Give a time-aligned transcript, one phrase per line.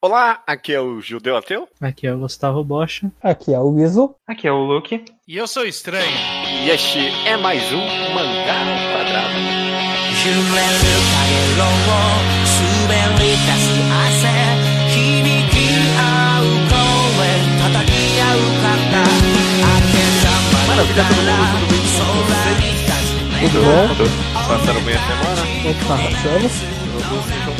[0.00, 1.68] Olá, aqui é o Judeu Ateu.
[1.80, 3.10] Aqui é o Gustavo Bocha.
[3.20, 4.14] Aqui é o Iso.
[4.28, 5.04] Aqui é o Luke.
[5.26, 6.16] E eu sou estranho.
[6.62, 9.34] E este é mais um Mangá ao Quadrado.
[20.68, 23.50] Maravilha, todo mundo, tudo bem com vocês?
[23.50, 23.88] Tudo bom?
[24.46, 25.42] Passaram bem a semana?
[25.70, 26.52] Opa, passamos.
[27.08, 27.54] Todos sejam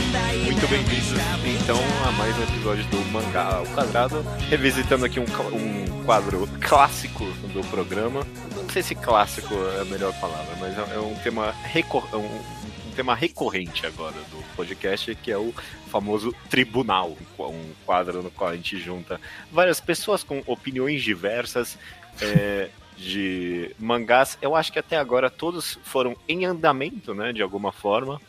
[0.45, 1.79] muito bem-vindos então
[2.09, 7.61] a mais um episódio do Mangá ao Quadrado, revisitando aqui um, um quadro clássico do
[7.69, 8.27] programa.
[8.57, 12.17] Não sei se clássico é a melhor palavra, mas é é um tema, recor- é
[12.17, 12.43] um,
[12.97, 15.53] tema recorrente agora do podcast, que é o
[15.91, 19.21] famoso Tribunal, um quadro no qual a gente junta
[19.53, 21.79] várias pessoas com opiniões diversas.
[22.23, 27.71] é, de mangás, eu acho que até agora todos foram em andamento, né, de alguma
[27.71, 28.21] forma.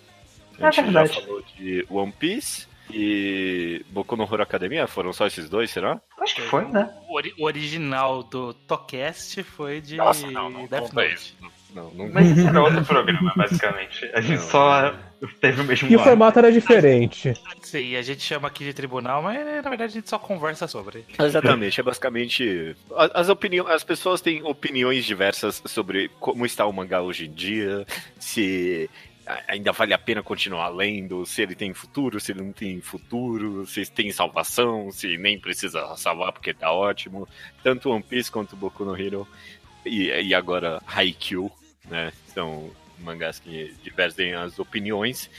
[0.61, 1.13] A É gente verdade.
[1.15, 5.99] já falou de One Piece e Boku no Hero Academia, foram só esses dois, será?
[6.19, 6.89] Acho que foi, né?
[7.07, 11.13] O, ori- o original do Tocast foi de Nossa, não, não Death conta Note.
[11.13, 11.35] isso.
[11.73, 14.09] Não, não, Mas isso era outro programa, basicamente.
[14.15, 14.47] A gente Não.
[14.49, 14.91] só
[15.39, 17.31] teve o mesmo E o formato era diferente.
[17.61, 21.05] Sim, a gente chama aqui de tribunal, mas na verdade a gente só conversa sobre.
[21.19, 22.75] Exatamente, é basicamente.
[23.13, 27.85] As, opiniões, as pessoas têm opiniões diversas sobre como está o mangá hoje em dia,
[28.17, 28.89] se
[29.47, 33.65] ainda vale a pena continuar lendo, se ele tem futuro, se ele não tem futuro,
[33.67, 37.27] se tem salvação, se nem precisa salvar porque tá ótimo.
[37.63, 39.27] Tanto One Piece quanto Boku no Hero
[39.85, 41.51] e, e agora Haikyuu,
[41.85, 42.11] né?
[42.27, 45.29] São mangás que divergem as opiniões.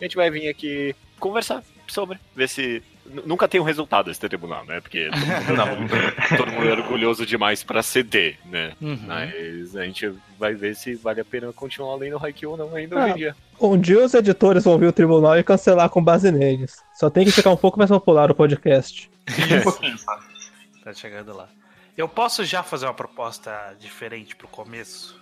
[0.00, 2.82] A gente vai vir aqui conversar sobre, ver se.
[3.24, 4.80] Nunca tem um resultado esse tribunal, né?
[4.80, 5.08] Porque
[5.46, 5.94] todo mundo,
[6.36, 8.72] todo mundo é orgulhoso demais pra ceder, né?
[8.80, 8.98] Uhum.
[9.06, 12.96] Mas a gente vai ver se vale a pena continuar lendo Haikyuu ou não ainda
[12.96, 13.10] hoje Ah.
[13.10, 13.36] em dia.
[13.60, 16.76] Um dia os editores vão vir o tribunal e cancelar com base neles.
[16.94, 19.10] Só tem que ficar um pouco mais popular o podcast.
[19.28, 20.16] Um pouquinho só.
[20.84, 21.48] Tá chegando lá.
[21.98, 25.20] Eu posso já fazer uma proposta diferente pro começo?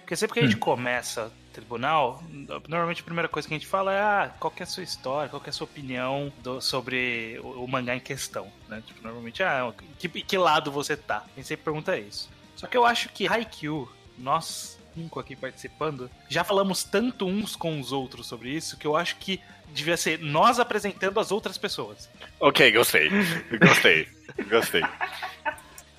[0.00, 2.20] Porque sempre que a gente começa tribunal,
[2.68, 4.82] normalmente a primeira coisa que a gente fala é ah, qual que é a sua
[4.82, 8.82] história, qual que é a sua opinião do- sobre o, o mangá em questão, né?
[8.84, 11.18] Tipo, normalmente, ah, que, que lado você tá?
[11.18, 12.28] A gente sempre pergunta isso.
[12.56, 17.78] Só que eu acho que Haikyuu, nós cinco aqui participando, já falamos tanto uns com
[17.80, 22.08] os outros sobre isso que eu acho que devia ser nós apresentando as outras pessoas.
[22.40, 23.08] Ok, gostei.
[23.60, 24.08] Gostei.
[24.50, 24.82] Gostei.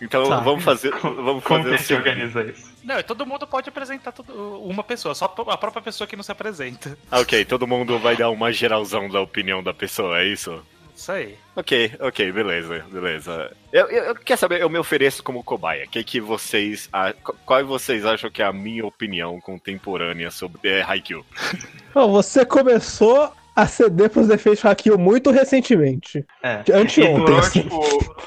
[0.02, 0.40] Então Tá.
[0.40, 0.92] vamos fazer.
[0.92, 2.08] Vamos Como fazer que o a gente seguinte.
[2.10, 2.70] organiza isso?
[2.84, 6.32] Não, todo mundo pode apresentar todo- uma pessoa, só a própria pessoa que não se
[6.32, 6.98] apresenta.
[7.12, 10.64] Ah, Ok, todo mundo vai dar uma geralzão da opinião da pessoa, é isso?
[10.96, 11.38] Isso aí.
[11.56, 13.56] Ok, ok, beleza, beleza.
[13.72, 15.86] Eu, eu, eu quer saber, eu me ofereço como cobaia.
[15.86, 16.90] O que, que vocês.
[16.92, 21.26] a- qu- qual vocês acham que é a minha opinião contemporânea sobre é, Haikyuu?
[21.94, 26.26] Bom, você começou a ceder pros defeitos de Haikyuu muito recentemente.
[26.42, 26.64] É.
[26.68, 27.64] E Anteontem, durou, assim.
[27.64, 27.80] tipo,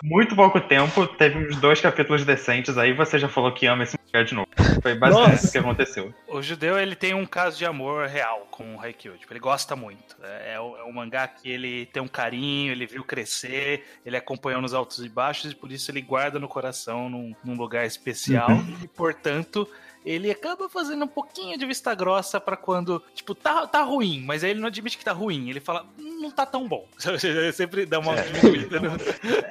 [0.02, 3.96] muito pouco tempo, teve uns dois capítulos decentes, aí você já falou que ama esse
[4.06, 4.48] mangá de novo.
[4.82, 5.48] Foi basicamente Nossa.
[5.48, 6.14] o que aconteceu.
[6.28, 9.16] O judeu, ele tem um caso de amor real com o Haikyuu.
[9.16, 10.16] Tipo, ele gosta muito.
[10.22, 14.16] É, é o- é um mangá que ele tem um carinho, ele viu crescer, ele
[14.16, 17.86] acompanhou nos altos e baixos, e por isso ele guarda no coração num, num lugar
[17.86, 18.48] especial.
[18.82, 19.68] E, portanto,
[20.04, 24.42] ele acaba fazendo um pouquinho de vista grossa pra quando, tipo, tá, tá ruim, mas
[24.44, 25.48] aí ele não admite que tá ruim.
[25.50, 26.86] Ele fala, "Hum, não tá tão bom.
[27.22, 28.78] Ele sempre dá uma diminuída.
[28.80, 28.96] no-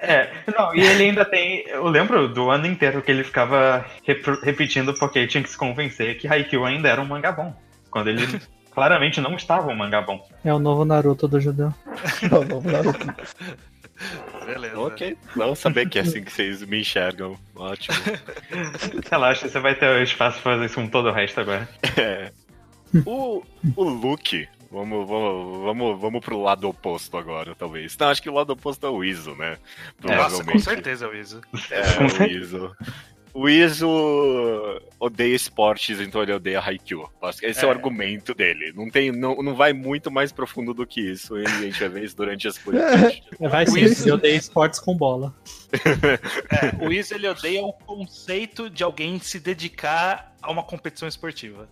[0.01, 1.67] É, não, e ele ainda tem.
[1.67, 5.57] Eu lembro do ano inteiro que ele ficava rep- repetindo porque ele tinha que se
[5.57, 7.53] convencer que Haikyuu ainda era um mangá bom.
[7.89, 8.21] Quando ele
[8.71, 10.25] claramente não estava um mangá bom.
[10.45, 11.73] É o novo Naruto do judeu.
[12.31, 13.15] Não, não, não.
[14.45, 14.79] Beleza.
[14.79, 17.37] Ok, não saber que é assim que vocês me enxergam.
[17.55, 17.95] Ótimo.
[19.09, 21.67] Relaxa, você vai ter espaço pra fazer isso com todo o resto agora.
[21.97, 22.31] É.
[23.05, 23.43] O,
[23.75, 24.47] o Luke.
[24.71, 27.97] Vamos, vamos, vamos, vamos pro lado oposto agora, talvez.
[27.97, 29.57] Não, acho que o lado oposto é o Iso, né?
[30.01, 31.41] Nossa, com certeza, Wiso.
[31.69, 32.75] É, o Iso.
[33.33, 33.87] O Iso
[34.99, 37.09] odeia esportes, então ele odeia Haikyuu.
[37.41, 37.67] Esse é.
[37.67, 37.73] o É.
[37.73, 38.73] argumento dele.
[38.75, 41.37] Não, tem, não, não vai muito mais profundo do que isso.
[41.37, 43.21] E a gente vai ver isso durante as podcasts.
[43.39, 44.07] Vai sim, Isso.
[44.07, 45.33] eu odeio esportes com bola.
[45.73, 51.67] É, o Wiso, ele odeia o conceito de alguém se dedicar a uma competição esportiva.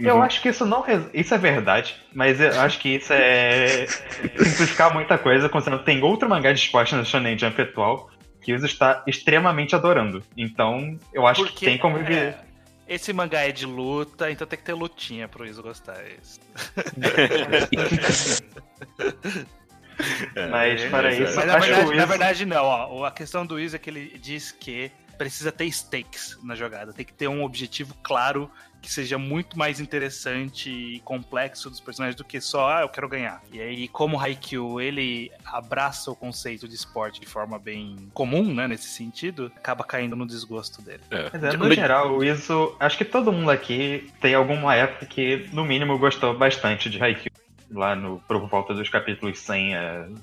[0.00, 0.22] Eu Uhum.
[0.22, 0.84] acho que isso não.
[1.12, 3.86] Isso é verdade, mas eu acho que isso é.
[3.86, 8.10] simplificar muita coisa, considerando que tem outro mangá de esporte no Shonen Jump atual
[8.46, 10.22] que o Iso está extremamente adorando.
[10.36, 12.28] Então, eu acho que tem como viver.
[12.28, 15.96] é, esse mangá é de luta, então tem que ter lutinha pro Wiso gostar.
[20.34, 20.40] é.
[20.40, 23.04] É, Mas para é, isso, Mas na verdade, na verdade não, ó.
[23.04, 27.04] A questão do Wiso é que ele diz que precisa ter stakes na jogada, tem
[27.04, 28.50] que ter um objetivo claro
[28.86, 33.08] que seja muito mais interessante e complexo dos personagens do que só, ah, eu quero
[33.08, 33.42] ganhar.
[33.50, 38.54] E aí, como o Haikyuu, ele abraça o conceito de esporte de forma bem comum,
[38.54, 41.02] né, nesse sentido, acaba caindo no desgosto dele.
[41.10, 41.30] É.
[41.32, 42.76] Mas é, no geral, isso.
[42.78, 47.35] Acho que todo mundo aqui tem alguma época que, no mínimo, gostou bastante de Haikyuu.
[47.70, 49.76] Lá no, por volta dos capítulos 100 e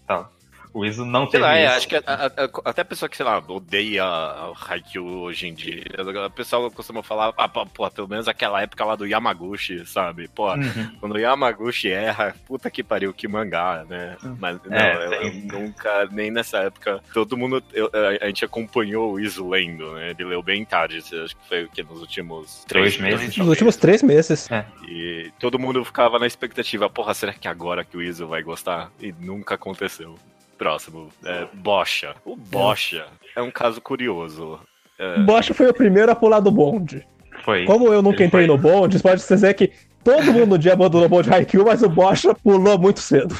[0.07, 0.31] tal.
[0.73, 1.75] O Iso não Sei teve lá, é, isso.
[1.75, 5.47] acho que a- a- a- até a pessoa que, sei lá, odeia o Haikyuu hoje
[5.47, 5.83] em dia,
[6.25, 10.27] o pessoal costuma falar, ah, pô, pelo menos aquela época lá do Yamaguchi, sabe?
[10.27, 10.95] Pô, Uhum.
[10.99, 14.17] quando o Yamaguchi erra, puta que pariu, que mangá, né?
[14.39, 18.43] Mas não, É, eu, eu nunca, nem nessa época, todo mundo, eu- a, a gente
[18.43, 20.09] acompanhou o Iso lendo, né?
[20.09, 23.19] Ele leu bem tarde, acho que foi o que nos últimos três meses.
[23.21, 23.37] meses.
[23.37, 24.49] Nos últimos três meses.
[24.87, 28.91] E todo mundo ficava na expectativa, porra, será que agora que o Iso vai gostar?
[28.99, 30.15] E nunca aconteceu.
[30.57, 32.15] Próximo, é, Bocha.
[32.25, 33.05] O Bocha
[33.35, 34.59] é um caso curioso.
[34.97, 37.05] É, Bosch foi o primeiro a pular do bonde.
[37.43, 37.65] Foi.
[37.65, 38.55] Como eu nunca Ele entrei foi.
[38.55, 39.71] no bonde, pode dizer que
[40.03, 43.35] todo mundo no dia abandonou o bonde de Haikyuu, mas o Bosch pulou muito cedo.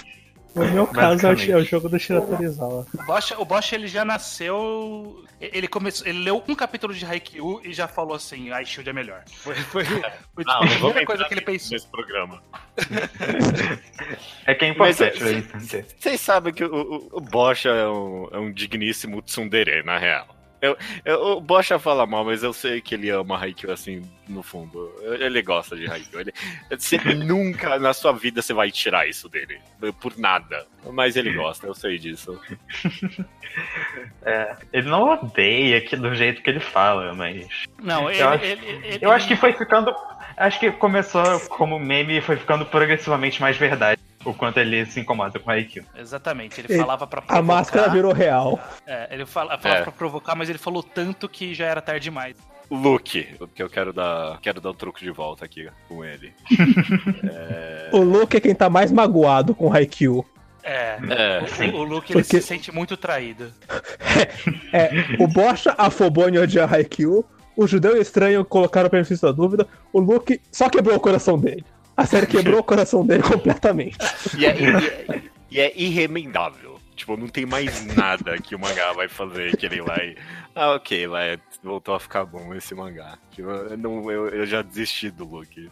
[0.55, 2.85] No meu caso, é o, jogo do Shira Torizawa.
[2.93, 5.25] O Bosch, o Bosch ele já nasceu.
[5.41, 8.93] Ele começou, ele leu um capítulo de Haikyuu e já falou assim: a Shield é
[8.93, 9.23] melhor.
[9.27, 9.83] Foi, foi,
[10.35, 11.71] foi não, a primeira coisa que ele pensou.
[11.71, 12.41] nesse programa.
[14.45, 15.23] É que é importante.
[15.23, 15.85] é, né?
[15.97, 20.27] Vocês sabem que o, o, o Bocha é um, é um digníssimo tsundere, na real.
[20.63, 24.41] Eu, eu, o Bocha fala mal, mas eu sei que ele ama Haikyuu assim, no
[24.41, 24.89] fundo.
[25.19, 26.21] Ele gosta de Haikyuu.
[26.21, 26.33] Ele,
[26.79, 29.59] você nunca na sua vida você vai tirar isso dele.
[29.99, 30.65] Por nada.
[30.93, 32.39] Mas ele gosta, eu sei disso.
[34.25, 37.45] É, ele não odeia que, do jeito que ele fala, mas.
[37.81, 39.93] Não, ele, Eu acho- ele- ele- Eu acho que foi ficando.
[40.35, 44.01] Acho que começou como meme e foi ficando progressivamente mais verdade.
[44.25, 45.57] O quanto ele se incomoda com a.
[45.97, 47.41] Exatamente, ele Ele- falava pra A provocar.
[47.45, 48.59] máscara virou real.
[48.87, 49.83] É, ele fala, falava É.
[49.83, 52.35] pra provocar, mas ele falou tanto que já era tarde demais.
[52.71, 56.33] Luke, que eu quero dar, quero dar o truco de volta aqui com ele.
[57.91, 60.25] O Luke é quem tá mais magoado com Haikyuu.
[60.63, 60.97] É.
[61.09, 63.51] É, O, o Luke ele Porque- se sente muito traído.
[64.71, 69.67] É, o Bosch afobou em odiar Haikyuu, o Judeu Estranho colocaram o benefício da dúvida,
[69.91, 71.63] o Luke só quebrou o coração dele.
[71.95, 73.97] A série quebrou o coração dele completamente.
[74.37, 76.72] E é, e é- e é irremendável.
[76.95, 80.15] Tipo, não tem mais nada que o mangá vai fazer que ele vai.
[80.55, 83.17] Ah, ok, vai, voltou a ficar bom esse mangá.
[83.31, 85.69] Tipo, eu, não, eu, eu já desisti do Luke.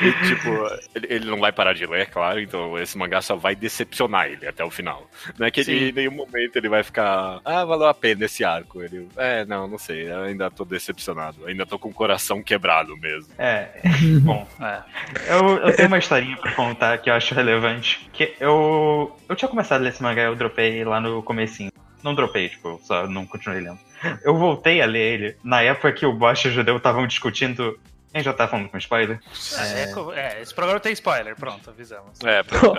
[0.00, 0.48] E, tipo,
[0.94, 4.46] ele, ele não vai parar de ler, claro, então esse mangá só vai decepcionar ele
[4.46, 5.08] até o final.
[5.36, 7.40] Não é que ele, em nenhum momento ele vai ficar.
[7.44, 8.82] Ah, valeu a pena esse arco.
[8.82, 11.44] Ele, é, não, não sei, eu ainda tô decepcionado.
[11.46, 13.32] Ainda tô com o coração quebrado mesmo.
[13.38, 13.80] É.
[14.22, 15.34] Bom, É.
[15.34, 18.08] eu, eu tenho uma historinha pra contar que eu acho relevante.
[18.12, 19.16] Que eu.
[19.28, 21.72] Eu tinha começado a ler esse mangá, eu dropei lá no comecinho.
[22.02, 23.78] Não dropei, tipo, só não continuei lendo.
[24.22, 27.78] Eu voltei a ler ele na época que o Bosch e o Judeu estavam discutindo.
[28.14, 29.18] A gente já tá falando com spoiler?
[29.58, 32.18] É, co- é, esse programa tem spoiler, pronto, avisamos.
[32.24, 32.78] É, pronto.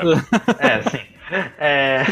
[0.59, 1.05] É, sim.
[1.59, 2.03] É,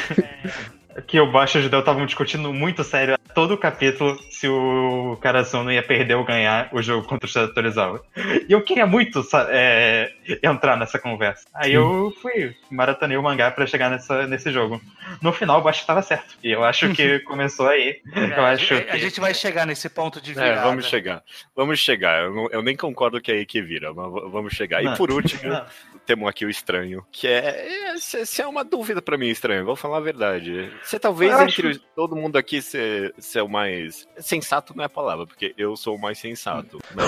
[1.06, 5.16] que o Bosch e o Judeu estavam discutindo muito sério todo o capítulo se o
[5.22, 8.04] Karazuno ia perder ou ganhar o jogo contra o Torizawa.
[8.50, 10.12] E eu queria muito é,
[10.42, 11.46] entrar nessa conversa.
[11.54, 14.82] Aí eu fui, maratonei o mangá pra chegar nessa, nesse jogo.
[15.22, 16.36] No final, o Bosch estava certo.
[16.44, 18.02] E eu acho que começou aí.
[18.16, 18.90] Eu É, acho a, que...
[18.90, 20.62] a gente vai chegar nesse ponto de É, virada.
[20.64, 21.22] vamos chegar.
[21.56, 22.24] Vamos chegar.
[22.24, 24.82] Eu, não- eu nem concordo que é aí que vira, mas vamos chegar.
[24.82, 24.94] Não.
[24.94, 25.64] E por último, Não.
[26.08, 27.92] temos aqui o estranho, que é.
[27.94, 30.72] é se, se é uma dúvida pra mim, estranho, vou falar a verdade.
[30.88, 34.08] Você talvez Eu entre todo mundo aqui ser, ser o mais.
[34.18, 36.80] Sensato não é a palavra, porque eu sou o mais sensato.
[36.96, 37.08] Mas,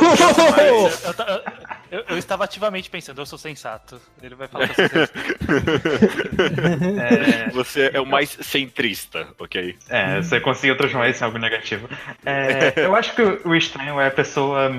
[1.89, 3.99] Eu, eu- eu estava ativamente pensando, eu sou sensato.
[4.21, 5.19] Ele vai falar que eu sou sensato.
[6.99, 9.77] É, você é o mais centrista, ok?
[9.87, 11.89] É, você conseguiu transformar isso em algo negativo.
[12.25, 14.69] É, eu acho que o estranho é a pessoa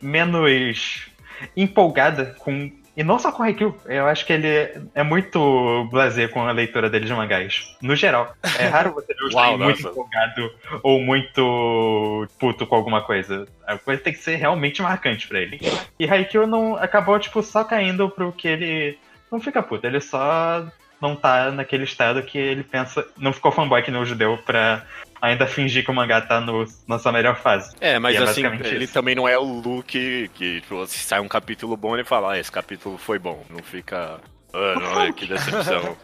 [0.00, 1.08] menos
[1.56, 2.70] empolgada com.
[2.96, 4.48] E não só com o Haikyuu, eu acho que ele
[4.94, 7.76] é muito blasé com a leitura dele de mangás.
[7.80, 8.34] No geral.
[8.58, 13.46] É raro você ver o muito empolgado ou muito puto com alguma coisa.
[13.66, 15.60] A coisa tem que ser realmente marcante pra ele.
[15.98, 18.98] E Haikyuu não acabou, tipo, só caindo pro que ele.
[19.30, 20.66] Não fica puto, ele só
[21.00, 23.06] não tá naquele estado que ele pensa.
[23.16, 24.84] Não ficou fanboy que nem o judeu pra
[25.20, 27.74] ainda fingir que o mangá tá no, na sua melhor fase.
[27.80, 28.92] É, mas é assim, ele isso.
[28.92, 32.38] também não é o Luke que, tipo, se sai um capítulo bom, ele fala, ah,
[32.38, 33.44] esse capítulo foi bom.
[33.50, 34.20] Não fica.
[34.52, 34.74] Ah,
[35.06, 35.96] não, que decepção.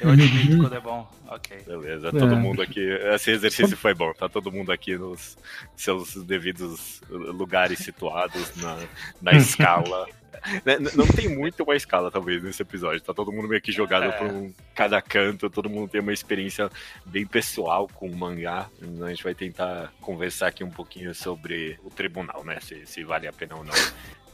[0.00, 1.10] Eu admito quando é bom.
[1.28, 1.56] Ok.
[1.66, 2.36] Beleza, todo É.
[2.36, 2.80] mundo aqui.
[3.14, 5.38] Esse exercício foi bom, tá todo mundo aqui nos
[5.74, 8.76] seus devidos lugares situados na,
[9.22, 10.06] na escala.
[10.64, 13.00] Né, Não tem muito uma escala, talvez, nesse episódio.
[13.00, 14.12] Tá todo mundo meio que jogado É.
[14.12, 16.70] por um, cada canto, todo mundo tem uma experiência
[17.06, 18.68] bem pessoal com o mangá.
[18.80, 22.58] Então a gente vai tentar conversar aqui um pouquinho sobre o tribunal, né?
[22.60, 23.74] Se, se vale a pena ou não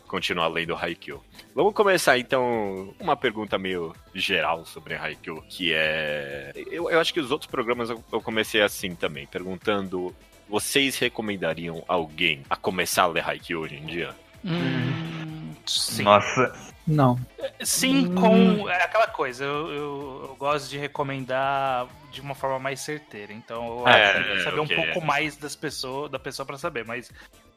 [0.07, 1.23] continuar lendo Haikyuu.
[1.55, 6.53] Vamos começar então uma pergunta meio geral sobre Haikyuu, que é...
[6.71, 10.15] Eu, eu acho que os outros programas eu, eu comecei assim também, perguntando...
[10.51, 14.15] Vocês recomendariam alguém a começar a ler Haikyuu hoje em dia?
[14.43, 15.28] Hum,
[15.71, 16.03] sim.
[16.03, 16.53] Nossa,
[16.87, 17.19] Não.
[17.63, 19.45] Sim, com é aquela coisa.
[19.45, 23.33] Eu, eu, eu gosto de recomendar de uma forma mais certeira.
[23.33, 26.19] Então eu É, acho que tem que saber ok, um pouco mais das pessoas, da
[26.19, 26.85] pessoa pra saber.
[26.85, 27.11] Mas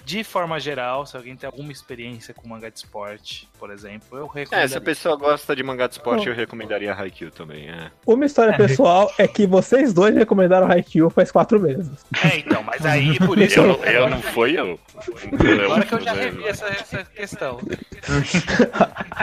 [0.03, 4.25] de forma geral, se alguém tem alguma experiência com mangá de esporte, por exemplo, eu
[4.35, 4.67] É, recomendo.
[4.69, 7.91] se a pessoa gosta de mangá de esporte, eu recomendaria Haikyuu também, é.
[8.07, 12.03] Uma história pessoal é que vocês dois recomendaram Haikyuu faz quatro meses.
[12.25, 14.79] É, então, mas aí por isso Eu, não- eu não foi eu.
[15.65, 17.59] Agora que eu já revi essa, essa questão.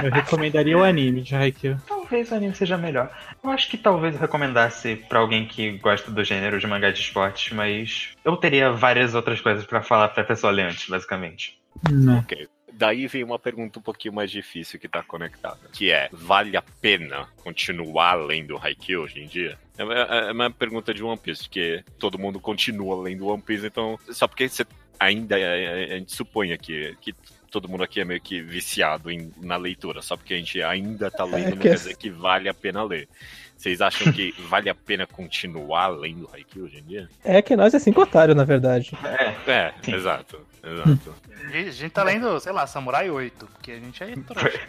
[0.04, 1.76] Eu recomendaria o anime de Haikyuu.
[1.88, 3.10] talvez o anime seja melhor.
[3.42, 7.00] Eu acho que talvez eu recomendasse pra alguém que gosta do gênero de mangá de
[7.00, 11.58] esportes, mas eu teria várias outras coisas pra falar pra pessoa ler antes, basicamente.
[11.90, 12.18] Não.
[12.20, 12.46] Ok.
[12.78, 15.58] Daí vem uma pergunta um pouquinho mais difícil que tá conectada.
[15.72, 19.58] Que é, vale a pena continuar lendo Haikyuu hoje em dia?
[19.76, 23.66] É uma- é uma pergunta de One Piece, porque todo mundo continua lendo One Piece,
[23.66, 24.64] então só porque você
[25.00, 27.12] ainda, é- é- a gente supõe aqui que
[27.50, 31.10] todo mundo aqui é meio que viciado em- na leitura, só porque a gente ainda
[31.10, 33.08] tá lendo, não que quer dizer que vale a pena ler.
[33.56, 37.08] Vocês acham que vale a pena continuar lendo Haikyuu hoje em dia?
[37.24, 38.92] É que nós é cinco otários, na verdade.
[39.04, 41.14] É, É, exato, exato.
[41.44, 44.60] A gente- tá lendo, sei lá, Samurai 8, porque a gente é trouxa.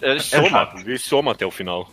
[0.00, 0.76] É, soma, fato.
[0.84, 1.88] vi soma até o final.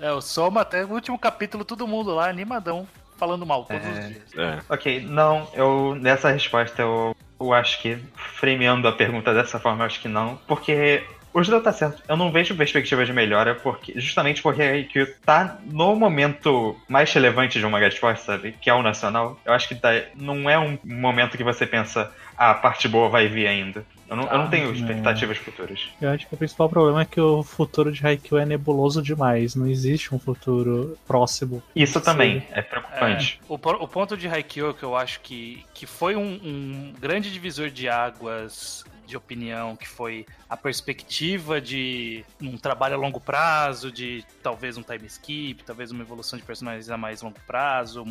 [0.00, 2.86] É, o Soma até o último capítulo, todo mundo lá, animadão,
[3.16, 3.90] falando mal todos É.
[3.90, 4.22] os dias.
[4.36, 4.58] É.
[4.68, 9.86] ok, não, eu nessa resposta eu, eu acho que, frameando a pergunta dessa forma, eu
[9.86, 13.92] acho que não, porque o Judeu tá certo, eu não vejo perspectiva de melhora, porque
[14.00, 18.52] justamente porque a Haikyuu tá no momento mais relevante de um mangá de esporte, sabe,
[18.60, 22.12] que é o nacional, eu acho que tá, não é um momento que você pensa,
[22.36, 23.84] a parte boa vai vir ainda.
[24.08, 24.74] Eu não, eu não Ah, tenho não.
[24.74, 25.88] expectativas futuras.
[26.00, 29.54] Eu acho que o principal problema é que o futuro de Haikyuu é nebuloso demais.
[29.54, 31.62] Não existe um futuro próximo.
[31.74, 32.04] Isso Sim.
[32.04, 33.40] também é preocupante.
[33.48, 37.32] O, po- o ponto de Haikyuu que eu acho que, que foi um, um grande
[37.32, 43.90] divisor de águas de opinião, que foi a perspectiva de um trabalho a longo prazo,
[43.90, 48.04] de talvez um time skip, talvez uma evolução de personagens a mais longo prazo,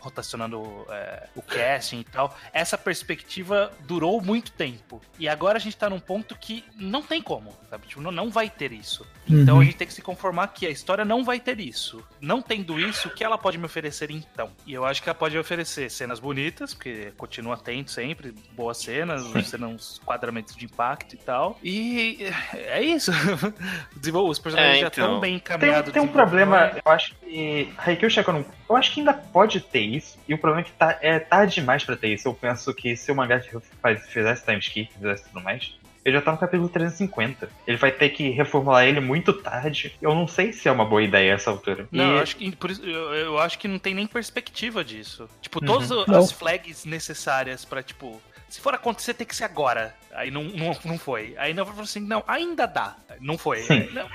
[0.00, 2.36] rotacionando é, o casting e tal.
[2.52, 5.00] Essa perspectiva durou muito tempo.
[5.18, 7.86] E agora a gente tá num ponto que não tem como, sabe?
[7.86, 9.06] Tipo, não, não vai ter isso.
[9.28, 9.60] Então Uhum.
[9.62, 12.04] a gente tem que se conformar que a história não vai ter isso.
[12.20, 14.50] Não tendo isso, o que ela pode me oferecer então?
[14.66, 19.22] E eu acho que ela pode oferecer cenas bonitas, porque continua atento sempre, boas cenas,
[19.46, 19.98] cenas,
[20.34, 21.58] quadramentos de impacto e tal.
[21.62, 23.12] E é isso.
[24.28, 25.04] Os personagens É, já então.
[25.04, 25.92] estão bem encaminhados.
[25.92, 28.44] Tem, tem um problema, eu acho que Haikyuu.
[28.68, 31.54] Eu acho que ainda pode ter isso, e o problema é que tá, é tarde
[31.56, 32.26] demais pra ter isso.
[32.28, 33.40] Eu penso que se o mangá
[33.80, 35.74] faz, fizesse time skip, fizesse tudo mais,
[36.04, 37.48] ele já tá no capítulo 350.
[37.66, 39.94] Ele vai ter que reformular ele muito tarde.
[40.02, 41.86] Eu não sei se é uma boa ideia essa altura.
[41.90, 44.84] Não, E- eu acho, que, por isso- eu, eu acho que não tem nem perspectiva
[44.84, 45.28] disso.
[45.40, 45.66] Tipo, Uhum.
[45.66, 46.26] todas as Não.
[46.28, 49.94] flags necessárias pra, tipo, se for acontecer, tem que ser agora.
[50.14, 51.34] Aí não, não, não foi.
[51.36, 52.96] Aí não falou assim, não, ainda dá.
[53.20, 53.64] Não foi.
[53.92, 54.08] Não,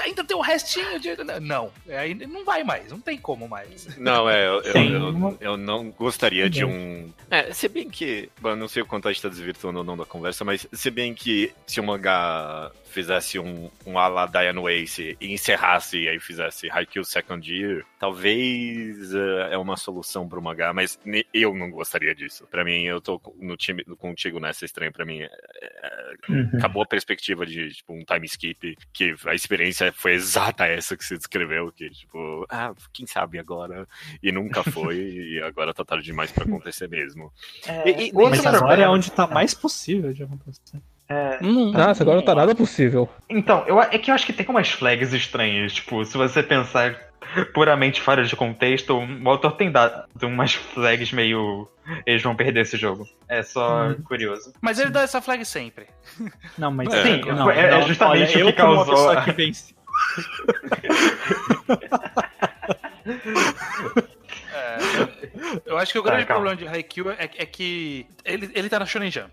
[0.00, 1.16] ainda tem um restinho de.
[1.40, 1.72] Não.
[1.88, 3.96] Aí não vai mais, não tem como mais.
[3.96, 7.12] Não, é, eu, eu, eu, eu não gostaria de um.
[7.30, 8.28] É, se bem que.
[8.40, 10.90] Bom, não sei o quanto a gente tá desvirtuando ou não da conversa, mas se
[10.90, 16.18] bem que se o mangá fizesse um, um ala Diane Ace e encerrasse e aí
[16.18, 20.98] fizesse Haikyuu Second Year, talvez é, é uma solução pro mangá, mas
[21.32, 22.46] eu não gostaria disso.
[22.50, 25.20] Pra mim, eu tô no time contigo nessa estranha, pra mim.
[26.28, 26.50] Uhum.
[26.54, 31.04] acabou a perspectiva de tipo, um time skip, que a experiência foi exata essa que
[31.04, 33.86] você descreveu, que tipo, ah, quem sabe agora?
[34.22, 37.32] E nunca foi, e agora tá tarde demais pra acontecer mesmo.
[37.66, 40.78] É, E- e- Mas agora problema- é onde tá mais possível de acontecer.
[41.08, 43.08] é, Nossa, agora não tá nada possível.
[43.28, 45.72] Então, eu, é que eu acho que tem umas flags estranhas.
[45.72, 47.09] Tipo, se você pensar
[47.52, 51.68] puramente fora de contexto, o autor tem dado umas flags meio.
[52.06, 53.08] Eles vão perder esse jogo.
[53.28, 54.02] É só Hum.
[54.04, 54.52] curioso.
[54.60, 55.86] Mas ele dá essa flag sempre.
[56.56, 57.02] Não, mas É.
[57.02, 59.32] Sim, não, é- é não, justamente olha, o eu que como uma causou a- que
[59.32, 59.74] vence.
[64.52, 64.78] É,
[65.66, 66.44] eu acho que o Tá, grande calma.
[66.46, 69.32] problema de Haikyuu é, é que ele, ele tá na Shonen Jump.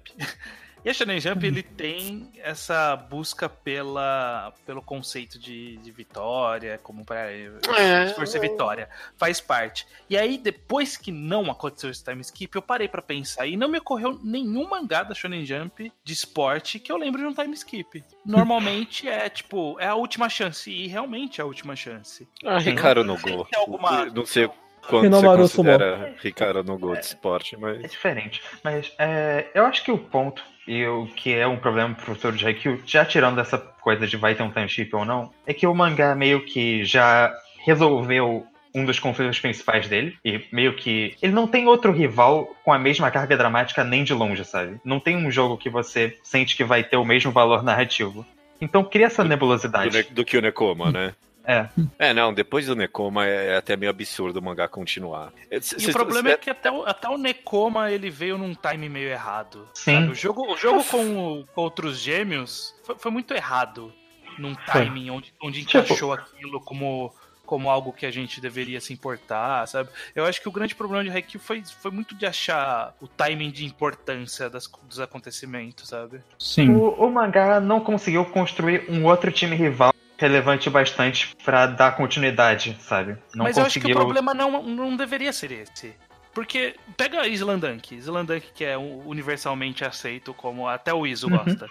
[0.88, 7.04] E a Shonen Jump, ele tem essa busca pela, pelo conceito de, de vitória, como
[7.04, 8.88] para é, esforço vitória.
[9.18, 9.86] Faz parte.
[10.10, 13.68] E aí, depois que não aconteceu esse time skip, eu parei para pensar e não
[13.68, 17.54] me ocorreu nenhum mangá da Shonen Jump de esporte que eu lembro de um time
[17.54, 18.02] skip.
[18.26, 20.72] Normalmente é, tipo, é a última chance.
[20.72, 22.26] E realmente é a última chance.
[22.46, 23.46] Ah, Ricardo no gol.
[23.58, 24.06] Alguma...
[24.06, 24.50] Não sei
[24.88, 27.84] quando você considera Ricardo no gol de esporte, mas...
[27.84, 28.42] É diferente.
[28.64, 32.34] Mas é, eu acho que o ponto, e o que é um problema pro professor
[32.34, 35.54] de Haikyuu, já tirando essa coisa de vai ter um time skip ou não, é
[35.54, 37.34] que o mangá meio que já
[37.66, 38.46] resolveu
[38.76, 40.18] um dos conflitos principais dele.
[40.24, 41.16] E meio que.
[41.22, 44.80] Ele não tem outro rival com a mesma carga dramática nem de longe, sabe?
[44.84, 48.26] Não tem um jogo que você sente que vai ter o mesmo valor narrativo.
[48.60, 50.04] Então cria essa nebulosidade.
[50.04, 51.14] Do, do que o Nekoma, né?
[51.48, 51.70] É.
[51.98, 55.32] É, não, depois do Nekoma é até meio absurdo o mangá continuar.
[55.62, 56.36] Cês, e o problema cê...
[56.36, 59.66] é que até o, até o Nekoma ele veio num time meio errado.
[59.74, 59.96] Sim.
[59.96, 60.12] Sabe?
[60.12, 63.94] O jogo, o jogo com, com outros gêmeos foi, foi muito errado.
[64.38, 65.94] Num timing onde, onde a gente tipo...
[65.94, 67.14] achou aquilo como
[67.48, 69.90] como algo que a gente deveria se importar, sabe?
[70.14, 73.52] Eu acho que o grande problema de Haikyuu foi, foi muito de achar o timing
[73.52, 76.22] de importância das, dos acontecimentos, sabe?
[76.38, 76.76] Sim.
[76.76, 82.76] O, o mangá não conseguiu construir um outro time rival relevante bastante para dar continuidade,
[82.82, 83.18] sabe?
[83.36, 83.62] Não Mas conseguiu...
[83.62, 85.96] eu acho que o problema não, não deveria ser esse.
[86.38, 91.36] Porque pega Islandunk, Islandunk que é universalmente aceito como até o Iso uhum.
[91.36, 91.68] gosta.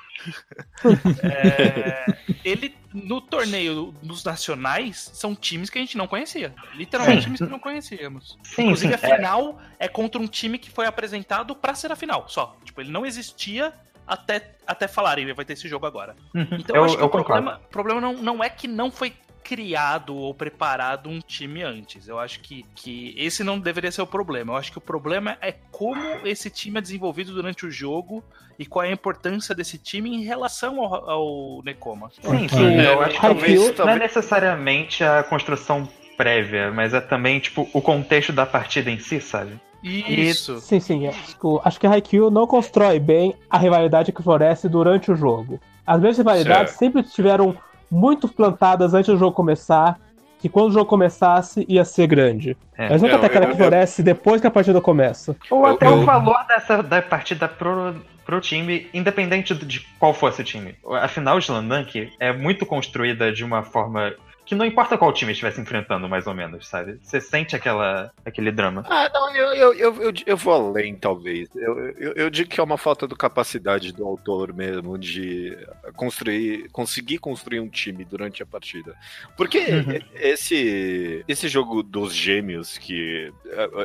[1.23, 2.05] é,
[2.45, 7.47] ele no torneio nos nacionais são times que a gente não conhecia, literalmente times que
[7.47, 8.37] não conhecíamos.
[8.43, 9.85] Sim, Inclusive sim, a final é.
[9.85, 12.57] é contra um time que foi apresentado para ser a final, só.
[12.65, 13.73] Tipo, ele não existia
[14.07, 16.15] até, até falarem, vai ter esse jogo agora.
[16.35, 16.47] Uhum.
[16.53, 19.13] Então eu, eu acho que o problema, problema não, não é que não foi
[19.47, 22.09] criado ou preparado um time antes.
[22.09, 24.53] Eu acho que, que esse não deveria ser o problema.
[24.53, 28.25] Eu acho que o problema é como esse time é desenvolvido durante o jogo
[28.59, 32.11] e qual é a importância desse time em relação ao, ao Nekoma.
[32.11, 32.75] Sim, sim.
[32.75, 37.69] É, eu acho que talvez, não é necessariamente a construção prévia, mas é também, tipo,
[37.73, 39.61] o contexto da partida em si, sabe?
[39.83, 40.59] Isso.
[40.61, 41.07] Sim, sim.
[41.07, 45.61] Acho, acho que Haikyuu não constrói bem a rivalidade que floresce durante o jogo.
[45.87, 46.79] As mesmas rivalidades certo.
[46.79, 47.57] sempre tiveram
[47.91, 49.99] muito plantadas antes do jogo começar,
[50.39, 52.57] que quando o jogo começasse ia ser grande.
[52.77, 55.37] É, Mas nunca é, tem aquela que floresce depois que a partida começa.
[55.51, 60.41] Ou até eu, o valor dessa da partida pro, pro time, independente de qual fosse
[60.41, 60.75] o time.
[61.01, 64.13] Afinal, o Slandunk é muito construída de uma forma
[64.47, 67.01] que não importa qual time estivesse enfrentando, mais ou menos, sabe?
[67.03, 68.85] Você sente aquela, aquele drama.
[68.89, 71.49] Ah, não, eu, eu, eu, eu, vou além, talvez.
[71.57, 75.59] Eu, eu, eu, digo que é uma falta de capacidade do autor mesmo de
[75.97, 78.95] construir, conseguir construir um time durante a partida.
[79.37, 79.99] Porque uhum.
[80.15, 83.33] esse, esse jogo dos gêmeos, que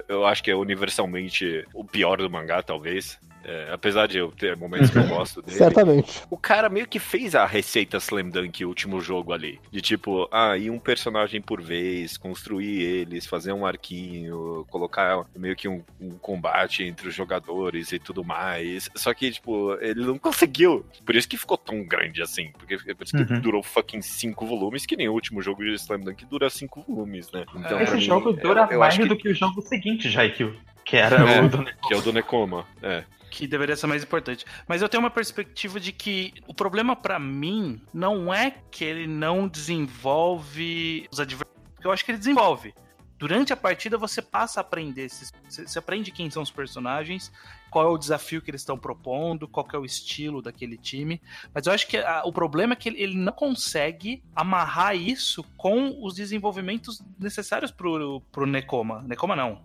[0.08, 4.56] eu acho que é universalmente o pior do mangá, talvez, é, apesar de eu ter
[4.56, 5.58] momentos que eu gosto dele.
[5.58, 6.22] Certamente.
[6.30, 9.60] O cara meio que fez a receita Slam Dunk, o último jogo ali.
[9.72, 15.56] De tipo, ah, ir um personagem por vez, construir eles, fazer um arquinho, colocar meio
[15.56, 18.90] que um, um combate entre os jogadores e tudo mais.
[18.96, 20.86] Só que, tipo, ele não conseguiu.
[21.06, 22.52] Por isso que ficou tão grande assim.
[22.58, 23.40] Porque por isso que uhum.
[23.40, 27.32] durou fucking cinco volumes, que nem o último jogo de Slam Dunk dura cinco volumes,
[27.32, 27.46] né?
[27.56, 29.24] Então, Esse mim, jogo dura eu mais do que...
[29.24, 29.30] que...
[29.30, 30.56] o jogo seguinte, Jaikyu.
[30.84, 31.88] Que era é, o do Nekoma.
[31.88, 34.46] Que é o do Nekoma, é que deveria ser mais importante.
[34.68, 39.08] Mas eu tenho uma perspectiva de que o problema para mim não é que ele
[39.08, 42.76] não desenvolve os adversários, eu acho que ele desenvolve.
[43.18, 45.08] Durante a partida você passa a aprender,
[45.48, 47.32] você aprende quem são os personagens,
[47.70, 51.22] qual é o desafio que eles estão propondo, qual é o estilo daquele time.
[51.54, 55.44] Mas eu acho que a, o problema é que ele, ele, não consegue amarrar isso
[55.56, 59.04] com os desenvolvimentos necessários pro, pro Nekoma.
[59.04, 59.62] Nekoma não,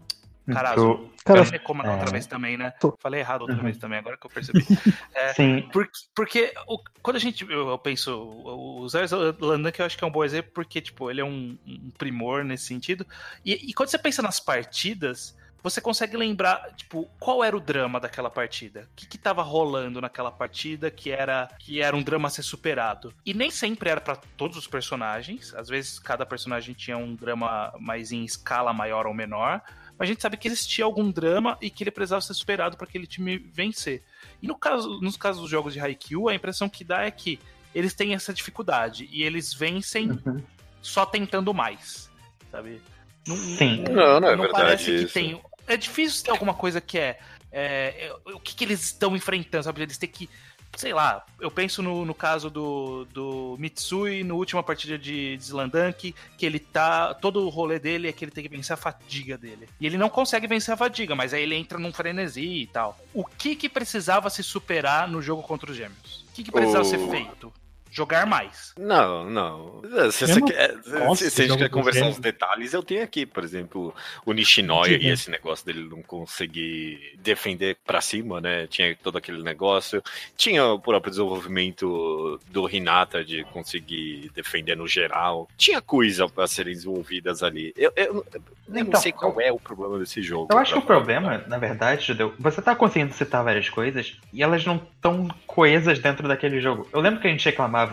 [0.53, 1.11] Carazo.
[1.25, 1.91] Cara, eu como é...
[1.91, 2.71] outra vez também, né?
[2.81, 2.97] Tô...
[3.01, 3.65] Falei errado outra uhum.
[3.65, 4.65] vez também, agora que eu percebi.
[5.15, 5.69] É, Sim.
[5.73, 7.45] Porque, porque o, quando a gente.
[7.51, 8.13] Eu, eu penso.
[8.15, 9.07] O Zé
[9.41, 11.91] Landan, que eu acho que é um bom exemplo, porque, tipo, ele é um, um
[11.97, 13.07] primor nesse sentido.
[13.45, 17.99] E, e, quando você pensa nas partidas, você consegue lembrar, tipo, qual era o drama
[17.99, 18.89] daquela partida?
[18.93, 22.43] O que, que tava rolando naquela partida que era, que era um drama a ser
[22.43, 23.13] superado?
[23.25, 25.55] E nem sempre era para todos os personagens.
[25.55, 29.61] Às vezes cada personagem tinha um drama mais em escala maior ou menor
[29.99, 32.87] mas a gente sabe que existia algum drama e que ele precisava ser superado para
[32.87, 34.03] aquele time vencer.
[34.43, 37.39] E no caso, nos casos dos jogos de Haikyuu, a impressão que dá é que
[37.75, 40.43] eles têm essa dificuldade e eles vencem uhum.
[40.81, 42.11] só tentando mais,
[42.51, 42.81] sabe?
[43.27, 43.85] Não, Sim.
[43.91, 45.07] Não, não é não verdade parece isso.
[45.09, 45.43] que tem.
[45.67, 47.19] É difícil ter alguma coisa que é,
[47.51, 49.83] é, é o que, que eles estão enfrentando, sabe?
[49.83, 50.29] Eles têm que
[50.77, 55.43] sei lá, eu penso no, no caso do, do Mitsui no última partida de, de
[55.43, 57.15] Slandank, que ele tá.
[57.15, 59.69] Todo o rolê dele é que ele tem que vencer a fadiga dele.
[59.81, 62.99] E ele não consegue vencer a fadiga, mas aí ele entra num frenesi e tal.
[63.15, 66.25] O que que precisava se superar no jogo contra os gêmeos?
[66.29, 66.89] O que, que precisava o...
[66.89, 67.53] ser feito?
[67.97, 68.75] Jogar mais.
[68.79, 69.81] Não, não.
[70.13, 70.75] Se você quer,
[71.17, 73.95] se, se a gente quer conversar uns detalhes, eu tenho aqui, por exemplo,
[74.27, 78.67] o Nishinoya e esse negócio dele não conseguir defender para cima, né?
[78.67, 80.03] Tinha todo aquele negócio.
[80.37, 85.49] Tinha o próprio desenvolvimento do Hinata de conseguir defender no geral.
[85.57, 87.73] Tinha coisa para serem desenvolvidas ali.
[87.79, 90.49] Eu, eu, eu nem então, sei qual é o problema desse jogo.
[90.53, 94.43] Eu acho que o problema, na verdade, Judeu, você tá conseguindo citar várias coisas e
[94.43, 96.87] elas não estão coesas dentro daquele jogo.
[96.93, 97.86] Eu lembro que a gente reclamava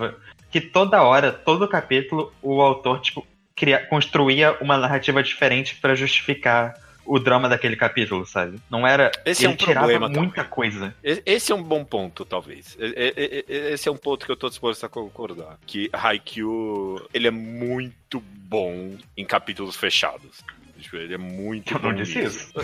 [0.51, 3.25] que toda hora, todo capítulo, o autor, tipo,
[3.55, 6.75] cria, construía uma narrativa diferente para justificar
[7.05, 8.59] o drama daquele capítulo, sabe?
[8.69, 9.11] Não era.
[9.25, 10.07] Esse é um problema.
[10.07, 10.95] muita coisa.
[11.03, 12.77] Esse é um bom ponto, talvez.
[12.79, 15.57] Esse é um ponto que eu tô disposto a concordar.
[15.65, 20.43] Que Haikyuu, ele é muito bom em capítulos fechados.
[20.83, 22.51] Tipo, ele é muito eu não disse isso.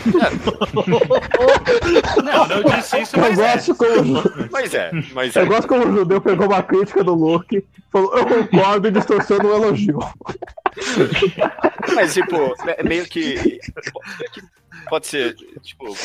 [2.21, 3.53] não, não disse isso, mas eu é.
[3.53, 4.21] gosto como...
[4.51, 5.45] Mas é, mas Eu é.
[5.45, 9.55] gosto como o judeu pegou uma crítica do Luke, falou, eu concordo e distorcendo um
[9.55, 9.99] elogio.
[11.95, 13.58] Mas, tipo, é meio que...
[14.89, 15.95] Pode ser, tipo,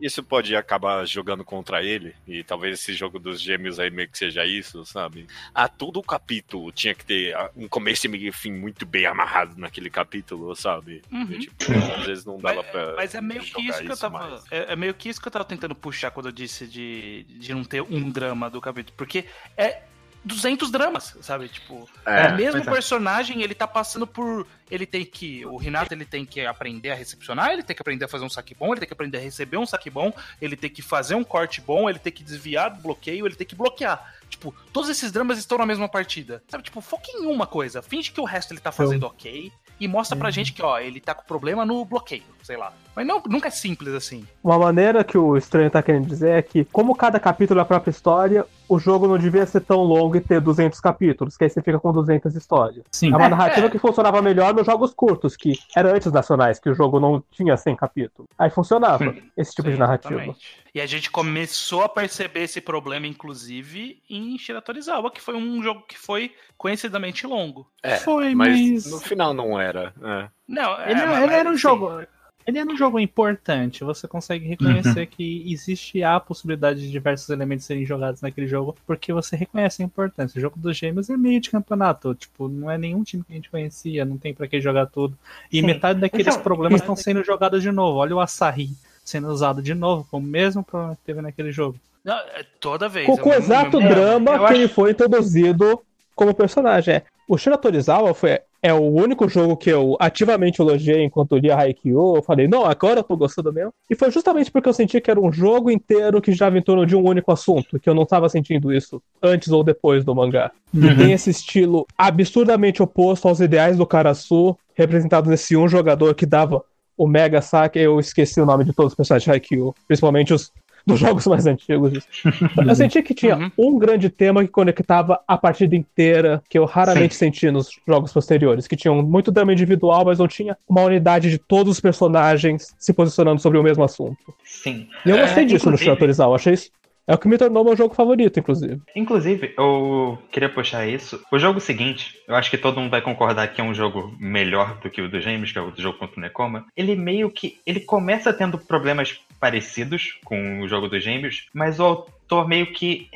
[0.00, 4.18] isso pode acabar jogando contra ele, e talvez esse jogo dos gêmeos aí meio que
[4.18, 5.26] seja isso, sabe?
[5.54, 9.58] A todo o capítulo tinha que ter um começo e meio fim muito bem amarrado
[9.58, 11.02] naquele capítulo, sabe?
[11.10, 11.30] Uhum.
[11.30, 11.64] E, tipo,
[11.96, 12.94] às vezes não dava mas, pra.
[12.96, 14.42] Mas é meio que isso que eu tava.
[14.50, 17.52] É, é, meio que isso que eu tava tentando puxar quando eu disse de, de
[17.52, 18.96] não ter um drama do capítulo.
[18.96, 19.24] Porque
[19.56, 19.82] é
[20.28, 21.48] 200 dramas, sabe?
[21.48, 22.64] Tipo, é, o mesmo é.
[22.64, 24.46] personagem, ele tá passando por.
[24.70, 25.44] Ele tem que.
[25.46, 28.28] O Renato ele tem que aprender a recepcionar, ele tem que aprender a fazer um
[28.28, 31.14] saque bom, ele tem que aprender a receber um saque bom, ele tem que fazer
[31.14, 34.14] um corte bom, ele tem que desviar do bloqueio, ele tem que bloquear.
[34.28, 36.42] Tipo, todos esses dramas estão na mesma partida.
[36.48, 37.80] Sabe, tipo, foca em uma coisa.
[37.80, 40.32] Finge que o resto ele tá fazendo ok e mostra pra uhum.
[40.32, 42.72] gente que, ó, ele tá com problema no bloqueio, sei lá.
[42.98, 44.26] Mas não, nunca é simples assim.
[44.42, 47.64] Uma maneira que o estranho tá querendo dizer é que, como cada capítulo é a
[47.64, 51.50] própria história, o jogo não devia ser tão longo e ter 200 capítulos, que aí
[51.50, 52.84] você fica com 200 histórias.
[52.90, 53.12] Sim.
[53.12, 53.70] É uma é, narrativa é.
[53.70, 57.56] que funcionava melhor nos jogos curtos, que era antes nacionais, que o jogo não tinha
[57.56, 58.28] 100 capítulos.
[58.36, 60.14] Aí funcionava esse tipo Sim, de narrativa.
[60.14, 60.56] Exatamente.
[60.74, 65.84] E a gente começou a perceber esse problema, inclusive, em Shiratorizawa, que foi um jogo
[65.86, 67.70] que foi conhecidamente longo.
[67.80, 68.90] É, foi, mas, mas...
[68.90, 69.94] no final não era.
[70.02, 70.28] É.
[70.48, 72.02] Não, é, ele, mas, ele era um jogo
[72.48, 73.84] ele é um jogo importante.
[73.84, 75.06] Você consegue reconhecer uhum.
[75.06, 79.84] que existe a possibilidade de diversos elementos serem jogados naquele jogo, porque você reconhece a
[79.84, 80.38] importância.
[80.38, 82.14] O jogo dos gêmeos é meio de campeonato.
[82.14, 85.14] Tipo, não é nenhum time que a gente conhecia, não tem para que jogar tudo.
[85.52, 85.66] E Sim.
[85.66, 87.98] metade daqueles então, problemas estão sendo jogados de novo.
[87.98, 88.70] Olha o Asahi
[89.04, 91.78] sendo usado de novo, com o mesmo problema que teve naquele jogo.
[92.02, 93.06] Não, é toda vez.
[93.06, 94.54] Com, o exato drama que acho...
[94.54, 95.82] ele foi introduzido
[96.14, 96.94] como personagem.
[96.94, 97.02] É.
[97.28, 102.16] O Shira Torizawa foi é o único jogo que eu ativamente elogiei enquanto lia Haikyuu.
[102.16, 103.72] Eu falei, não, agora eu tô gostando mesmo.
[103.88, 106.84] E foi justamente porque eu senti que era um jogo inteiro que girava em torno
[106.84, 110.50] de um único assunto, que eu não tava sentindo isso antes ou depois do mangá.
[110.74, 110.86] Uhum.
[110.86, 116.26] E tem esse estilo absurdamente oposto aos ideais do Karasu, representado nesse um jogador que
[116.26, 116.62] dava
[116.96, 117.78] o Mega Saque.
[117.78, 120.52] Eu esqueci o nome de todos os personagens de Haikyuu, principalmente os
[120.88, 121.92] dos jogos mais antigos.
[122.66, 123.50] eu senti que tinha uhum.
[123.58, 127.26] um grande tema que conectava a partida inteira, que eu raramente Sim.
[127.26, 131.38] senti nos jogos posteriores, que tinham muito drama individual, mas não tinha uma unidade de
[131.38, 134.34] todos os personagens se posicionando sobre o mesmo assunto.
[134.42, 134.88] Sim.
[135.04, 135.70] E eu gostei é, disso inclusive...
[135.70, 136.70] no Shiratorizal, achei isso
[137.08, 138.82] é o que me tornou meu jogo favorito, inclusive.
[138.94, 141.18] Inclusive, eu queria puxar isso.
[141.32, 144.78] O jogo seguinte, eu acho que todo mundo vai concordar que é um jogo melhor
[144.80, 146.66] do que o do James, que é o jogo contra o Necoma.
[146.76, 147.58] Ele meio que.
[147.66, 153.08] Ele começa tendo problemas parecidos com o jogo dos Gêmeos, mas o autor meio que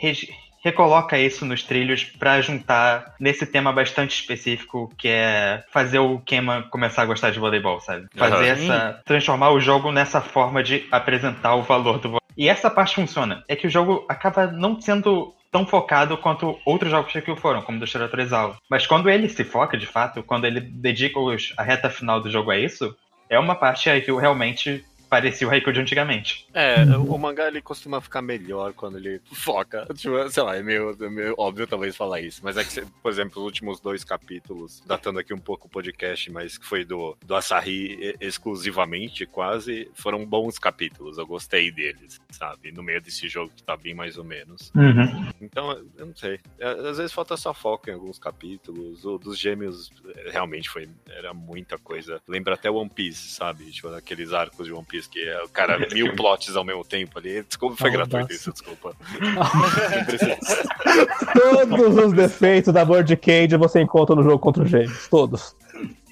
[0.63, 6.63] recoloca isso nos trilhos para juntar nesse tema bastante específico que é fazer o Kema
[6.71, 8.07] começar a gostar de voleibol, sabe?
[8.17, 8.43] Fazer uhum.
[8.43, 13.45] essa transformar o jogo nessa forma de apresentar o valor do e essa parte funciona.
[13.47, 17.79] É que o jogo acaba não sendo tão focado quanto outros jogos que foram, como
[17.79, 18.57] do Torizawa.
[18.71, 22.31] Mas quando ele se foca, de fato, quando ele dedica os, a reta final do
[22.31, 22.97] jogo a isso,
[23.29, 26.49] é uma parte aí que realmente parecia o Haikyuu de antigamente.
[26.55, 29.87] É, o mangá ele costuma ficar melhor quando ele foca.
[29.95, 32.41] Tipo, sei lá, é meio, é meio óbvio talvez falar isso.
[32.43, 36.33] Mas é que, por exemplo, os últimos dois capítulos, datando aqui um pouco o podcast,
[36.33, 41.19] mas que foi do, do Asahi exclusivamente, quase, foram bons capítulos.
[41.19, 42.73] Eu gostei deles, sabe?
[42.73, 44.73] No meio desse jogo que tá bem mais ou menos.
[44.75, 45.31] Uhum.
[45.43, 46.41] Então, eu não sei.
[46.59, 49.05] É, às vezes falta só foco em alguns capítulos.
[49.05, 49.91] O dos gêmeos
[50.31, 50.89] realmente foi.
[51.07, 52.19] Era muita coisa.
[52.27, 53.71] Lembra até One Piece, sabe?
[53.71, 56.85] Tipo, aqueles arcos de One Piece diz, que é o cara mil plots ao mesmo
[56.85, 57.43] tempo ali.
[57.43, 58.95] Desculpa, foi gratuito isso, desculpa.
[61.35, 65.57] Todos os defeitos da Bird Cage você encontra no jogo contra o James, todos.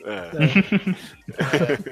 [0.04, 0.30] É.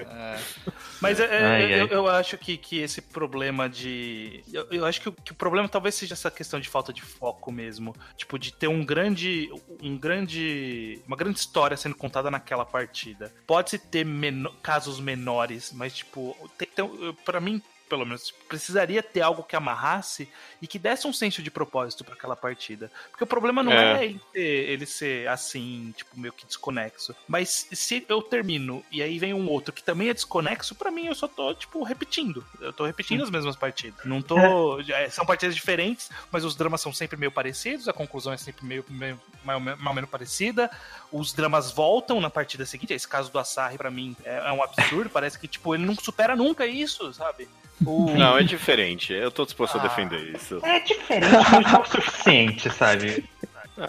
[0.07, 0.39] é.
[1.01, 1.89] Mas é, é, ai, eu, ai.
[1.91, 4.43] eu, acho que, que esse problema de.
[4.53, 7.03] Eu, eu acho que o, que o, problema talvez seja essa questão de falta de
[7.03, 7.95] foco mesmo.
[8.17, 9.51] Tipo, de ter um grande.
[9.83, 11.01] Um grande.
[11.07, 13.33] Uma grande história sendo contada naquela partida.
[13.47, 19.21] Pode-se ter menor, casos menores, mas, tipo, tem, tem, pra mim, pelo menos, precisaria ter
[19.21, 20.29] algo que amarrasse
[20.61, 22.91] e que desse um senso de propósito para aquela partida.
[23.11, 27.15] Porque o problema não é, é ele, ser, ele, ser, assim, tipo, meio que desconexo.
[27.27, 31.07] Mas se eu termino e aí vem um outro que também é desconexo, para mim
[31.07, 32.45] eu só tô, tipo, repetindo.
[32.61, 33.25] Eu tô repetindo Sim.
[33.25, 34.05] as mesmas partidas.
[34.05, 34.39] Não tô.
[34.89, 35.09] É.
[35.11, 38.85] São partidas diferentes, mas os dramas são sempre meio parecidos, a conclusão é sempre meio,
[38.89, 40.71] meio mais, ou menos parecida.
[41.13, 42.93] Os dramas voltam na partida seguinte.
[42.93, 45.11] Esse caso do Asahi, para mim, é, é um absurdo.
[45.11, 47.49] Parece que, tipo, ele não supera nunca isso, sabe?
[47.85, 48.11] O...
[48.17, 49.13] Não, é diferente.
[49.13, 50.61] Eu tô disposto ah, a defender isso.
[50.65, 53.25] É diferente, mas não é o suficiente, sabe?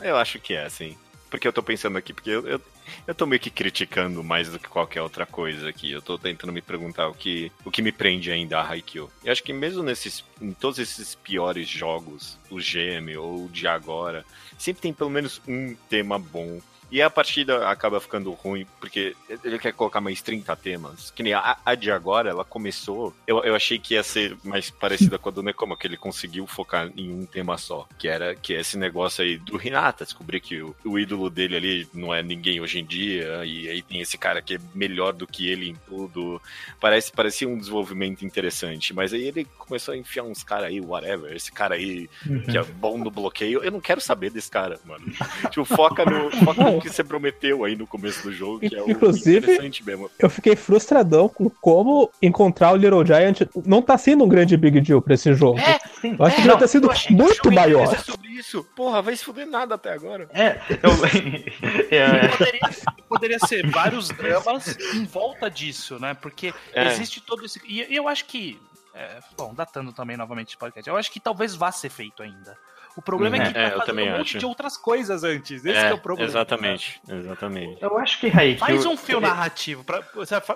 [0.04, 0.96] Eu acho que é, assim.
[1.30, 2.62] Porque eu tô pensando aqui, porque eu, eu,
[3.06, 5.92] eu tô meio que criticando mais do que qualquer outra coisa aqui.
[5.92, 9.12] Eu tô tentando me perguntar o que, o que me prende ainda a Haikyuu.
[9.24, 13.68] Eu acho que mesmo nesses, em todos esses piores jogos, o GM ou o de
[13.68, 14.26] agora,
[14.58, 16.60] sempre tem pelo menos um tema bom
[16.92, 21.12] e a partida acaba ficando ruim, porque ele quer colocar mais 30 temas.
[21.12, 23.14] Que nem a, a de agora, ela começou.
[23.28, 26.48] Eu, eu achei que ia ser mais parecida com a do Nekoma, que ele conseguiu
[26.48, 27.88] focar em um tema só.
[27.98, 31.56] Que era que é esse negócio aí do Hinata, descobrir que o, o ídolo dele
[31.56, 33.46] ali não é ninguém hoje em dia.
[33.46, 36.42] E aí tem esse cara que é melhor do que ele em tudo.
[36.80, 38.94] Parece, parecia um desenvolvimento interessante.
[38.94, 41.36] Mas aí ele começou a enfiar uns caras aí, whatever.
[41.36, 42.42] Esse cara aí uhum.
[42.44, 43.64] que é bom no bloqueio.
[43.64, 45.06] Eu não quero saber desse cara, mano.
[45.50, 46.32] tipo, foca no.
[46.40, 50.10] Foca que você prometeu aí no começo do jogo, que é o interessante mesmo.
[50.18, 54.82] Eu fiquei frustradão com como encontrar o Little Giant não tá sendo um grande big
[54.82, 55.60] deal pra esse jogo.
[55.60, 56.16] É, sim.
[56.18, 57.98] Eu acho é, que deve ter sido muito maior.
[58.00, 58.64] Sobre isso.
[58.76, 60.30] Porra, vai se fuder nada até agora.
[60.34, 60.92] É, eu...
[61.92, 62.28] é.
[62.28, 62.70] Poderia,
[63.08, 66.14] poderia, ser vários dramas em volta disso, né?
[66.14, 66.88] Porque é.
[66.88, 67.62] existe todo esse.
[67.66, 68.60] E eu acho que.
[68.94, 72.58] É, bom, datando também novamente o podcast, eu acho que talvez vá ser feito ainda.
[72.96, 74.38] O problema é, é que tá é, fazendo um monte acho.
[74.40, 75.64] de outras coisas antes.
[75.64, 76.30] Esse é, é o problema.
[76.30, 77.82] Exatamente, exatamente.
[77.82, 78.58] Eu acho que Haikyuu...
[78.58, 79.84] Faz um fio narrativo.
[79.84, 80.04] Pra,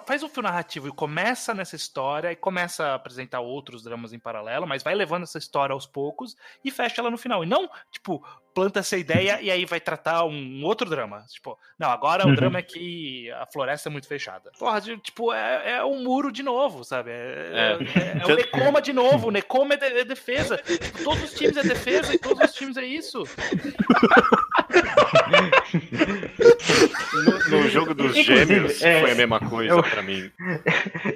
[0.06, 4.19] faz um fio narrativo e começa nessa história e começa a apresentar outros dramas em
[4.19, 7.43] paralelo, mas vai levando essa história aos poucos e fecha ela no final.
[7.43, 11.26] E não, tipo, planta essa ideia e aí vai tratar um outro drama.
[11.30, 12.36] Tipo, não, agora o uhum.
[12.36, 14.52] drama é que a floresta é muito fechada.
[14.58, 17.12] Porra, tipo, é, é um muro de novo, sabe?
[17.12, 17.78] É, é.
[18.00, 19.28] é, é o Necoma de novo.
[19.28, 20.58] O Necoma é, é defesa.
[20.58, 23.24] Tipo, todos os times é defesa e todos os times é isso.
[27.13, 30.32] no, no, jogo dos Inclusive, gêmeos é, foi a mesma coisa eu, pra mim.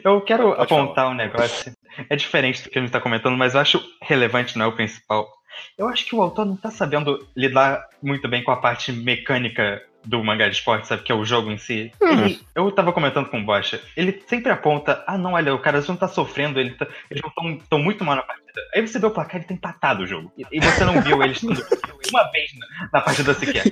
[0.03, 1.09] Eu quero Pode apontar falar.
[1.09, 1.73] um negócio.
[2.09, 4.75] É diferente do que a gente tá comentando, mas eu acho relevante, não é o
[4.75, 5.36] principal.
[5.77, 9.81] Eu acho que o autor não tá sabendo lidar muito bem com a parte mecânica
[10.07, 11.03] do mangá de esporte, sabe?
[11.03, 11.91] Que é o jogo em si.
[12.01, 12.25] Hum.
[12.25, 15.83] Ele, eu tava comentando com o Bocha, ele sempre aponta, ah não, olha, o cara
[15.87, 18.61] não tá sofrendo, ele tá, eles não estão muito mal na partida.
[18.73, 20.31] Aí você vê o placar, ele tá empatado o jogo.
[20.37, 23.65] E, e você não viu eles uma vez na, na partida sequer.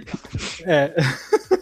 [0.65, 0.93] É.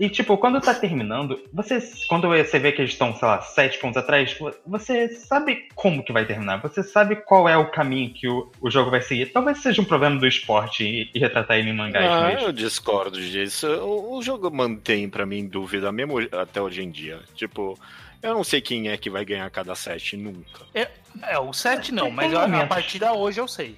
[0.00, 3.78] E, tipo, quando tá terminando, você, quando você vê que eles estão, sei lá, sete
[3.78, 4.34] pontos atrás,
[4.66, 6.62] você sabe como que vai terminar.
[6.62, 9.26] Você sabe qual é o caminho que o, o jogo vai seguir.
[9.26, 12.46] Talvez seja um problema do esporte e, e retratar ele em mangás ah, mesmo.
[12.46, 13.66] Eu discordo disso.
[13.68, 17.20] O, o jogo mantém para mim dúvida, mesmo até hoje em dia.
[17.34, 17.78] Tipo,
[18.22, 20.64] eu não sei quem é que vai ganhar cada set nunca.
[20.74, 20.88] É,
[21.24, 23.76] é o set não, mas a, a partida hoje eu sei.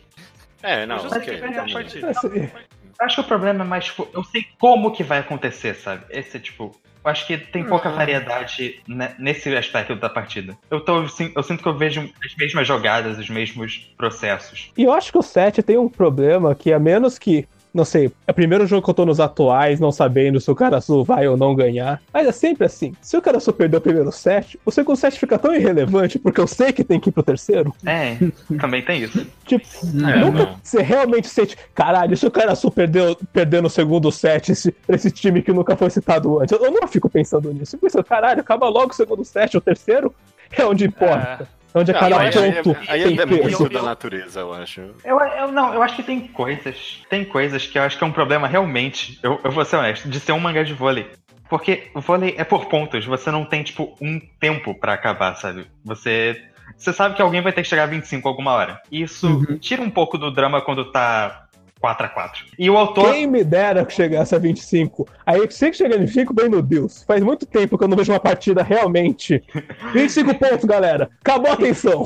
[0.62, 1.40] É, não, hoje ok.
[1.42, 2.52] Eu sei
[3.02, 6.04] acho que o problema é mais, tipo, eu sei como que vai acontecer, sabe?
[6.10, 7.96] Esse, tipo, eu acho que tem pouca uhum.
[7.96, 8.80] variedade
[9.18, 10.56] nesse aspecto da partida.
[10.70, 14.70] Eu, tô, eu sinto que eu vejo as mesmas jogadas, os mesmos processos.
[14.76, 18.12] E eu acho que o 7 tem um problema que, a menos que não sei,
[18.26, 21.04] é o primeiro jogo que eu tô nos atuais, não sabendo se o cara azul
[21.04, 22.00] vai ou não ganhar.
[22.12, 22.94] Mas é sempre assim.
[23.00, 26.40] Se o cara só perdeu o primeiro set, o segundo set fica tão irrelevante porque
[26.40, 27.74] eu sei que tem que ir pro terceiro.
[27.86, 28.16] É,
[28.60, 29.26] também tem isso.
[29.46, 29.66] tipo,
[30.06, 30.56] é, nunca não.
[30.62, 34.96] você realmente sente, caralho, se o cara azul perdeu, perdeu no segundo set esse, pra
[34.96, 36.52] esse time que nunca foi citado antes.
[36.52, 37.76] Eu, eu não fico pensando nisso.
[37.76, 40.14] Eu penso, caralho, acaba logo o segundo set, o terceiro
[40.50, 41.48] é onde importa.
[41.58, 41.61] É.
[41.74, 42.16] Onde é cada
[42.62, 44.80] ponto aí, aí é muito da natureza, eu acho.
[45.04, 47.02] Eu, eu, não, eu acho que tem coisas.
[47.08, 49.18] Tem coisas que eu acho que é um problema realmente.
[49.22, 51.10] Eu, eu vou ser honesto, de ser um mangá de vôlei.
[51.48, 55.66] Porque o vôlei é por pontos, você não tem, tipo, um tempo para acabar, sabe?
[55.84, 56.42] Você.
[56.76, 58.80] Você sabe que alguém vai ter que chegar a 25 alguma hora.
[58.90, 59.58] Isso uhum.
[59.58, 61.41] tira um pouco do drama quando tá
[61.82, 62.30] 4x4.
[62.58, 63.12] E o autor.
[63.12, 65.08] Quem me dera que chegasse a 25.
[65.26, 67.02] Aí sei que chega a 25, bem meu Deus.
[67.02, 69.42] Faz muito tempo que eu não vejo uma partida realmente.
[69.92, 71.10] 25 pontos, galera.
[71.20, 72.04] Acabou a atenção.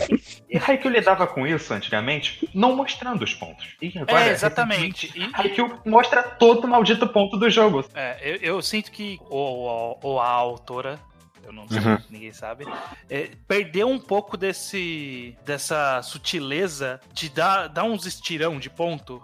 [0.49, 3.77] E Haikyuu lidava com isso antigamente, não mostrando os pontos.
[3.83, 5.13] E agora, É, exatamente.
[5.15, 7.85] E- Haikyuu mostra todo o maldito ponto do jogo.
[7.95, 10.99] É, eu, eu sinto que ou, ou a autora,
[11.47, 11.99] eu não sei, Uhum.
[12.11, 12.65] ninguém sabe,
[13.09, 19.23] é, perdeu um pouco desse dessa sutileza de dar, dar uns estirão de ponto.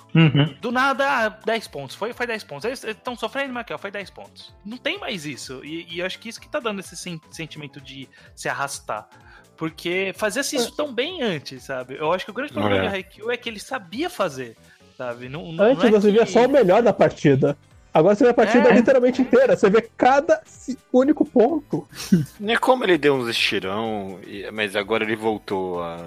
[0.61, 1.97] Do nada, ah, 10 pontos.
[1.97, 2.65] Foi, foi 10 pontos.
[2.65, 4.55] Eles estão sofrendo, ó, foi 10 pontos.
[4.65, 5.61] Não tem mais isso.
[5.65, 9.09] E, e eu acho que isso que tá dando esse sen- sentimento de se arrastar.
[9.57, 11.97] Porque fazia-se isso tão bem antes, sabe?
[11.99, 12.89] Eu acho que o grande problema É.
[12.89, 14.57] do Haikyuu é que ele sabia fazer,
[14.97, 15.29] sabe?
[15.29, 17.57] Não, não Antes é você via que- só o melhor da partida.
[17.95, 18.75] Agora você vê a partida É.
[18.75, 19.55] literalmente inteira.
[19.57, 20.41] Você vê cada
[20.93, 21.87] único ponto.
[22.47, 24.19] É como ele deu uns estirão,
[24.53, 25.99] mas agora ele voltou à,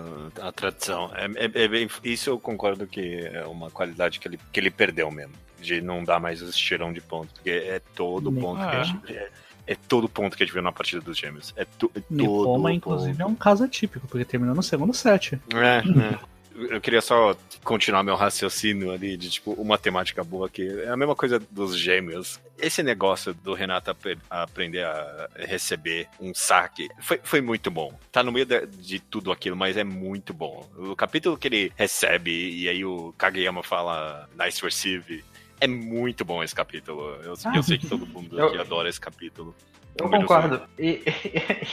[0.41, 1.11] à tradição.
[1.15, 4.71] É, é- é bem- isso eu concordo que é uma qualidade que ele, que ele
[4.71, 5.33] perdeu mesmo.
[5.59, 7.33] De não dar mais os estirão de ponto.
[7.35, 9.13] Porque é todo Nem- ponto que a gente.
[9.15, 9.29] É,
[9.67, 11.53] é todo ponto que a gente viu na partida dos gêmeos.
[11.57, 12.05] É, to, é todo.
[12.15, 15.39] Nipoma, inclusive, é um caso atípico, porque terminou no segundo set.
[15.53, 16.19] É, é.
[16.69, 20.95] Eu queria só continuar meu raciocínio ali de, tipo, uma temática boa que é a
[20.95, 22.39] mesma coisa dos gêmeos.
[22.57, 27.97] Esse negócio do Renato apre- aprender a receber um saque foi, foi muito bom.
[28.11, 30.65] Tá no meio de, de tudo aquilo, mas é muito bom.
[30.77, 35.23] O capítulo que ele recebe e aí o Kageyama fala nice receive.
[35.59, 37.01] É muito bom esse capítulo.
[37.23, 39.55] Eu, eu sei que todo mundo Eu- aqui adora esse capítulo.
[39.97, 40.61] Eu concordo.
[40.77, 41.01] E,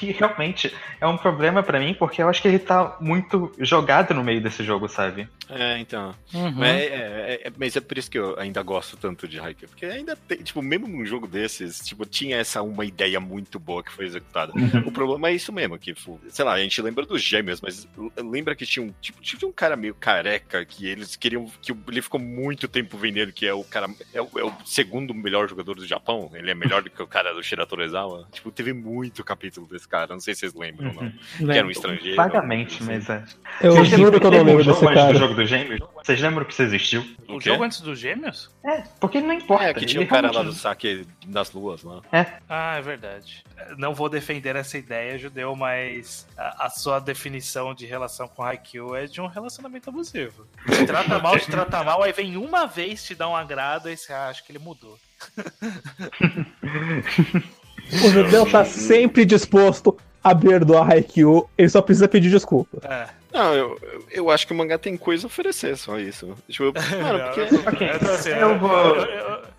[0.01, 4.15] e realmente é um problema pra mim, porque eu acho que ele tá muito jogado
[4.15, 5.29] no meio desse jogo, sabe?
[5.51, 6.15] É, então.
[6.33, 6.53] Uhum.
[6.53, 9.69] Mas é, é- é- mas é por isso que eu ainda gosto tanto de Haikyuu.
[9.69, 13.83] Porque ainda tem, tipo, mesmo num jogo desses, tipo, tinha essa uma ideia muito boa
[13.83, 14.53] que foi executada.
[14.87, 15.95] O problema é isso mesmo, que,
[16.29, 19.53] sei lá, a gente lembra dos gêmeos, mas lembra que tinha um, tipo, tinha um
[19.53, 23.65] cara meio careca que eles queriam, que ele ficou muito tempo vendendo, que é o
[23.65, 26.31] cara, é o, é o segundo melhor jogador do Japão.
[26.35, 27.67] Ele é melhor do que o cara do Shira
[28.13, 28.29] Torezawa.
[28.31, 31.47] Tipo, teve muito capítulo desse cara, não sei se vocês lembram, não.
[31.47, 32.17] Que era um estrangeiro.
[32.17, 33.25] Vagamente, mas é.
[33.61, 35.19] Eu Vocês juro que eu não lembro jogo desse antes do cara.
[35.19, 35.81] jogo dos gêmeos?
[36.03, 37.07] Vocês lembram que isso existiu?
[37.29, 38.51] O O jogo antes dos gêmeos?
[38.65, 39.65] É, porque não importa.
[39.65, 42.01] É, que tinha um cara lá do saque das luas lá.
[42.49, 43.45] Ah, é verdade.
[43.79, 48.97] Não vou defender essa ideia, judeu, mas a, a sua definição de relação com Haikyuu
[48.97, 50.47] é de um relacionamento abusivo.
[50.67, 53.97] Te trata mal, te trata mal, aí vem uma vez te dá um agrado e
[53.97, 54.99] você acha que ele mudou.
[57.93, 61.49] O judeu tá sempre disposto a perdoar Haikyuu.
[61.59, 62.79] Ele só precisa pedir desculpa.
[62.89, 63.07] É.
[63.33, 63.79] Não, eu,
[64.11, 66.37] eu- acho que o mangá tem coisa a oferecer, só isso.
[66.49, 67.41] Tipo, eu- mano, Não, porque.
[67.41, 68.97] eu- Ok, eu, tô assim, eu eu, vou-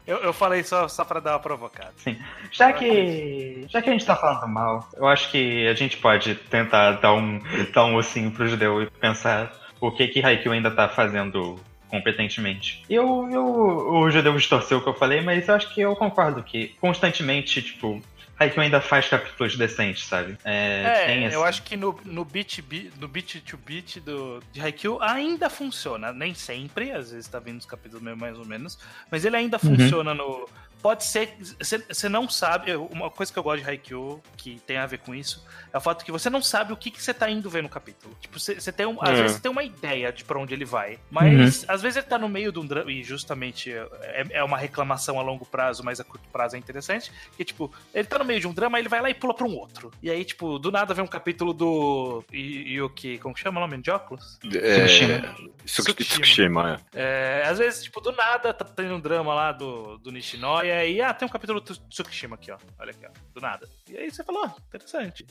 [0.06, 1.92] eu, eu- falei só, só pra dar uma provocada.
[2.52, 6.36] Já que, já que a gente tá falando mal, eu acho que a gente pode
[6.36, 7.40] tentar dar um,
[7.74, 12.84] dar um ossinho pro judeu e pensar o que que Haikyuu ainda tá fazendo competentemente.
[12.90, 16.42] Eu, eu, o judeu distorceu o que eu falei, mas eu acho que eu concordo
[16.44, 18.02] que constantemente, tipo,
[18.44, 20.38] Haikyuu ainda faz capítulos decentes, sabe?
[20.44, 24.42] É, É, esse- eu acho que no, no beat, bi- no beat to beat do,
[24.52, 26.12] de Haikyuu ainda funciona.
[26.14, 28.78] Nem sempre, às vezes tá vindo os capítulos meio mais ou menos,
[29.10, 30.48] mas ele ainda funciona no.
[30.84, 31.36] Pode ser.
[31.88, 32.76] Você não sabe.
[32.76, 35.82] Uma coisa que eu gosto de Haikyuu, que tem a ver com isso, é o
[35.82, 38.14] fato que você não sabe o que você tá indo ver no capítulo.
[38.20, 39.14] Tipo, você tem um, às É.
[39.14, 41.00] vezes você tem uma ideia de pra onde ele vai.
[41.10, 42.92] Mas às vezes ele tá no meio de um drama.
[42.92, 47.12] E justamente é, é uma reclamação a longo prazo, mas a curto prazo é interessante.
[47.38, 49.48] Que, tipo, ele tá no meio de um drama, ele vai lá e pula pra
[49.48, 49.90] um outro.
[50.04, 52.26] E aí, tipo, do nada vem um capítulo do.
[52.32, 53.18] E, e o que?
[53.20, 53.82] Como que chama o nome?
[53.82, 54.38] De óculos?
[54.54, 55.18] É, Tsukushima.
[55.20, 55.54] Tsukushima.
[55.66, 55.96] Tsukushima.
[55.96, 57.42] Tsukushima, é.
[57.44, 61.02] É, às vezes, tipo, do nada tá tendo um drama lá do, do Nishinoya e
[61.02, 62.58] ah, tem um capítulo do Tsukishima aqui, ó.
[62.80, 63.10] Olha aqui, ó.
[63.34, 63.68] Do nada.
[63.90, 65.26] E aí você falou, ah, interessante.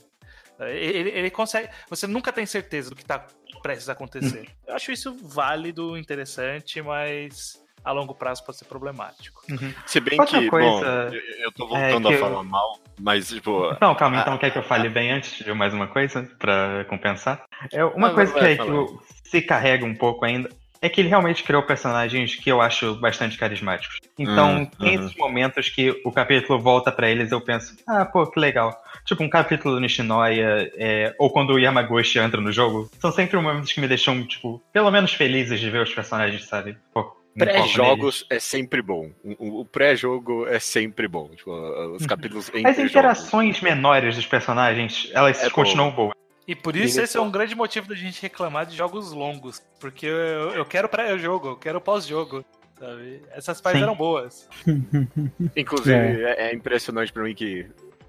[0.59, 1.69] Ele, ele consegue.
[1.89, 3.25] Você nunca tem certeza do que tá
[3.61, 4.49] prestes a acontecer.
[4.67, 9.41] Eu acho isso válido, interessante, mas a longo prazo pode ser problemático.
[9.85, 12.79] Se bem Outra que, coisa bom, eu, eu tô voltando é a eu- falar mal,
[12.99, 13.75] mas, tipo.
[13.81, 14.21] Não, calma, Ah.
[14.21, 17.43] então quer que eu fale bem antes de mais uma coisa pra compensar?
[17.71, 20.49] É, uma Não, coisa que, é que eu- se carrega um pouco ainda
[20.83, 24.01] é que ele realmente criou personagens que eu acho bastante carismáticos.
[24.19, 25.05] Então, Hum, tem uhum.
[25.05, 28.77] esses momentos que o capítulo volta pra eles eu penso, ah, pô, que legal.
[29.05, 33.37] Tipo, um capítulo do Nishinoya, é, ou quando o Yamaguchi entra no jogo, são sempre
[33.39, 36.77] momentos que me deixam, tipo, pelo menos felizes de ver os personagens, sabe?
[36.93, 37.15] Pô.
[37.35, 39.09] Pré-jogos é sempre bom.
[39.39, 41.29] O, pré-jogo é sempre bom.
[41.29, 41.51] Tipo,
[41.95, 46.13] os capítulos entre As interações menores dos personagens, elas É continuam boas.
[46.47, 49.61] E por isso esse é um grande motivo da gente reclamar de jogos longos.
[49.79, 52.43] Porque eu, eu quero pré-jogo, eu quero pós-jogo.
[52.77, 53.21] Sabe?
[53.31, 53.83] Essas partes Sim.
[53.83, 54.49] eram boas.
[55.55, 56.49] Inclusive, é.
[56.49, 57.65] é impressionante pra mim que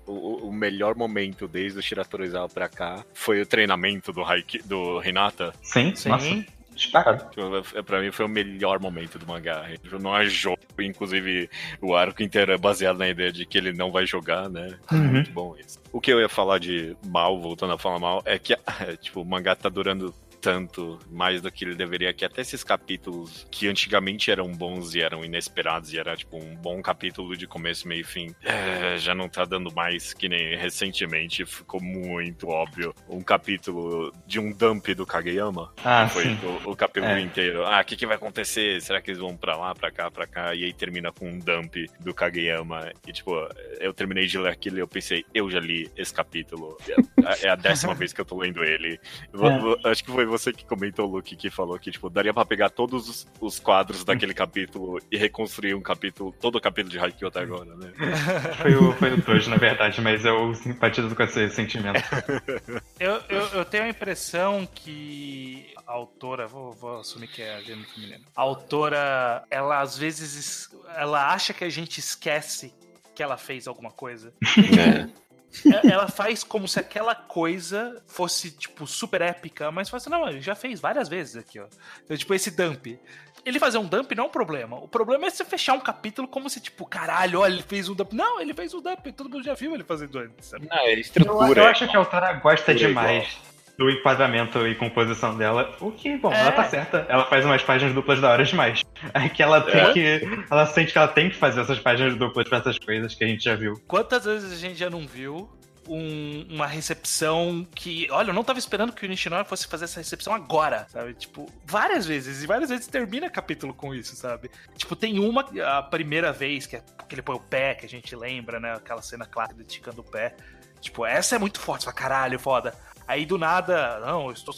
[0.07, 4.99] o, o melhor momento desde o Shiratorizawa pra cá foi o treinamento do, Haiki, do
[4.99, 5.53] Renata.
[5.63, 6.09] Sim, Sim.
[6.09, 6.45] nossa.
[6.75, 7.31] Disparado.
[7.31, 9.65] Tipo, pra mim foi o melhor momento do mangá.
[10.01, 11.49] Não é jogo, inclusive
[11.81, 14.77] o arco inteiro é baseado na ideia de que ele não vai jogar, né?
[14.91, 15.13] Uhum.
[15.13, 15.79] Muito bom isso.
[15.93, 18.57] O que eu ia falar de mal, voltando a falar mal, é que
[19.01, 23.47] tipo, o mangá tá durando tanto mais do que ele deveria, que até esses capítulos
[23.51, 27.89] que antigamente eram bons e eram inesperados, e era tipo um bom capítulo de começo,
[27.89, 32.95] meio e fim, é, já não tá dando mais que nem recentemente, ficou muito óbvio.
[33.09, 35.73] Um capítulo de um dump do Kageyama.
[35.83, 36.39] Ah, foi sim.
[36.67, 37.21] o, o capítulo É.
[37.23, 37.65] inteiro.
[37.65, 38.83] Ah, o que, que vai acontecer?
[38.83, 40.55] Será que eles vão pra lá, pra cá, pra cá?
[40.55, 42.93] E aí termina com um dump do Kageyama.
[43.09, 43.33] E tipo,
[43.81, 46.77] eu terminei de ler aquilo e eu pensei, eu já li esse capítulo.
[46.87, 49.01] É, é a décima vez que eu tô lendo ele.
[49.33, 49.89] É.
[49.89, 53.09] Acho que foi você que comentou, Luke, que falou que, tipo, daria pra pegar todos
[53.09, 57.41] os, os quadros daquele capítulo e reconstruir um capítulo, todo o capítulo de Haikyuu até
[57.41, 57.93] agora, né?
[58.61, 62.03] Foi o, foi o Tojo, na verdade, mas eu simpatizo com esse sentimento.
[62.99, 67.61] Eu, eu, eu tenho a impressão que a autora, vou, vou assumir que é a
[67.61, 68.25] gênero feminino.
[68.35, 72.73] A autora, ela às vezes, es- ela acha que a gente esquece
[73.15, 74.33] que ela fez alguma coisa.
[74.79, 75.24] É.
[75.67, 80.29] É- ela faz como se aquela coisa fosse, tipo, super épica, mas fala assim, não,
[80.29, 81.67] ele já fez várias vezes aqui, ó.
[82.05, 82.99] Então, tipo, esse dump.
[83.45, 84.77] Ele fazer um dump não é um problema.
[84.79, 87.95] O problema é você fechar um capítulo como se, tipo, caralho, olha, ele fez um
[87.95, 88.13] dump.
[88.15, 90.67] Não, ele fez um dump, todo mundo já viu ele fazendo antes, sabe?
[90.69, 91.61] Não, é Eu, estrutura.
[91.61, 93.37] eu acho que a autora gosta demais
[93.77, 95.75] do enquadramento e composição dela.
[95.81, 96.41] O que, bom, É.
[96.41, 97.05] ela tá certa.
[97.09, 98.83] Ela faz umas páginas duplas da hora demais.
[99.13, 99.93] É que ela tem É.
[99.93, 100.45] que.
[100.51, 103.27] Ela sente que ela tem que fazer essas páginas duplas pra essas coisas que a
[103.27, 103.75] gente já viu.
[103.87, 105.51] Quantas vezes a gente já não viu
[105.87, 108.09] um- uma recepção que.
[108.11, 111.13] Olha, eu não tava esperando que o Nishinoya fosse fazer essa recepção agora, sabe?
[111.15, 112.43] Tipo, várias vezes.
[112.43, 114.51] E várias vezes termina capítulo com isso, sabe?
[114.77, 115.45] Tipo, tem uma,
[115.79, 118.73] a primeira vez, que é que ele põe o pé, que a gente lembra, né?
[118.75, 120.35] Aquela cena clássica dele esticando o pé.
[120.81, 122.75] Tipo, essa é muito forte, fala, caralho, foda.
[123.07, 124.55] Aí do nada, não, eu estou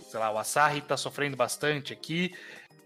[0.00, 2.34] sei lá, o Asahi tá sofrendo bastante aqui.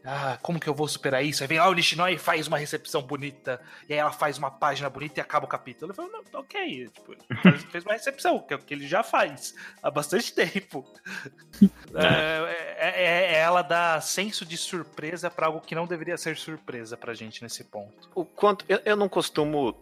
[0.05, 1.43] Ah, como que eu vou superar isso?
[1.43, 3.61] Aí vem ah, o Nishinoya e faz uma recepção bonita.
[3.89, 5.91] E aí ela faz uma página bonita e acaba o capítulo.
[5.91, 7.15] Eu falo, não, ok, tipo,
[7.71, 10.85] fez- uma recepção, que é o que ele já faz há bastante tempo.
[11.95, 16.97] É, é- é- ela dá senso de surpresa pra algo que não deveria ser surpresa
[16.97, 18.09] pra gente nesse ponto.
[18.15, 18.65] O quanto.
[18.69, 19.75] Eu, eu não costumo.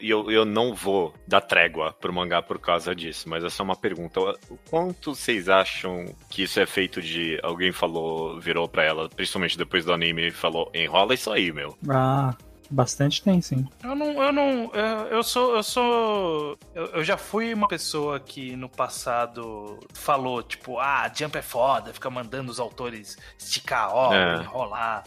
[0.00, 3.62] E eu, eu não vou dar trégua pro mangá por causa disso, mas é só
[3.62, 4.20] uma pergunta.
[4.50, 7.38] O quanto vocês acham que isso é feito de.
[7.42, 11.76] Alguém falou, virou pra ela, principalmente depois do anime, e falou: enrola isso aí, meu.
[11.88, 12.34] Ah,
[12.70, 13.66] bastante tem, sim.
[13.82, 18.18] Eu não, eu não, eu, eu sou, eu sou, eu, eu já fui uma pessoa
[18.18, 23.94] que no passado falou, tipo, ah, Jump é foda, fica mandando os autores esticar a
[23.94, 24.42] obra, É.
[24.42, 25.04] enrolar.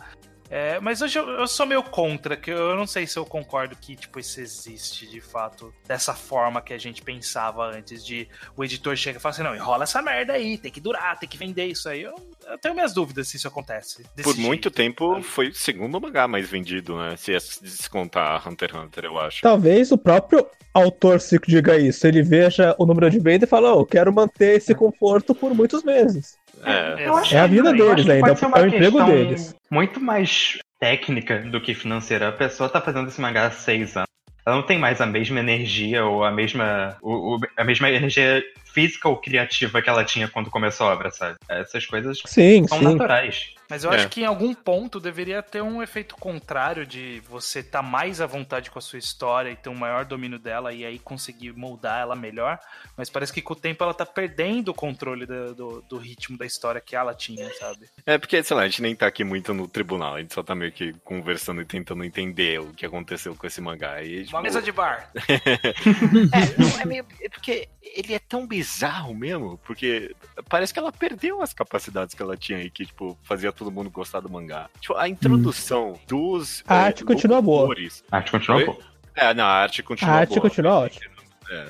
[0.49, 3.75] É, mas hoje eu, eu sou meio contra, que eu não sei se eu concordo
[3.75, 8.63] que, tipo, isso existe de fato, dessa forma que a gente pensava antes de o
[8.63, 11.37] editor chega e fala assim, não, enrola essa merda aí, tem que durar, tem que
[11.37, 12.03] vender isso aí.
[12.03, 12.15] Eu,
[12.47, 14.03] eu tenho minhas dúvidas se isso acontece.
[14.15, 14.71] desse Por muito jeito.
[14.71, 17.15] tempo foi o segundo mangá mais vendido, né?
[17.17, 19.41] Se é descontar Hunter x Hunter, eu acho.
[19.41, 22.05] Talvez o próprio autor se diga isso.
[22.07, 25.53] Ele veja o número de venda e fala: oh, eu quero manter esse conforto por
[25.53, 26.37] muitos meses.
[26.63, 27.07] É.
[27.07, 29.55] Acho É a vida deles ainda, ser uma é o emprego deles.
[29.69, 32.29] Muito mais técnica do que financeira.
[32.29, 34.07] A pessoa tá fazendo esse mangá há seis anos.
[34.45, 38.41] Ela não tem mais a mesma energia ou a mesma, o- o- a mesma energia
[38.63, 41.35] física ou criativa que ela tinha quando começou a obra, sabe?
[41.49, 42.85] Essas coisas Sim, são sim.
[42.85, 43.49] naturais.
[43.69, 43.95] Mas eu É.
[43.97, 48.25] acho que em algum ponto deveria ter um efeito contrário de você estar mais à
[48.25, 51.99] vontade com a sua história e ter um maior domínio dela e aí conseguir moldar
[52.01, 52.59] ela melhor.
[52.95, 56.37] Mas parece que com o tempo ela tá perdendo o controle do, do, do ritmo
[56.37, 57.89] da história que ela tinha, sabe?
[58.05, 60.41] É porque, sei lá, a gente nem tá aqui muito no tribunal, a gente só
[60.41, 64.01] tá meio que conversando e tentando entender o que aconteceu com esse mangá.
[64.03, 65.11] E, tipo, Uma mesa de bar.
[65.17, 67.05] É, não, é meio.
[67.21, 70.15] É porque ele é tão bizarro mesmo, porque
[70.49, 73.89] parece que ela perdeu as capacidades que ela tinha e que, tipo, fazia todo mundo
[73.89, 74.69] gostar do mangá.
[74.79, 76.63] Tipo, a introdução dos.
[76.67, 77.61] A arte continua boa.
[77.63, 78.77] locutores- A arte continua boa.
[79.15, 80.41] É, não, a arte continua A arte boa.
[80.41, 81.17] continua ótima.
[81.49, 81.65] É,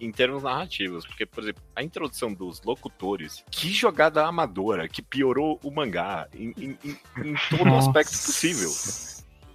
[0.00, 5.58] em termos narrativos, porque, por exemplo, a introdução dos locutores, que jogada amadora, que piorou
[5.64, 8.68] o mangá em, em- em- em todo aspecto possível.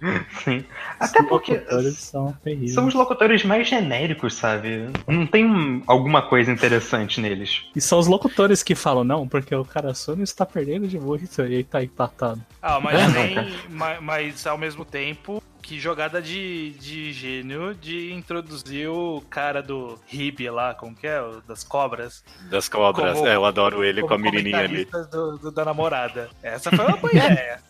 [0.44, 0.64] Sim.
[0.98, 1.58] Até Os porque
[1.92, 2.72] são terríveis.
[2.74, 4.88] são os locutores mais genéricos, sabe?
[5.06, 7.62] Não tem um- alguma coisa interessante neles.
[7.76, 11.42] E são os locutores que falam, não, porque o cara Sony está perdendo de muito
[11.42, 12.40] e aí tá empatado.
[12.62, 13.48] Ah, mas, É, nem, cara.
[13.68, 19.98] ma- mas ao mesmo tempo, que jogada de, de gênio de introduzir o cara do
[20.06, 21.20] Ribe lá, como que é?
[21.20, 22.24] O Das cobras.
[22.50, 24.84] Das cobras, Como- é, eu adoro ele com a menininha ali.
[25.12, 26.28] do- do- da namorada.
[26.42, 27.60] Essa foi uma boa ideia.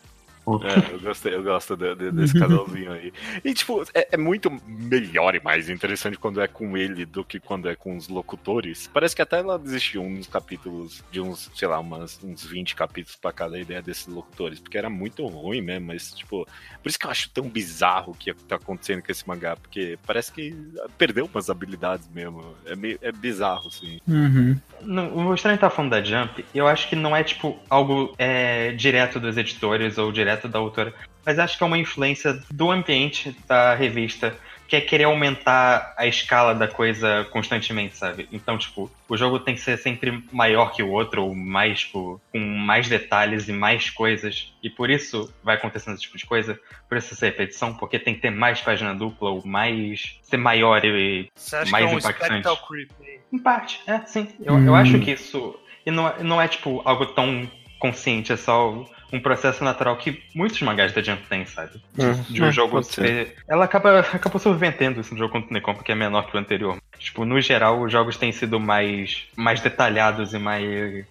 [0.64, 3.12] É, eu, gostei, eu gosto de, de, desse casalzinho aí.
[3.44, 7.38] E, tipo, é, é, muito melhor e mais interessante quando é com ele do que
[7.38, 8.88] quando é com os locutores.
[8.92, 13.16] Parece que até ela existiu uns capítulos de uns, sei lá, umas, uns 20 capítulos
[13.16, 16.46] pra cada ideia desses locutores, porque era muito ruim mesmo, mas, tipo,
[16.82, 19.98] por isso que eu acho tão bizarro o que tá acontecendo com esse mangá, porque
[20.06, 20.54] parece que
[20.96, 22.54] perdeu umas habilidades mesmo.
[22.64, 24.00] É, meio, é bizarro, assim.
[24.08, 24.56] Uhum.
[24.82, 28.72] No, o Estranho tá falando da Jump, eu acho que não é, tipo, algo é,
[28.72, 33.36] direto dos editores ou direto da autora, mas acho que é uma influência do ambiente
[33.46, 34.34] da revista
[34.68, 38.28] que é querer aumentar a escala da coisa constantemente, sabe?
[38.30, 42.20] Então, tipo, o jogo tem que ser sempre maior que o outro, ou mais, tipo,
[42.30, 44.54] com mais detalhes e mais coisas.
[44.62, 46.56] E por isso vai acontecendo esse tipo de coisa.
[46.88, 50.20] Por isso essa repetição, porque tem que ter mais página dupla, ou mais.
[50.22, 52.48] ser maior e Você acha mais que é um impactante.
[52.68, 52.90] creep?
[53.32, 54.28] Em parte, é, sim.
[54.40, 54.66] Eu, Hum.
[54.66, 55.58] eu acho que isso.
[55.84, 60.22] E não, é- não é, tipo, algo tão consciente, é só um processo natural que
[60.34, 61.80] muitos mangás da Jump têm, sabe?
[62.28, 63.34] De um É, jogo ser.
[63.48, 66.78] Ela acaba, acabou subvertendo esse jogo contra o Necom, porque é menor que o anterior.
[66.98, 71.04] Tipo, no geral, os jogos têm sido mais, mais detalhados e mais.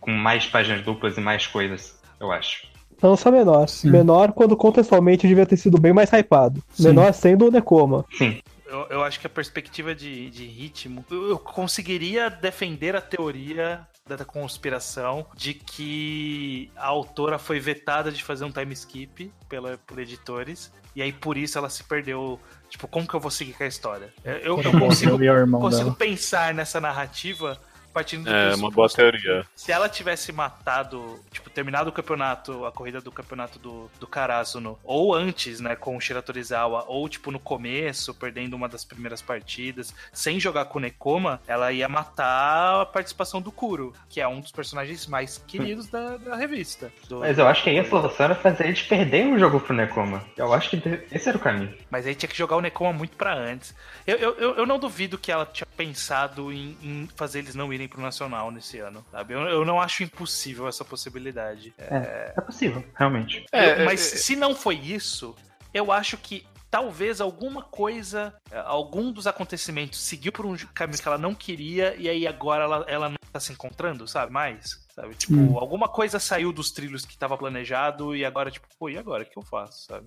[0.00, 2.66] com mais páginas duplas e mais coisas, eu acho.
[3.02, 3.68] Não só menor.
[3.68, 3.90] Sim.
[3.90, 6.62] Menor quando contextualmente devia ter sido bem mais hypado.
[6.72, 6.88] Sim.
[6.88, 8.04] Menor sendo o Nekoma.
[8.12, 8.40] Sim.
[8.66, 11.04] Eu, eu acho que a perspectiva de, de ritmo.
[11.10, 18.22] Eu, eu conseguiria defender a teoria da conspiração de que a autora foi vetada de
[18.22, 20.72] fazer um time skip pela, por editores.
[20.94, 22.38] E aí por isso ela se perdeu.
[22.68, 24.12] Tipo, como que eu vou seguir com a história?
[24.24, 27.58] Eu, eu, eu consigo, pensar nessa narrativa
[27.92, 29.46] partindo do É uma boa teoria.
[29.54, 34.78] se ela tivesse matado, tipo, terminado o campeonato, a corrida do campeonato do, do Karasuno,
[34.82, 39.20] ou antes, né, com o Shira Torizawa, ou, tipo, no começo, perdendo uma das primeiras
[39.20, 44.28] partidas, sem jogar com o Nekoma, ela ia matar a participação do Kuro, que é
[44.28, 46.92] um dos personagens mais queridos da, da revista.
[47.08, 49.74] Do- Mas eu acho que aí a solução era fazer eles perderem o jogo pro
[49.74, 50.24] Nekoma.
[50.36, 51.74] Eu acho que esse era o caminho.
[51.90, 53.74] Mas aí tinha que jogar o Nekoma muito pra antes.
[54.06, 57.72] Eu, eu, eu, eu não duvido que ela tinha pensado em, em fazer eles não
[57.72, 59.34] irem pro Nacional nesse ano, sabe?
[59.34, 61.74] Eu, eu não acho impossível essa possibilidade.
[61.78, 63.44] É possível, realmente.
[63.52, 64.18] É, Eu- mas é, é.
[64.18, 65.34] se não foi isso,
[65.74, 71.18] eu acho que talvez alguma coisa, algum dos acontecimentos seguiu por um caminho que ela
[71.18, 74.32] não queria e aí agora ela, ela não tá se encontrando, sabe?
[74.32, 75.14] Mais, sabe?
[75.14, 75.58] Tipo, Hum.
[75.58, 79.22] alguma coisa saiu dos trilhos que tava planejado e agora, tipo, pô, e agora?
[79.22, 80.06] O que eu faço, sabe?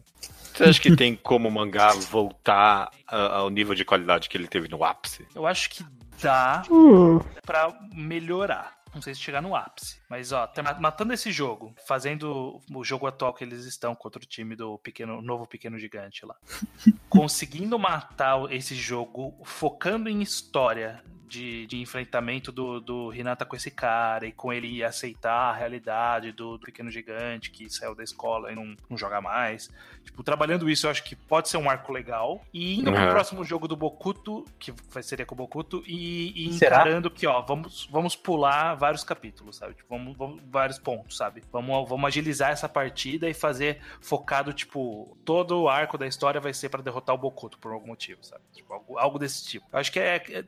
[0.55, 4.67] Você acha que tem como o mangá voltar ao nível de qualidade que ele teve
[4.67, 5.27] no ápice?
[5.35, 5.85] Eu acho que
[6.21, 8.75] dá Hum, pra melhorar.
[8.93, 9.99] Não sei se chegar no ápice.
[10.09, 14.21] Mas, ó, tá ma- matando esse jogo, fazendo o jogo atual que eles estão contra
[14.23, 16.35] o time do pequeno, novo pequeno gigante lá.
[17.09, 23.71] conseguindo matar esse jogo, focando em história de, de enfrentamento do, do Hinata com esse
[23.71, 28.51] cara e com ele aceitar a realidade do, do pequeno gigante que saiu da escola
[28.51, 29.69] e não, não joga mais.
[30.03, 32.45] Tipo, trabalhando isso, eu acho que pode ser um arco legal.
[32.53, 33.09] E indo pro Uhum.
[33.09, 37.41] próximo jogo do Bokuto, que vai seria com o Bokuto, e, e encarando que, ó,
[37.41, 39.73] vamos, vamos pular vários capítulos, sabe?
[39.73, 41.41] Tipo, vamos, vamos- vários pontos, sabe?
[41.51, 46.53] Vamos, vamos agilizar essa partida e fazer focado, tipo, todo o arco da história vai
[46.53, 48.43] ser pra derrotar o Bokuto por algum motivo, sabe?
[48.53, 49.65] Tipo, algo, algo desse tipo.
[49.73, 50.45] Eu acho que é, é-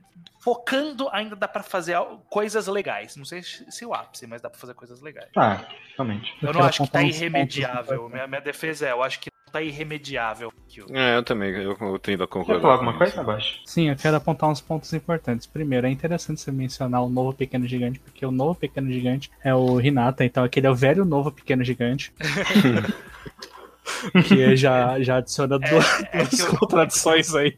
[0.67, 1.97] focando ainda dá pra fazer
[2.29, 3.15] coisas legais.
[3.15, 5.29] Não sei se o ápice, mas dá pra fazer coisas legais.
[5.35, 5.61] Ah,
[5.95, 6.33] realmente.
[6.41, 8.09] Eu, não quero acho que tá irremediável.
[8.09, 10.51] Minha, minha defesa é, eu acho que não tá irremediável.
[10.91, 12.61] É, eu também, eu, eu tendo a Quer concordar.
[12.61, 13.61] falar alguma coisa, abaixo?
[13.65, 15.47] Sim, eu quero apontar uns pontos importantes.
[15.47, 19.55] Primeiro, é interessante você mencionar o novo Pequeno Gigante, porque o novo Pequeno Gigante é
[19.55, 22.11] o Hinata, então aquele é o velho novo Pequeno Gigante.
[24.27, 27.57] que já, já adiciona duas, é duas que o- contradições aí.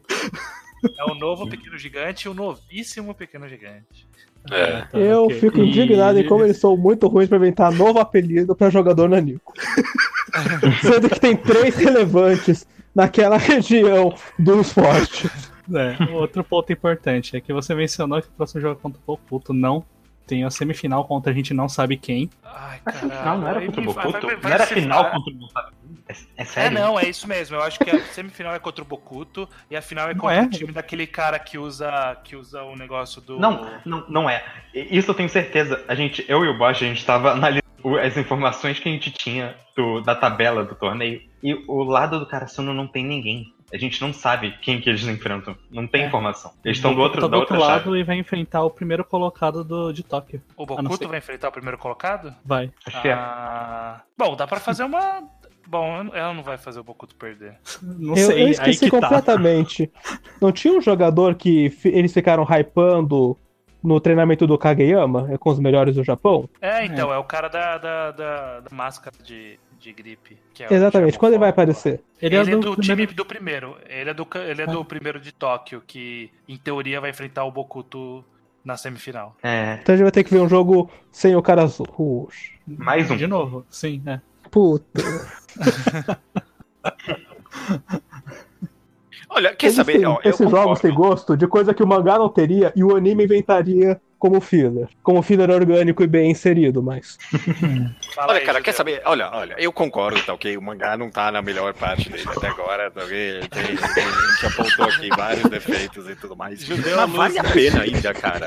[0.98, 4.08] É o novo pequeno gigante e o novíssimo pequeno gigante.
[4.52, 4.82] É.
[4.84, 5.40] Tá, eu ok.
[5.40, 9.10] fico E- indignado em como eles são muito ruins pra inventar novo apelido pra jogador
[9.10, 9.54] nanico.
[10.82, 12.66] Sendo que tem três relevantes
[12.96, 15.30] naquela região do esporte.
[15.74, 19.04] É, outro ponto importante é que você mencionou que o próximo jogo é contra o
[19.06, 19.84] Bokuto não
[20.26, 22.30] tem a semifinal contra a gente não sabe quem.
[22.44, 24.12] Ai, A semifinal não era contra o vai
[24.42, 25.74] Não era final contra o Bokuto?
[26.10, 26.80] É, é É, sério?
[26.80, 27.56] não, é isso mesmo.
[27.56, 30.42] Eu acho que a semifinal é contra o Bokuto e a final é contra é?
[30.42, 33.40] o time daquele cara que usa, que usa o negócio do.
[33.40, 34.44] Não, não, não é.
[34.74, 35.84] Isso eu tenho certeza.
[35.88, 37.70] A gente, eu e o Bosch, a gente tava analisando
[38.04, 41.22] as informações que a gente tinha do- da tabela do torneio.
[41.42, 43.54] E o lado do Karasuno não tem ninguém.
[43.72, 45.56] A gente não sabe quem que eles enfrentam.
[45.70, 46.08] Não tem É.
[46.08, 46.52] informação.
[46.66, 48.00] Eles estão do outro, tá da do outro lado chave.
[48.00, 50.42] e vai enfrentar o primeiro colocado do, de Tóquio.
[50.58, 52.34] O Bokuto vai enfrentar o primeiro colocado?
[52.44, 52.72] Vai.
[52.88, 53.14] Acho que é.
[53.14, 55.22] Ah, Bom, dá pra fazer uma.
[55.70, 57.56] Bom, ela não vai fazer o Bokuto perder.
[57.84, 59.02] Não Eu, sei, eu aí esqueci que tá.
[59.02, 59.92] completamente.
[60.42, 63.38] Não tinha um jogador que eles ficaram hypando
[63.84, 66.50] no treinamento do Kageyama, é com os melhores do Japão.
[66.60, 70.38] É, então, é, o cara da, da, da, da máscara de, de gripe.
[70.60, 72.02] É Exatamente, quando ele vai aparecer?
[72.20, 73.78] Ele, ele é, do, é do time do primeiro.
[73.88, 74.86] Ele é do, ele é do ah.
[74.86, 78.26] primeiro de Tóquio, que em teoria vai enfrentar o Bokuto
[78.66, 79.38] na semifinal.
[79.44, 79.78] É.
[79.82, 82.28] Então a gente vai ter que ver um jogo sem o cara azul.
[82.66, 83.16] Mais um.
[83.16, 84.20] De novo, sim, é.
[84.50, 85.39] Puta.
[89.30, 90.06] Olha, quer saber?
[90.06, 93.26] Ó, esses jogos têm gosto de coisa que o mangá não teria e o anime
[93.26, 94.90] inventaria como filler.
[95.02, 97.18] Como filler orgânico e bem inserido, mas.
[98.18, 99.02] olha, cara, quer saber?
[99.06, 100.58] Olha, olha, eu concordo, tá ok?
[100.58, 103.40] O mangá não tá na melhor parte dele até agora, tá ok?
[103.50, 106.64] Tem, tem, a gente apontou aqui vários defeitos e tudo mais.
[106.64, 108.46] Judeu mas vale a pena ainda, cara.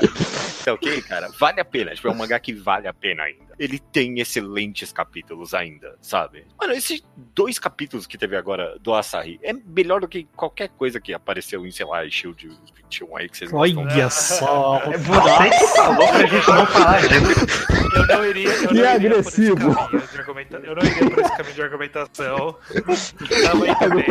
[0.63, 1.29] Tá ok, cara?
[1.39, 1.95] Vale a pena.
[1.95, 3.53] Tipo, é um mangá que vale a pena ainda.
[3.57, 6.45] Ele tem excelentes capítulos ainda, sabe?
[6.59, 7.03] Mano, esses
[7.33, 11.65] dois capítulos que teve agora do Asahi é melhor do que qualquer coisa que apareceu
[11.65, 14.81] em, sei lá, Shield 21 aí que vocês Olha só!
[14.85, 17.45] É você falou pra gente não falar disso.
[17.95, 18.49] Eu não iria.
[18.49, 19.57] Eu não e é agressivo.
[20.63, 22.57] Eu não iria por esse caminho de argumentação.
[23.51, 24.05] Também também.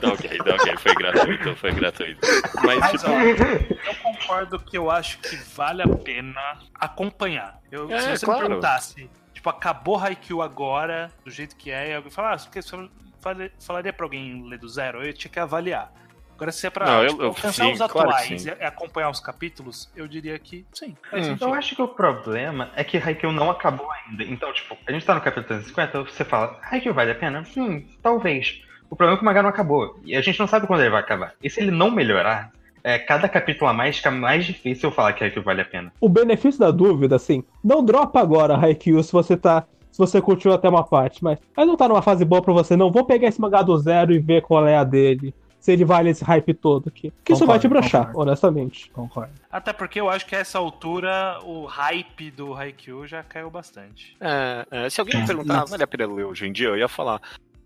[0.00, 0.76] Tá ok, tá ok.
[0.76, 2.20] Foi gratuito, foi gratuito.
[2.64, 3.10] Mas, Mas tipo...
[3.10, 7.58] ó, eu concordo que eu acho que vale a pena acompanhar.
[7.70, 8.42] Eu, é, se você claro.
[8.42, 13.92] me perguntasse, tipo, acabou Haikyuu agora, do jeito que é, e alguém fala, ah, falaria
[13.92, 15.04] pra alguém ler do zero?
[15.04, 15.92] Eu tinha que avaliar.
[16.40, 19.20] Agora, se é pra não, tipo, eu, alcançar sim, os atuais claro e acompanhar os
[19.20, 20.96] capítulos, eu diria que sim.
[21.12, 21.36] Hum.
[21.38, 24.24] Eu acho que o problema é que Haikyuu não acabou ainda.
[24.24, 27.44] Então, tipo, a gente tá no capítulo 350, você fala, Haikyuu vale a pena?
[27.44, 28.62] Sim, talvez.
[28.88, 30.00] O problema é que o mangá não acabou.
[30.02, 31.34] E a gente não sabe quando ele vai acabar.
[31.42, 32.50] E se ele não melhorar,
[32.82, 35.92] é, cada capítulo a mais fica mais difícil falar que Haikyuu vale a pena.
[36.00, 39.66] O benefício da dúvida, assim, não dropa agora Haikyuu se você tá.
[39.92, 42.76] Se você curtiu até uma parte, mas, mas não tá numa fase boa pra você,
[42.76, 42.90] não.
[42.90, 46.10] Vou pegar esse mangá do zero e ver qual é a dele se ele vale
[46.10, 47.12] esse hype todo aqui.
[47.22, 48.90] Que isso vai te brochar, honestamente.
[48.90, 49.32] Concordo.
[49.52, 54.16] Até porque eu acho que a essa altura o hype do Haikyuu já caiu bastante.
[54.20, 56.88] É, é, se alguém me perguntar, vale a pena ler hoje em dia, eu ia
[56.88, 57.20] falar.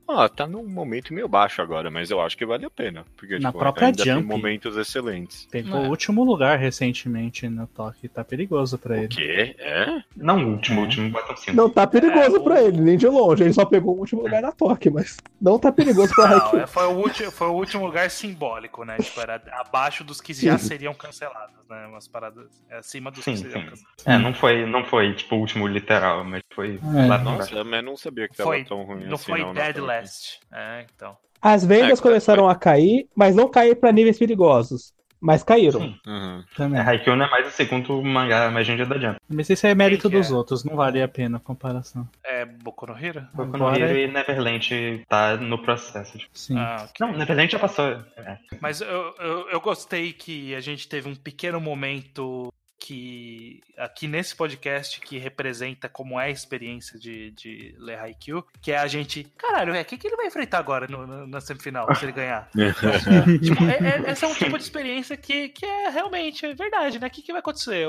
[0.07, 3.05] Ah, tá num momento meio baixo agora, mas eu acho que vale a pena.
[3.17, 5.49] Porque, Na tipo, própria ainda Jump, tem momentos excelentes.
[5.51, 5.87] Pegou é.
[5.87, 8.09] o último lugar recentemente no toque.
[8.09, 9.07] Tá perigoso pra ele.
[9.07, 9.57] O quê?
[9.59, 10.03] É?
[10.15, 12.59] Não o último, o último botão Não tá perigoso é, pra o...
[12.59, 13.43] ele, nem de longe.
[13.43, 16.67] Ele só pegou o último lugar na toque, mas não tá perigoso pra não, é,
[16.67, 18.99] foi, o último, foi o último lugar simbólico, né?
[18.99, 21.87] Tipo, era abaixo dos que já seriam cancelados, né?
[21.87, 23.69] Umas paradas é acima dos sim, que seriam sim.
[23.71, 24.07] cancelados.
[24.07, 27.07] É, não foi, não foi, tipo, o último literal, mas foi é.
[27.07, 29.25] lá Nossa, mas não sabia que tava foi, tão ruim não assim.
[29.25, 30.41] Foi não foi Dead Last.
[30.53, 31.17] É, então.
[31.41, 32.53] As vendas é, começaram foi.
[32.53, 34.95] a cair, mas não cair para níveis perigosos.
[35.21, 35.81] Mas caíram.
[35.81, 35.99] Sim.
[36.07, 36.45] Uhum.
[36.55, 36.79] Também.
[36.79, 39.19] É, Haikyuu não é mais o segundo mangá mais vendido da Jump.
[39.27, 40.35] Mas isso é mérito dos é?
[40.35, 42.07] outros, não vale a pena a comparação.
[42.23, 43.27] É Boku no Hero?
[43.33, 46.19] Boku no Hero e Neverland tá no processo.
[46.35, 46.59] Sim.
[46.59, 47.07] Ah, okay.
[47.07, 47.87] Não, Neverland já passou.
[48.19, 48.39] É.
[48.61, 54.35] Mas eu, eu, eu gostei que a gente teve um pequeno momento que aqui nesse
[54.35, 59.25] podcast que representa como é a experiência de, de ler Haikyuu, que é a gente,
[59.39, 62.51] caralho, o que, que ele vai enfrentar agora no, no, na semifinal, se ele ganhar?
[63.43, 66.99] tipo, é, é, esse é um tipo de experiência que, que é realmente é verdade,
[66.99, 67.07] né?
[67.07, 67.87] O que, que vai acontecer?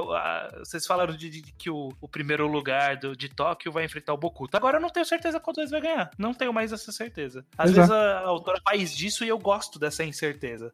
[0.60, 4.18] vocês falaram de, de que o, o, primeiro lugar do, de Tóquio vai enfrentar o
[4.18, 4.56] Bokuto.
[4.56, 6.12] Agora eu não tenho certeza qual deles vai ganhar.
[6.18, 7.46] Não tenho mais essa certeza.
[7.58, 7.90] Às Exato.
[7.90, 10.74] vezes a, a autora faz disso e eu gosto dessa incerteza.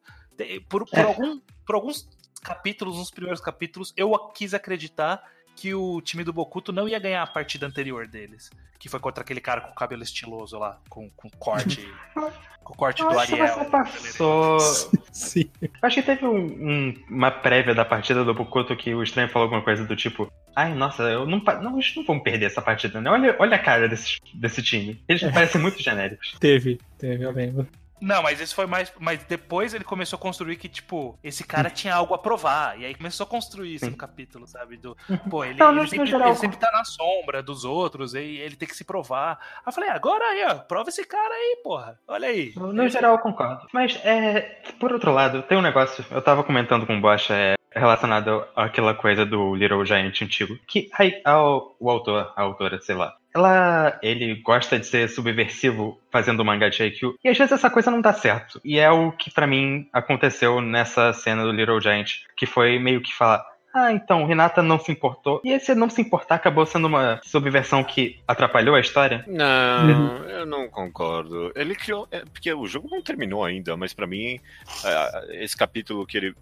[0.68, 1.02] Por, por, é.
[1.02, 2.08] algum, por alguns
[2.42, 5.22] capítulos, nos primeiros capítulos, eu quis acreditar
[5.54, 8.50] que o time do Bokuto não ia ganhar a partida anterior deles.
[8.78, 11.88] Que foi contra aquele cara com o cabelo estiloso lá, com, com corte.
[12.64, 13.64] com corte do Ariel.
[13.64, 14.58] Que passou.
[15.12, 15.48] Sim.
[15.80, 19.44] Acho que teve um, um, uma prévia da partida do Bokuto que o estranho falou
[19.44, 20.32] alguma coisa do tipo.
[20.56, 23.08] Ai, nossa, eu não, não, eles não vão perder essa partida, né?
[23.08, 25.00] Olha, olha a cara desse, desse time.
[25.08, 25.30] Eles é.
[25.30, 26.34] parecem muito genéricos.
[26.40, 27.68] Teve, teve, eu lembro.
[28.02, 28.92] Não, mas esse foi mais.
[28.98, 32.78] Mas depois ele começou a construir que, tipo, esse cara tinha algo a provar.
[32.78, 34.76] E aí começou a construir isso no capítulo, sabe?
[34.76, 34.96] Do,
[35.30, 38.56] pô, ele, não, ele, sempre, geral, ele sempre tá na sombra dos outros, e ele
[38.56, 39.38] tem que se provar.
[39.58, 41.98] Aí eu falei, agora aí, ó, prova esse cara aí, porra.
[42.08, 42.52] Olha aí.
[42.56, 43.66] No, no geral, eu concordo.
[43.72, 46.04] Mas, é, por outro lado, tem um negócio.
[46.10, 50.58] Eu tava comentando com o Bocha, é, relacionado àquela coisa do Little Giant antigo.
[50.66, 56.00] Que aí, ao, o autor, a autora, sei lá, ela, ele gosta de ser subversivo
[56.10, 58.60] fazendo mangá de Haikyuu, e às vezes essa coisa não dá certo.
[58.64, 63.00] E é o que para mim aconteceu nessa cena do Little Giant, que foi meio
[63.00, 65.40] que falar, ah, então, Renata não se importou.
[65.42, 69.24] E esse não se importar acabou sendo uma subversão que atrapalhou a história?
[69.26, 70.24] Não, uhum.
[70.28, 71.50] eu não concordo.
[71.56, 72.06] Ele criou.
[72.10, 74.38] É, porque o jogo não terminou ainda, mas para mim,
[74.84, 76.34] é, esse capítulo que ele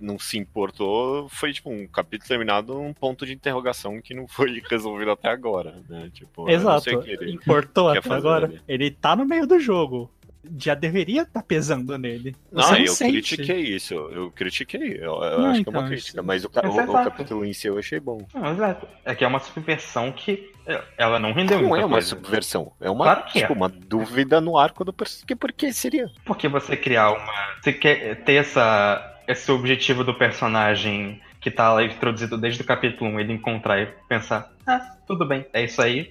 [0.00, 4.62] não se importou, foi tipo um capítulo terminado um ponto de interrogação que não foi
[4.68, 6.10] resolvido até agora, né?
[6.12, 6.88] Tipo, Exato.
[7.06, 8.46] Ele importou até agora.
[8.46, 8.60] Ali.
[8.66, 10.10] Ele tá no meio do jogo.
[10.58, 12.34] já deveria estar tá pesando nele.
[12.52, 13.12] Você não, não eu sente.
[13.12, 13.94] critiquei isso.
[13.94, 14.98] Eu critiquei.
[14.98, 16.22] Eu, eu não, acho então, que é uma então, crítica.
[16.22, 18.26] Mas o, o, o, capítulo em si eu achei bom.
[18.34, 18.86] Não, exato.
[19.04, 20.52] É que é uma subversão que
[20.98, 22.08] ela não rendeu Não é uma coisa.
[22.08, 22.72] subversão.
[22.80, 23.56] É uma, claro tipo, é.
[23.56, 25.36] uma dúvida no arco do personagem.
[25.36, 26.10] Por que seria?
[26.26, 27.54] Porque você criar uma.
[27.62, 33.10] Você quer ter essa, esse objetivo do personagem que tá lá introduzido desde o capítulo
[33.10, 36.10] 1, ele encontrar e pensar, ah, tudo bem, é isso aí,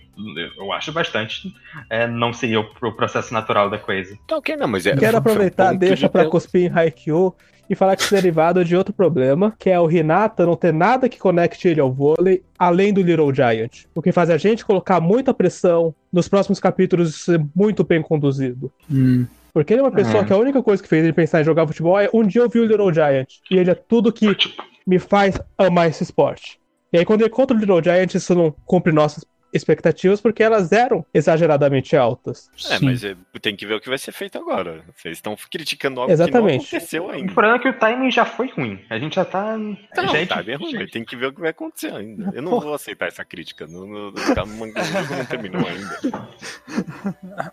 [0.55, 1.53] eu acho bastante,
[1.89, 4.17] é, não seria o, o, processo natural da coisa.
[4.27, 4.95] Tá ok, não, mas é...
[4.95, 7.35] Quero aproveitar, um deixa de pra cuspir em Haikyuu
[7.69, 10.71] e falar que isso é derivado de outro problema, que é o Hinata não ter
[10.71, 13.85] nada que conecte ele ao vôlei, além do Little Giant.
[13.93, 18.71] O que faz a gente colocar muita pressão nos próximos capítulos ser muito bem conduzido.
[18.89, 19.25] Hum.
[19.57, 20.25] Porque ele é uma pessoa uhum.
[20.27, 22.47] que a única coisa que fez ele pensar em jogar futebol é um dia eu
[22.47, 23.27] vi o Little Giant.
[23.49, 24.37] E ele é tudo que
[24.85, 26.59] me faz amar esse esporte.
[26.93, 29.25] E aí, quando ele encontra o Little Giant, isso não cumpre nossas
[29.57, 32.49] expectativas porque elas eram exageradamente altas.
[32.69, 32.85] É, Sim.
[32.85, 34.83] mas é, tem que ver o que vai ser feito agora.
[34.95, 36.65] Vocês estão criticando algo Exatamente.
[36.65, 37.31] que não aconteceu ainda.
[37.31, 38.79] O problema é que o timing já foi ruim.
[38.89, 39.57] A gente já tá.
[39.57, 40.87] Não, já tá bem ruim.
[40.87, 42.31] Tem que ver o que vai acontecer ainda.
[42.33, 43.67] Eu não vou aceitar essa crítica.
[43.67, 45.99] Não, não, o jogo não terminou ainda.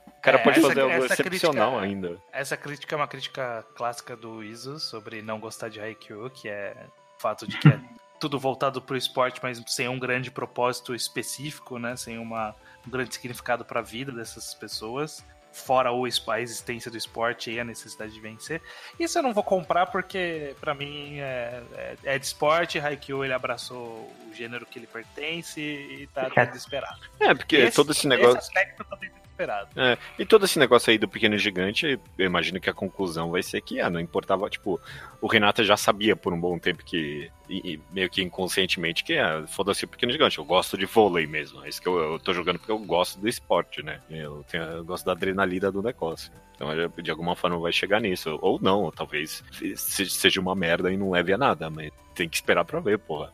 [0.06, 2.22] O cara é, pode essa, fazer algo excepcional crítica, ainda.
[2.32, 6.74] Essa crítica é uma crítica clássica do Iso sobre não gostar de Haikyuu, que é
[7.18, 7.78] o fato de que é
[8.24, 11.94] tudo voltado para o esporte, mas sem um grande propósito específico, né?
[11.94, 12.54] Sem uma,
[12.86, 15.22] um grande significado para a vida dessas pessoas.
[15.52, 18.62] Fora o, a existência do esporte e a necessidade de vencer.
[18.98, 22.78] Isso eu não vou comprar porque, para mim, é, é, é, de esporte.
[22.78, 27.00] Haikyuu ele abraçou o gênero que ele pertence e tá desesperado.
[27.20, 28.38] É, porque esse, todo esse negócio.
[28.38, 29.68] Esse aspecto também esperado.
[29.76, 33.42] É, e todo esse negócio aí do pequeno gigante, eu imagino que a conclusão vai
[33.42, 34.80] ser que ah, não importava, tipo,
[35.20, 39.44] o Renato já sabia por um bom tempo que, e, meio que inconscientemente, que ah,
[39.48, 41.64] foda-se o pequeno gigante, eu gosto de vôlei mesmo.
[41.64, 44.00] É isso que eu, eu tô jogando porque eu gosto do esporte, né?
[44.08, 46.30] Eu, tenho, eu gosto da adrenalina do negócio.
[46.54, 46.68] Então,
[47.02, 48.38] de alguma forma vai chegar nisso.
[48.40, 49.42] Ou não, ou talvez
[49.76, 53.32] seja uma merda e não leve a nada, mas tem que esperar pra ver, porra.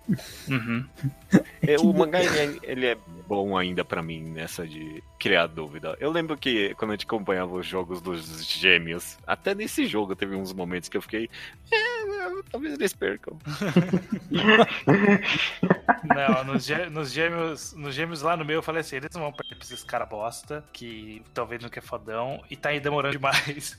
[0.49, 0.85] Uhum.
[1.63, 2.99] É, o mangá, ele é, ele é
[3.31, 5.97] bom ainda para mim nessa de criar dúvida.
[6.01, 10.35] Eu lembro que quando a gente acompanhava os jogos dos gêmeos, até nesse jogo teve
[10.35, 11.31] uns momentos que eu fiquei.
[11.71, 13.39] É, talvez eles percam.
[16.03, 19.33] não, nos, nos, gêmeos, nos gêmeos lá no meio eu falei assim: eles não vão
[19.33, 23.79] perder pra esses caras bosta, que talvez não quer fodão, e tá aí demorando demais.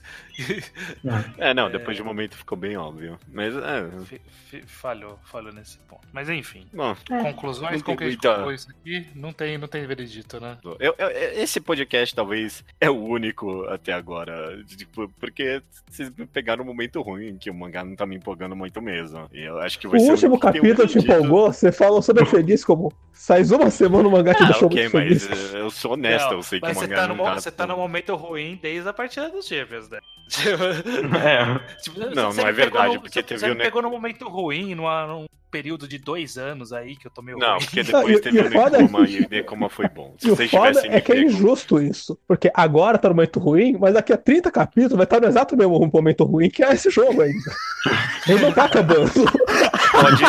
[1.36, 3.18] é, não, depois de um momento ficou bem óbvio.
[3.30, 4.62] Mas é.
[4.66, 6.08] Falhou, falhou nesse ponto.
[6.10, 6.66] Mas enfim.
[6.72, 9.06] Bom, conclusões com que a gente então, isso aqui?
[9.14, 10.58] Não tem, não tem veredito, né?
[10.78, 14.62] Eu, eu, esse podcast talvez é o único até agora.
[14.64, 18.80] Tipo, porque vocês pegaram um momento ruim que o mangá não tá me empolgando muito
[18.80, 19.28] mesmo.
[19.32, 21.52] E eu acho que vai o ser último capítulo te empolgou?
[21.52, 24.88] Você falou sobre a Feliz como faz uma semana o mangá te ah, deixou okay,
[24.88, 25.28] muito feliz.
[25.28, 27.34] mas eu sou honesto, não, eu sei que o mangá tá no, tá...
[27.34, 30.00] Você tá no momento ruim desde a partida dos gêmeos, né?
[31.22, 31.82] é.
[31.82, 33.54] Tipo, não, não é verdade, no, porque você, teve você o...
[33.54, 37.36] me pegou num momento ruim, numa, num período de dois anos aí que eu tomei
[37.36, 37.64] Não, ruim.
[37.64, 40.14] porque depois teve o Nekoma e o Nekoma foi bom.
[40.18, 43.38] Se e vocês o foda é que é injusto isso, porque agora tá no momento
[43.38, 46.72] ruim, mas daqui a 30 capítulos vai estar no exato mesmo momento ruim que é
[46.72, 47.52] esse jogo ainda.
[48.26, 49.12] Ele não tá acabando.
[49.12, 50.22] Pode...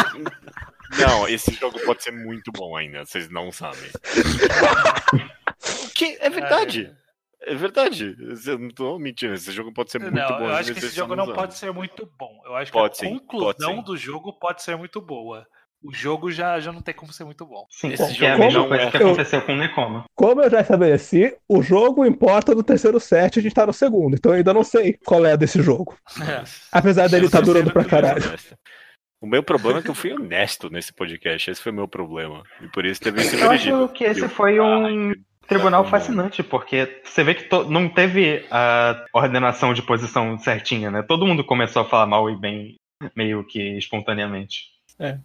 [0.99, 3.89] Não, esse jogo pode ser muito bom ainda, vocês não sabem.
[5.95, 6.91] que é verdade.
[6.99, 7.02] É.
[7.45, 8.15] É verdade.
[8.45, 9.33] Eu não tô mentindo.
[9.33, 10.45] Esse jogo pode ser muito não, bom.
[10.45, 12.41] Eu acho que esse jogo não pode ser muito bom.
[12.45, 15.45] Eu acho pode que a sim, conclusão do jogo pode ser muito boa.
[15.83, 17.65] O jogo já, já não tem como ser muito bom.
[17.69, 20.05] Sim, esse jogo é a mesma coisa que aconteceu com o Nekoma.
[20.15, 24.15] Como eu já estabeleci, o jogo importa do terceiro set, a gente tá no segundo.
[24.15, 25.97] Então eu ainda não sei qual é desse jogo.
[26.21, 26.43] É.
[26.71, 28.23] Apesar dele estar tá durando pra caralho.
[29.19, 31.51] O meu problema é que eu fui honesto nesse podcast.
[31.51, 32.43] Esse foi o meu problema.
[32.61, 35.13] E por isso teve esse Eu acho que esse foi um
[35.47, 41.03] Tribunal fascinante, porque você vê que não teve a ordenação de posição certinha, né?
[41.03, 42.75] Todo mundo começou a falar mal e bem,
[43.15, 44.69] meio que espontaneamente.
[44.99, 45.19] É.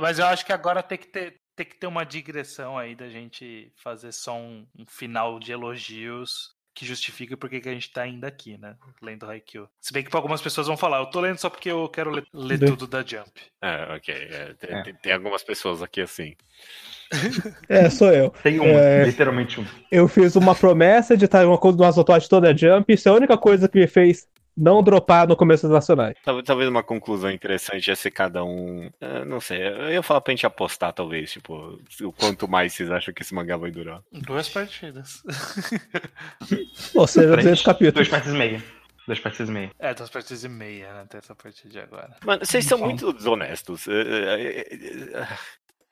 [0.00, 3.08] Mas eu acho que agora tem que ter, tem que ter uma digressão aí da
[3.08, 8.02] gente fazer só um, um final de elogios que justifica porque que a gente tá
[8.02, 8.76] ainda aqui, né?
[9.02, 9.68] Lendo Haikyuu.
[9.80, 12.10] Se bem que pra algumas pessoas vão falar, eu tô lendo só porque eu quero
[12.10, 13.30] ler, ler tudo da Jump.
[13.60, 14.14] É, ok.
[14.14, 14.82] É, tem, é.
[14.82, 16.34] Tem, tem, algumas pessoas aqui assim.
[17.68, 18.30] É, sou eu.
[18.42, 19.66] Tem um, é, literalmente um.
[19.90, 23.14] Eu fiz uma promessa de estar uma coisa do toda a Jump, isso é a
[23.14, 24.28] única coisa que me fez
[24.60, 26.14] não dropar no começo das nacionais.
[26.44, 28.90] Talvez uma conclusão interessante é ser cada um.
[29.00, 31.32] É, não sei, eu ia falar pra gente apostar, talvez.
[31.32, 34.02] Tipo, o quanto mais vocês acham que esse mangá vai durar?
[34.12, 35.22] Duas partidas.
[36.94, 37.94] Ou seja, 200 capítulos.
[37.94, 38.62] Duas partidas e meia.
[39.06, 39.70] Duas partidas e meia.
[39.78, 41.00] É, duas partidas e meia, né?
[41.02, 42.14] Até essa partida de agora.
[42.24, 43.86] Mano, vocês são muito desonestos.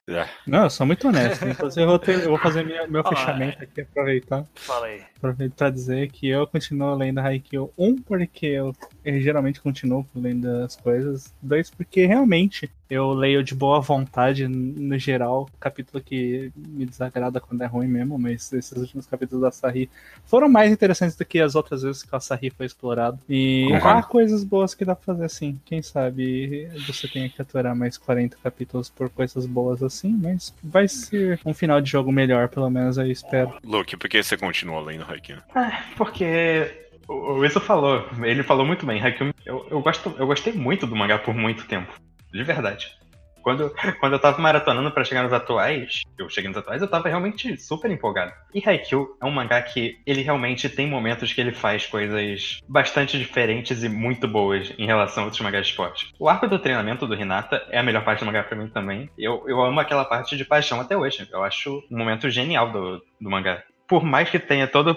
[0.08, 0.26] É.
[0.46, 1.46] Não, eu sou muito honesto.
[1.46, 4.46] Inclusive, eu vou, ter, eu vou fazer minha, meu ah, fechamento aqui, aproveitar.
[4.54, 5.02] Fala aí.
[5.16, 7.72] Aproveitar pra dizer que eu continuo lendo Haikyuu.
[7.76, 11.34] Um, porque eu, eu geralmente continuo lendo as coisas.
[11.42, 15.48] Dois, porque realmente eu leio de boa vontade, no geral.
[15.60, 19.90] Capítulo que me desagrada quando é ruim mesmo, mas esses últimos capítulos da Sahi
[20.24, 23.18] foram mais interessantes do que as outras vezes que a Sahi foi explorado.
[23.28, 23.76] E uhum.
[23.76, 25.60] há coisas boas que dá pra fazer assim.
[25.64, 30.88] Quem sabe você tenha que aturar mais 40 capítulos por coisas boas assim, mas vai
[30.88, 33.54] ser um final de jogo melhor, pelo menos eu espero.
[33.62, 35.38] Luke, por que você continua lendo Haikyuu?
[35.54, 39.02] Ah, porque o Isso falou, ele falou muito bem.
[39.02, 41.92] Haikyuu, eu, eu, gosto, eu gostei muito do mangá por muito tempo.
[42.32, 42.98] De verdade.
[43.42, 47.08] Quando, quando eu tava maratonando para chegar nos atuais, eu cheguei nos atuais, eu tava
[47.08, 48.32] realmente super empolgado.
[48.54, 53.18] E Haikyuu é um mangá que ele realmente tem momentos que ele faz coisas bastante
[53.18, 56.12] diferentes e muito boas em relação a outros mangás de esporte.
[56.18, 59.08] O arco do treinamento do Hinata é a melhor parte do mangá pra mim também.
[59.16, 61.26] Eu, eu amo aquela parte de paixão até hoje.
[61.32, 63.62] Eu acho um momento genial do, do mangá.
[63.86, 64.94] Por mais que tenha todo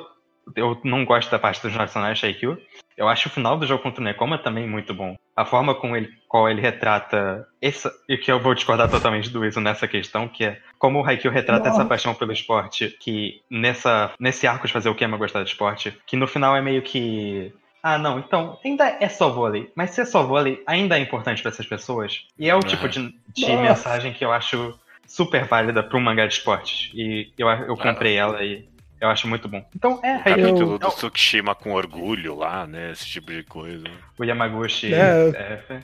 [0.55, 2.57] eu não gosto da parte dos nacionais Haikyuu.
[2.97, 5.17] Eu acho o final do jogo contra o Nekoma também muito bom.
[5.35, 9.45] A forma com ele, qual ele retrata essa, e que eu vou discordar totalmente do
[9.45, 14.11] Iso nessa questão, que é como o Haikyuu retrata essa paixão pelo esporte, que nessa,
[14.19, 17.53] nesse arco de fazer o Kema gostar de esporte, que no final é meio que
[17.83, 19.71] ah, não, então ainda é só vôlei.
[19.75, 22.27] Mas se é só vôlei, ainda é importante para essas pessoas.
[22.37, 24.77] E é o tipo de, de mensagem que eu acho
[25.07, 26.91] super válida para um mangá de esportes.
[26.93, 28.69] E eu, eu comprei ela e
[29.01, 29.65] eu acho muito bom.
[29.75, 30.17] Então é.
[30.17, 30.79] O capítulo eu...
[30.79, 32.91] do Tsukishima com orgulho lá, né?
[32.91, 33.83] Esse tipo de coisa.
[34.17, 34.93] O Yamaguchi.
[34.93, 35.29] É...
[35.69, 35.79] É...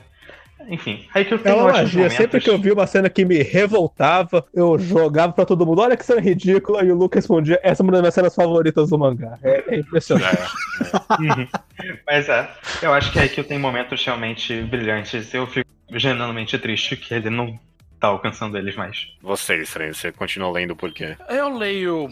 [0.68, 1.98] Enfim, aí que eu tenho é uma magia.
[1.98, 2.16] Momentos...
[2.16, 5.96] Sempre que eu vi uma cena que me revoltava, eu jogava pra todo mundo, olha
[5.96, 8.98] que cena ridícula, e o Luke respondia, essa é uma das minhas cenas favoritas do
[8.98, 9.38] mangá.
[9.42, 10.42] É, é impressionante.
[10.82, 12.50] É, Mas é,
[12.82, 15.32] eu acho que aí que eu tenho momentos realmente brilhantes.
[15.32, 17.58] Eu fico genuinamente triste que ele não
[18.00, 19.16] tá alcançando eles mais.
[19.22, 21.16] Você, Estranho, você continua lendo por quê?
[21.28, 22.08] Eu leio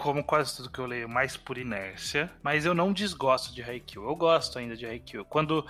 [0.00, 4.08] como quase tudo que eu leio, mais por inércia, mas eu não desgosto de Haikyuu.
[4.08, 5.26] Eu gosto ainda de Haikyuu.
[5.26, 5.66] Quando,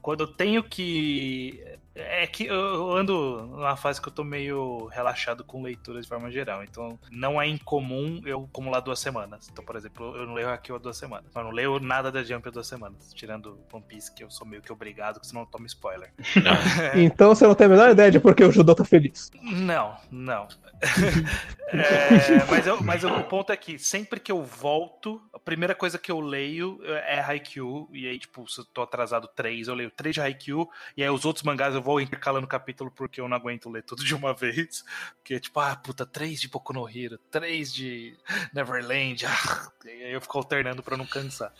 [0.00, 1.62] quando eu tenho que
[1.94, 6.30] é que eu ando numa fase que eu tô meio relaxado com leitura de forma
[6.30, 6.64] geral.
[6.64, 9.48] Então, não é incomum eu acumular duas semanas.
[9.50, 11.26] Então, por exemplo, eu não leio aqui há duas semanas.
[11.34, 13.12] Eu não leio nada da Jump há duas semanas.
[13.14, 16.12] Tirando One Piece, que eu sou meio que obrigado, porque senão eu tomo spoiler.
[16.96, 19.30] então você não tem a menor ideia de por que o Judô tá feliz.
[19.40, 20.48] Não, não.
[21.72, 25.74] é, mas, eu, mas eu, o ponto é que sempre que eu volto, a primeira
[25.74, 27.88] coisa que eu leio é Haikyuu.
[27.92, 30.68] E aí, tipo, se eu tô atrasado três, eu leio três de Haikyuu.
[30.96, 34.02] E aí os outros mangás eu vou intercalando capítulo porque eu não aguento ler tudo
[34.02, 34.82] de uma vez.
[35.18, 38.16] Porque, tipo, ah, puta, três de Boku no Hero, três de
[38.52, 39.26] Neverland.
[39.26, 41.52] Ah, e aí eu fico alternando pra não cansar.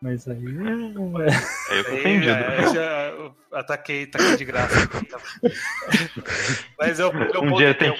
[0.00, 0.38] Mas aí.
[0.38, 2.30] É, eu tô ofendido.
[2.30, 3.12] É, já
[3.52, 4.74] ataquei, ataquei de graça.
[6.78, 7.94] Mas eu, eu, um dia eu,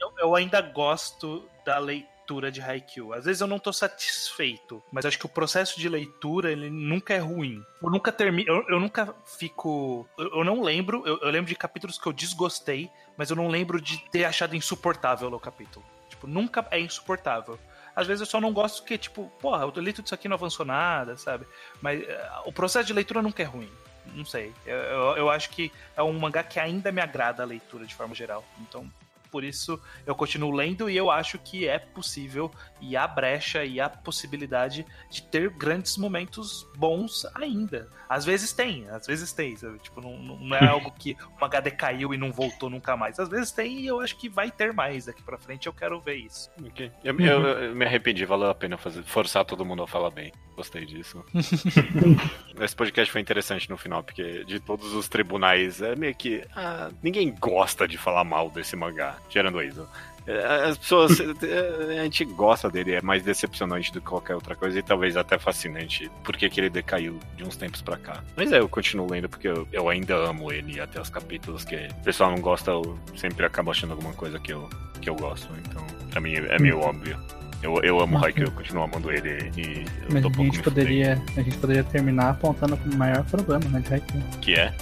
[0.00, 3.12] eu, eu ainda gosto da leitura leitura de Haikyuu.
[3.12, 7.12] Às vezes eu não tô satisfeito, mas acho que o processo de leitura, ele nunca
[7.12, 7.62] é ruim.
[7.82, 11.56] Eu nunca termino, eu, eu, nunca fico, eu, eu não lembro, eu, eu, lembro de
[11.56, 15.84] capítulos que eu desgostei, mas eu não lembro de ter achado insuportável o capítulo.
[16.08, 17.58] Tipo, nunca é insuportável.
[17.94, 20.36] Às vezes eu só não gosto que, tipo, porra, eu li tudo isso aqui não
[20.36, 21.46] avançou nada, sabe?
[21.80, 22.06] Mas uh,
[22.46, 23.70] o processo de leitura nunca é ruim
[24.14, 24.52] não sei.
[24.66, 27.94] Eu, eu, eu, acho que é um mangá que ainda me agrada a leitura de
[27.94, 28.44] forma geral.
[28.60, 28.90] Então,
[29.32, 32.52] por isso eu continuo lendo e eu acho que é possível
[32.82, 37.88] e há brecha e há possibilidade de ter grandes momentos bons ainda.
[38.08, 39.78] Às vezes tem, às vezes tem, sabe?
[39.78, 43.18] Tipo, não, não é algo que o HD caiu e não voltou nunca mais.
[43.18, 45.98] Às vezes tem e eu acho que vai ter mais daqui pra frente, eu quero
[45.98, 46.50] ver isso.
[46.66, 46.92] Okay.
[47.02, 50.30] Eu, eu, eu, me arrependi, valeu a pena fazer, forçar todo mundo a falar bem.
[50.54, 51.24] Gostei disso.
[52.60, 56.44] Esse podcast foi interessante no final, porque de todos os tribunais, é meio que.
[56.54, 59.86] Ah, ninguém gosta de falar mal desse mangá, tirando isso.
[60.26, 61.18] É, as pessoas.
[61.42, 65.16] É, a gente gosta dele, é mais decepcionante do que qualquer outra coisa e talvez
[65.16, 68.22] até fascinante porque que ele decaiu de uns tempos pra cá.
[68.36, 71.74] Mas é, eu continuo lendo porque eu, eu ainda amo ele até os capítulos que
[71.74, 74.68] o pessoal não gosta, eu sempre acabo achando alguma coisa que eu,
[75.00, 75.48] que eu gosto.
[75.66, 77.18] Então, pra mim é meio óbvio.
[77.62, 81.22] Eu, eu amo o Haikyuu, eu continuo amando ele e eu Mas a gente, poderia,
[81.36, 84.22] a gente poderia terminar apontando o maior problema né, de Haikyuu.
[84.40, 84.74] Que é?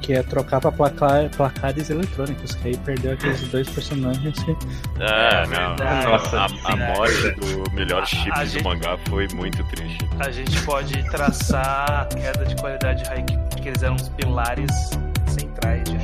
[0.00, 4.56] Que é trocar pra placar, placares eletrônicos, que aí perdeu aqueles dois personagens que...
[5.00, 6.10] Ah, não.
[6.10, 10.08] Nossa, a, a morte do melhor chip do gente, mangá foi muito triste.
[10.18, 14.90] A gente pode traçar a queda de qualidade de Haikyuu, porque eles eram os pilares
[15.26, 15.98] centrais de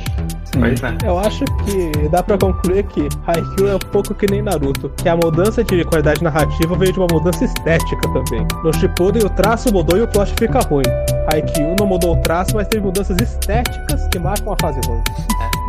[0.55, 1.07] é.
[1.07, 5.09] Eu acho que dá pra concluir que Haikyuu é um pouco que nem Naruto, que
[5.09, 8.47] a mudança de qualidade narrativa veio de uma mudança estética também.
[8.63, 10.83] No Shippuden o traço mudou e o plot fica ruim.
[11.31, 15.01] Haikyuu não mudou o traço, mas teve mudanças estéticas que marcam a fase ruim.
[15.41, 15.64] É.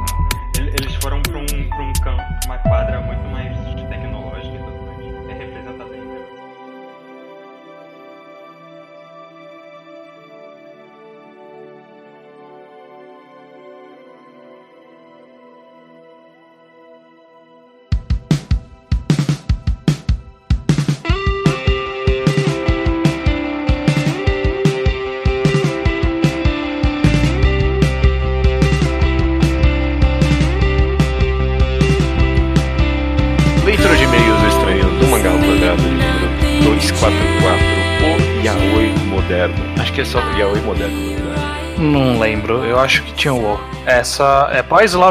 [42.77, 43.59] eu acho que tinha o O.
[43.87, 44.49] É só.
[44.51, 44.62] É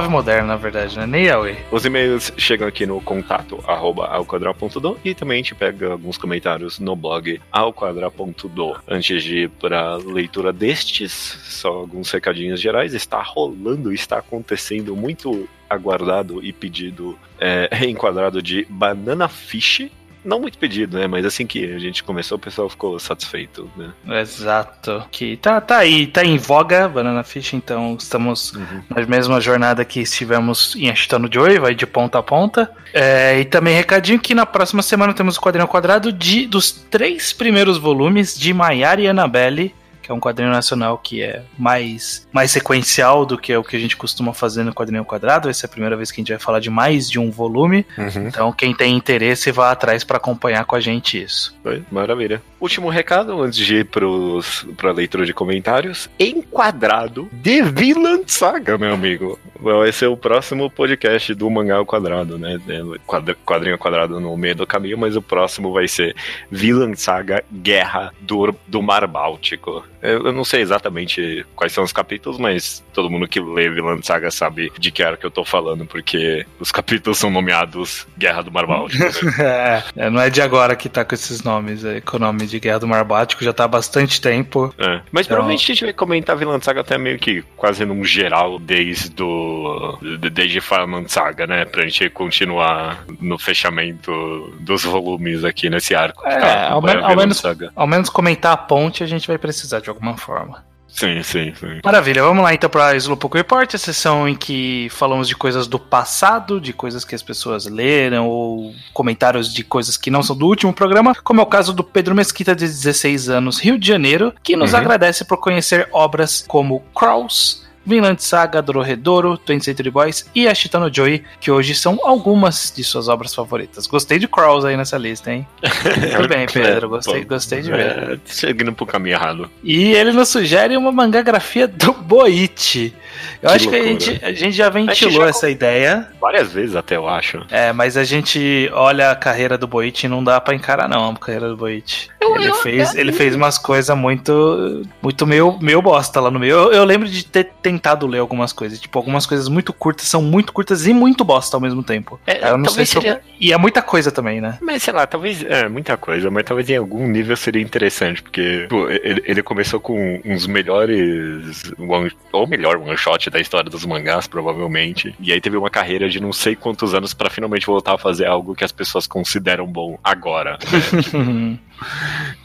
[0.08, 1.08] Moderno, na verdade, né?
[1.08, 1.58] Nem Yaoi.
[1.72, 6.80] Os e-mails chegam aqui no contato arroba alquadral.do e também a gente pega alguns comentários
[6.80, 8.76] no blog alquadral.do.
[8.88, 12.94] Antes de ir para leitura destes, só alguns recadinhos gerais.
[12.94, 19.90] Está rolando, está acontecendo muito aguardado e pedido é, reenquadrado de Banana Fish,
[20.26, 21.08] não muito pedido, né?
[21.08, 23.94] Mas assim que a gente começou, o pessoal ficou satisfeito, né?
[24.22, 25.04] Exato.
[25.12, 28.82] Que tá, tá aí, tá em voga, Banana Fish, então estamos Uhum.
[28.90, 32.70] na mesma jornada que estivemos em Ashitano Joy, vai de ponta a ponta.
[32.94, 36.72] É, e também recadinho que na próxima semana temos o quadrinho ao quadrado de, dos
[36.72, 39.74] três primeiros volumes de Maiara e Annabelle,
[40.06, 43.76] que é um quadrinho nacional que é mais, mais sequencial do que é o que
[43.76, 45.50] a gente costuma fazer no quadrinho quadrado.
[45.50, 47.86] Essa é a primeira vez que a gente vai falar de mais de um volume.
[47.98, 48.28] Uhum.
[48.28, 51.56] Então, quem tem interesse, vá atrás para acompanhar com a gente isso.
[51.92, 52.42] Maravilha.
[52.60, 56.08] Último recado antes de ir para a leitura de comentários.
[56.20, 59.40] Enquadrado de Vinland Saga, meu amigo.
[59.60, 62.60] Vai ser o próximo podcast do Mangá ao Quadrado, né?
[62.68, 66.16] É, quadr- Quadrinho Quadrado no meio do caminho, mas o próximo vai ser
[66.52, 69.84] Vinland Saga Guerra do, do Mar Báltico.
[70.06, 74.06] Eu, eu não sei exatamente quais são os capítulos, mas todo mundo que lê Vinland
[74.06, 78.42] Saga sabe de que era que eu tô falando, porque os capítulos são nomeados Guerra
[78.44, 79.04] do Mar Báltico.
[79.04, 79.84] né?
[79.96, 82.60] É, não é de agora que tá com esses nomes, é, com o nome de
[82.60, 84.74] Guerra do Mar Báltico, já tá há bastante tempo.
[84.78, 85.02] É.
[85.12, 88.60] Mas Então- provavelmente a gente vai comentar Vinland Saga até meio que quase num geral
[88.60, 91.66] desde o, de- desde Farland Saga, né?
[91.66, 96.26] Pra gente continuar no fechamento dos volumes aqui nesse arco.
[96.28, 97.42] É, Tá, ao, men- ao menos,
[97.76, 100.64] ao menos comentar a ponte a gente vai precisar de alguma forma.
[100.88, 101.80] Sim, sim, sim.
[101.84, 105.78] Maravilha, vamos lá então para Slowpoke Report, a sessão em que falamos de coisas do
[105.78, 110.46] passado, de coisas que as pessoas leram, ou comentários de coisas que não são do
[110.48, 114.34] último programa, como é o caso do Pedro Mesquita, de 16 anos, Rio de Janeiro,
[114.42, 114.80] que nos Uhum.
[114.80, 121.24] agradece por conhecer obras como Crows, Vinland Saga, Dororedoro, 20th Century Boys e Ashitano Joy,
[121.40, 123.86] que hoje são algumas de suas obras favoritas.
[123.88, 125.48] Gostei de Crows aí nessa lista, hein?
[126.18, 127.80] Muito bem, Pedro, gostei, Pô, gostei de ver.
[128.14, 129.50] É, seguindo pro caminho errado.
[129.64, 132.94] E ele nos sugere uma mangagrafia do Boichi.
[133.42, 134.00] Eu Que acho que a loucura.
[134.00, 136.08] gente, a gente já ventilou já- essa ideia.
[136.20, 137.46] Várias vezes até, eu acho.
[137.50, 141.10] É, mas a gente olha a carreira do Boichi e não dá pra encarar não
[141.10, 142.10] a carreira do Boichi.
[142.36, 146.56] Ele fez, ele fez umas coisas muito muito meio, meio bosta lá no meio.
[146.56, 150.22] Eu, eu lembro de ter tentado ler algumas coisas, tipo, algumas coisas muito curtas são
[150.22, 152.20] muito curtas e muito bosta ao mesmo tempo.
[152.26, 154.58] É, Eu não sei se eu- seria- E é muita coisa também, né?
[154.62, 155.44] Mas sei lá, talvez.
[155.44, 159.80] É, muita coisa, mas talvez em algum nível seria interessante, porque pô, ele, ele começou
[159.80, 161.74] com uns melhores.
[161.78, 165.14] One, ou melhor one shot da história dos mangás, provavelmente.
[165.20, 168.26] E aí teve uma carreira de não sei quantos anos pra finalmente voltar a fazer
[168.26, 170.58] algo que as pessoas consideram bom agora.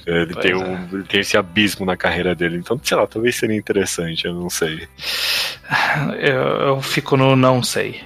[0.06, 0.56] Ele Pois tem, é.
[0.56, 2.56] um, ele tem esse abismo na carreira dele.
[2.56, 4.88] Então, sei lá, talvez seria interessante, eu não sei.
[6.18, 8.00] eu, eu fico no não sei.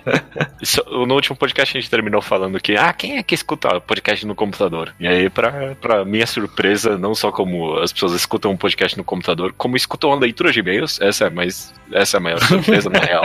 [0.61, 4.27] Isso- no último podcast a gente terminou falando que, ah, quem é que escuta podcast
[4.27, 4.95] no computador?
[5.01, 9.05] E aí, pra, pra minha surpresa, não só como as pessoas escutam um podcast no
[9.05, 12.91] computador, como escutam a leitura de e-mails, essa é, mais, essa é a maior surpresa,
[12.91, 13.23] na real.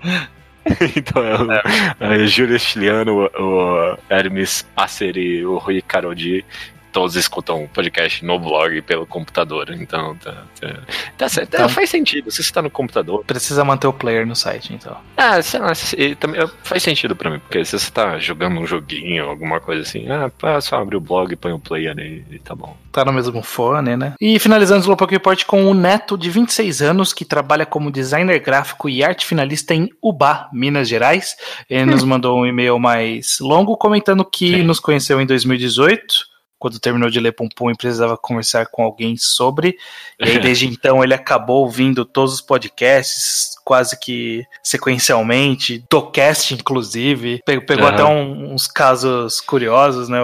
[0.96, 6.44] então, é o, a Júlia Chiliano, o, o Hermes Passeri, o Rui Carodi,
[6.92, 9.70] todos escutam o podcast no blog pelo computador.
[9.70, 10.74] Então, tá, tá,
[11.16, 11.54] tá certo.
[11.54, 12.30] Então- faz sentido.
[12.30, 14.96] Se você tá no computador, Precisa manter o player no site, então.
[15.16, 18.66] ah, sei lá, se- também faz sentido pra mim, porque se você tá jogando um
[18.66, 22.54] joguinho, alguma coisa assim, ah, só abre o blog, põe o play ali e tá
[22.54, 22.76] bom.
[22.92, 24.14] Tá no mesmo fone, né?
[24.20, 28.40] E finalizando o Slowpoke Report com o neto de 26 anos, que trabalha como designer
[28.40, 31.36] gráfico e arte finalista em Ubá, Minas Gerais.
[31.68, 34.62] Ele nos mandou um e-mail mais longo comentando que Sim.
[34.64, 36.29] nos conheceu em 2018.
[36.60, 39.76] Quando terminou de ler Pum Pum e precisava conversar com alguém sobre.
[40.20, 47.40] E aí, desde então, ele acabou ouvindo todos os podcasts, quase que sequencialmente, Docast, inclusive.
[47.44, 47.94] Pe- Pegou Aham.
[47.94, 50.18] até um- uns casos curiosos, né?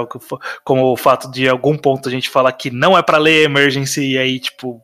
[0.64, 3.44] Como o fato de, em algum ponto, a gente falar que não é pra ler
[3.44, 4.80] Emergency, e aí, tipo,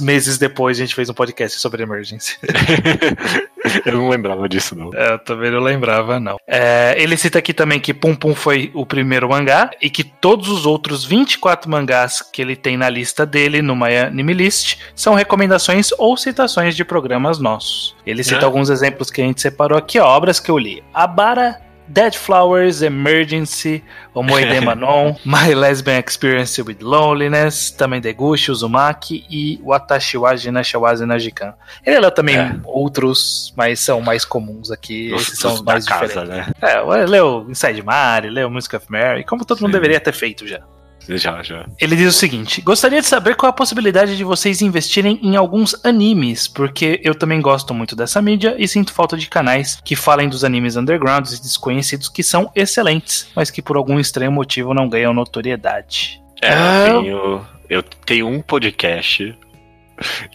[0.00, 2.36] meses depois a gente fez um podcast sobre Emergency.
[3.84, 4.90] Eu não lembrava disso, não.
[4.94, 6.38] É, eu também não lembrava, não.
[6.46, 10.48] É, ele cita aqui também que Pum Pum foi o primeiro mangá e que todos
[10.48, 15.14] os outros 24 mangás que ele tem na lista dele, no My Anime List, são
[15.14, 17.94] recomendações ou citações de programas nossos.
[18.06, 18.44] Ele cita É.
[18.44, 20.82] alguns exemplos que a gente separou aqui, ó, obras que eu li.
[20.92, 21.60] Abara.
[21.92, 23.82] Dead Flowers, Emergency,
[24.14, 31.52] Omoide Manon, My Lesbian Experience with Loneliness, também Degushi, Uzumaki e Watashi wa Jinashawazi Najikan.
[31.84, 32.54] Ele leu também É.
[32.64, 35.12] outros, mas são mais comuns aqui.
[35.12, 36.28] Os- Esses são os mais casa, diferentes.
[36.46, 36.52] né?
[36.62, 39.78] É, leu Inside Mari, leu Music of Mary, como todo mundo Sim.
[39.80, 40.60] deveria ter feito já.
[41.08, 41.66] Já, já.
[41.80, 45.36] Ele diz o seguinte: Gostaria de saber qual é a possibilidade de vocês investirem em
[45.36, 49.96] alguns animes, porque eu também gosto muito dessa mídia e sinto falta de canais que
[49.96, 54.74] falem dos animes undergrounds e desconhecidos que são excelentes, mas que por algum estranho motivo
[54.74, 56.20] não ganham notoriedade.
[56.42, 59.36] É, eu tenho, eu tenho um podcast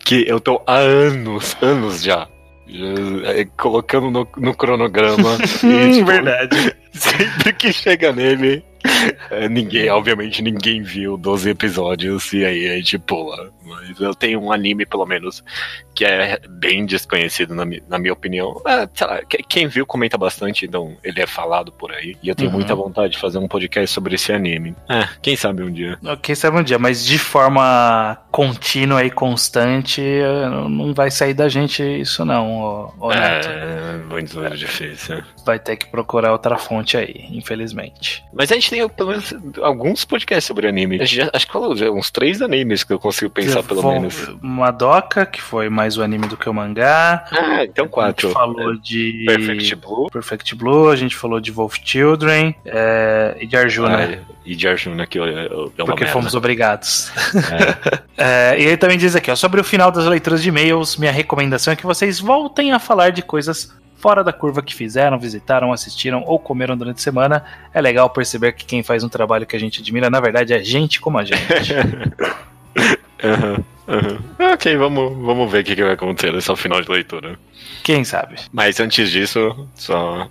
[0.04, 2.28] que eu tô há anos, anos já
[3.26, 5.36] é, colocando no, no cronograma.
[5.64, 6.76] e, tipo, Verdade.
[6.92, 8.64] Sempre que chega nele,
[9.50, 13.52] ninguém, obviamente, ninguém viu 12 episódios e aí a gente pula.
[13.64, 15.44] Mas eu tenho um anime, pelo menos,
[15.96, 18.62] que é bem desconhecido, na, na minha opinião.
[18.68, 22.18] É, lá, quem viu comenta bastante, então ele é falado por aí.
[22.22, 22.58] E eu tenho uhum.
[22.58, 24.76] muita vontade de fazer um podcast sobre esse anime.
[24.90, 25.98] É, quem sabe um dia.
[26.22, 30.02] Quem sabe um dia, mas de forma contínua e constante,
[30.70, 33.48] não vai sair da gente isso não, ô, é, Neto.
[33.48, 35.24] É, muito difícil.
[35.46, 38.24] Vai ter que procurar outra fonte aí, infelizmente.
[38.34, 41.06] Mas a gente tem pelo menos alguns podcasts sobre anime.
[41.06, 44.36] Já, acho que falou uns três animes que eu consigo pensar, pelo menos.
[44.42, 47.26] Madoka, que foi mais o anime do que o mangá.
[47.32, 48.28] Ah, então quatro.
[48.28, 49.24] A gente falou de.
[49.26, 50.10] Perfect Blue.
[50.10, 53.98] Perfect Blue, a gente falou de Wolf Children é, e de Arjuna.
[53.98, 57.12] Ah, e de Arjuna, que eu, eu, eu Porque fomos obrigados.
[58.18, 58.54] É.
[58.54, 61.12] é, e ele também diz aqui, ó, sobre o final das leituras de e-mails, minha
[61.12, 65.74] recomendação é que vocês voltem a falar de coisas fora da curva que fizeram, visitaram,
[65.74, 67.44] assistiram ou comeram durante a semana.
[67.74, 70.64] É legal perceber que quem faz um trabalho que a gente admira, na verdade, é
[70.64, 71.74] gente como a gente.
[73.24, 74.54] uhum, uhum.
[74.54, 77.38] Ok, vamos, vamos ver o que, que vai acontecer nesse final de leitura.
[77.84, 78.36] Quem sabe?
[78.52, 80.30] Mas antes disso, só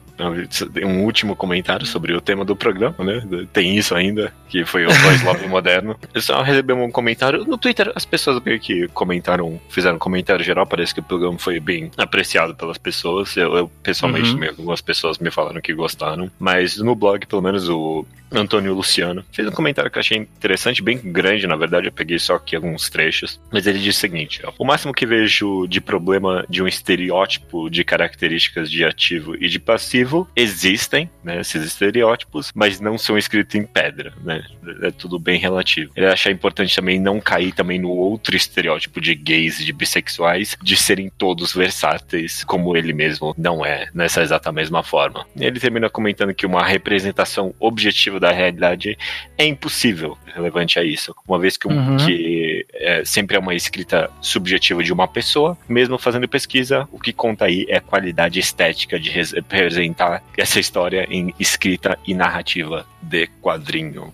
[0.84, 3.46] um último comentário sobre o tema do programa, né?
[3.52, 5.96] Tem isso ainda, que foi o Voice Love moderno.
[6.12, 10.44] Eu só recebi um comentário no Twitter, as pessoas meio que comentaram, fizeram um comentário
[10.44, 13.36] geral, parece que o programa foi bem apreciado pelas pessoas.
[13.36, 14.48] Eu, eu pessoalmente, uhum.
[14.48, 18.04] algumas pessoas me falaram que gostaram, mas no blog, pelo menos o
[18.40, 22.18] Antônio Luciano fez um comentário que eu achei interessante, bem grande, na verdade, eu peguei
[22.18, 25.80] só aqui alguns trechos, mas ele disse o seguinte: ó, o máximo que vejo de
[25.80, 32.50] problema de um estereótipo de características de ativo e de passivo existem, né, esses estereótipos,
[32.54, 34.42] mas não são escritos em pedra, né?
[34.82, 35.92] É tudo bem relativo.
[35.96, 40.56] Ele acha importante também não cair também no outro estereótipo de gays e de bissexuais,
[40.62, 45.26] de serem todos versáteis, como ele mesmo não é, nessa exata mesma forma.
[45.36, 48.96] Ele termina comentando que uma representação objetiva da realidade
[49.36, 51.98] é impossível relevante a isso, uma vez que, uhum.
[51.98, 57.12] que é, sempre é uma escrita subjetiva de uma pessoa, mesmo fazendo pesquisa, o que
[57.12, 63.26] conta aí é a qualidade estética de representar essa história em escrita e narrativa de
[63.42, 64.12] quadrinho.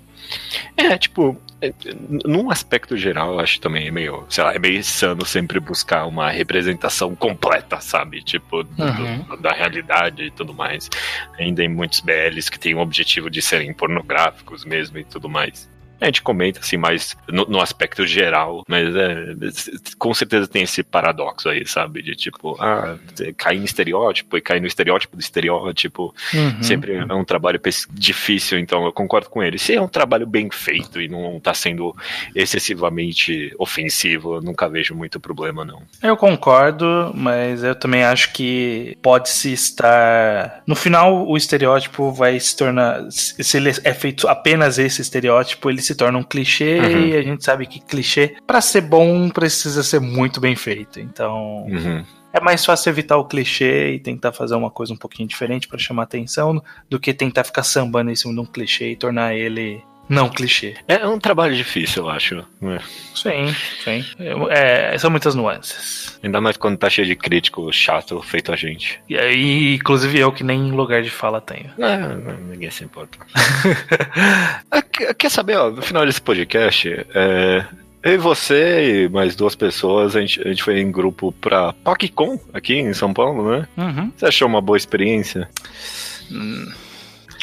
[0.77, 1.41] É, tipo,
[2.25, 6.31] num aspecto geral, eu acho também meio, sei lá, é meio insano sempre buscar uma
[6.31, 8.23] representação completa, sabe?
[8.23, 9.25] Tipo, uhum.
[9.29, 10.89] do, da realidade e tudo mais.
[11.39, 15.69] Ainda em muitos BLs que têm o objetivo de serem pornográficos mesmo e tudo mais.
[16.01, 19.35] A gente comenta assim mais no, no aspecto geral, mas é,
[19.99, 22.03] com certeza tem esse paradoxo aí, sabe?
[22.03, 22.97] De tipo, ah,
[23.37, 26.15] cair em estereótipo e cair no estereótipo do estereótipo.
[26.33, 26.63] Uhum.
[26.63, 29.59] Sempre é um trabalho difícil, então eu concordo com ele.
[29.59, 31.95] Se é um trabalho bem feito e não tá sendo
[32.35, 35.83] excessivamente ofensivo, eu nunca vejo muito problema, não.
[36.03, 40.63] Eu concordo, mas eu também acho que pode-se estar.
[40.67, 43.07] No final, o estereótipo vai se tornar.
[43.11, 47.07] Se ele é feito apenas esse estereótipo, ele se se torna um clichê uhum.
[47.07, 51.01] e a gente sabe que clichê, para ser bom, precisa ser muito bem feito.
[51.01, 51.65] Então.
[51.65, 52.05] Uhum.
[52.33, 55.79] É mais fácil evitar o clichê e tentar fazer uma coisa um pouquinho diferente para
[55.79, 59.83] chamar atenção do que tentar ficar sambando em cima de um clichê e tornar ele
[60.11, 60.75] não clichê.
[60.89, 62.45] É um trabalho difícil, eu acho.
[62.63, 62.81] É.
[63.15, 63.55] Sim,
[63.85, 64.05] sim.
[64.51, 66.19] É, são muitas nuances.
[66.23, 69.01] Ainda mais quando tá cheio de crítico chato feito a gente.
[69.09, 71.71] E aí, inclusive eu que nem lugar de fala tenho.
[71.79, 71.97] É,
[72.51, 73.19] ninguém se importa.
[74.71, 77.65] Ah, quer saber, ó, no final desse podcast, é,
[78.03, 81.73] eu e você e mais duas pessoas, a gente, a gente foi em grupo pra
[81.85, 83.69] PocCon aqui em São Paulo, né?
[83.77, 84.13] Uhum.
[84.17, 85.49] Você achou uma boa experiência?
[86.31, 86.73] Hum.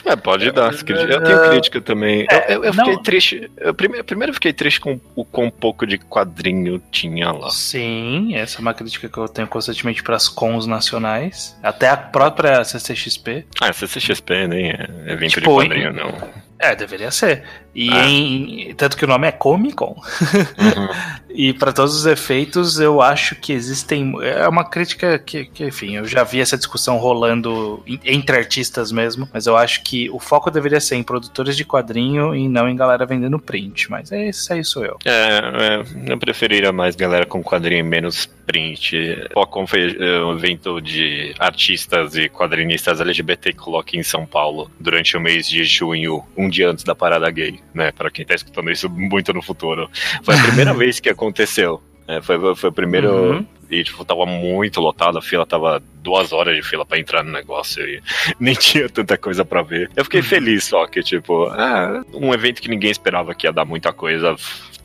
[0.06, 0.74] É, pode dar.
[0.74, 2.26] Eu tenho crítica também.
[2.30, 3.52] É, eu, eu, eu fiquei triste.
[3.58, 7.50] Eu primeiro, primeiro fiquei triste com o quão pouco de quadrinho tinha lá.
[7.50, 11.58] Sim, essa é uma crítica que eu tenho constantemente para as cons nacionais.
[11.62, 13.46] Até a própria CCXP.
[13.62, 16.48] Ah, CCXP nem é evento tipo, de quadrinho, não.
[16.60, 17.44] É, deveria ser.
[17.78, 18.10] E ah.
[18.10, 19.96] em, tanto que o nome é Comic Con.
[19.96, 20.88] Uhum.
[21.30, 24.16] e para todos os efeitos, eu acho que existem.
[24.24, 29.30] É uma crítica que, que, enfim, eu já vi essa discussão rolando entre artistas mesmo,
[29.32, 32.76] mas eu acho que o foco deveria ser em produtores de quadrinho e não em
[32.76, 33.92] galera vendendo print.
[33.92, 34.98] Mas é isso aí sou eu.
[35.06, 39.28] É, é eu preferiria mais galera com quadrinho e menos print.
[39.34, 44.72] Qualcomm foi é, um evento de artistas e quadrinistas LGBT que coloquei em São Paulo
[44.80, 47.60] durante o mês de junho, um dia antes da parada gay.
[47.74, 47.92] Né?
[47.92, 49.90] Para quem tá escutando isso muito no futuro.
[50.24, 51.82] Foi a primeira vez que aconteceu.
[52.08, 53.12] É, foi, foi o primeiro.
[53.12, 53.46] Uhum.
[53.70, 57.32] E, tipo, tava muito lotado, a fila tava duas horas de fila para entrar no
[57.32, 58.02] negócio e
[58.40, 59.90] nem tinha tanta coisa para ver.
[59.96, 60.26] Eu fiquei uhum.
[60.26, 64.36] feliz só que, tipo, ah, um evento que ninguém esperava que ia dar muita coisa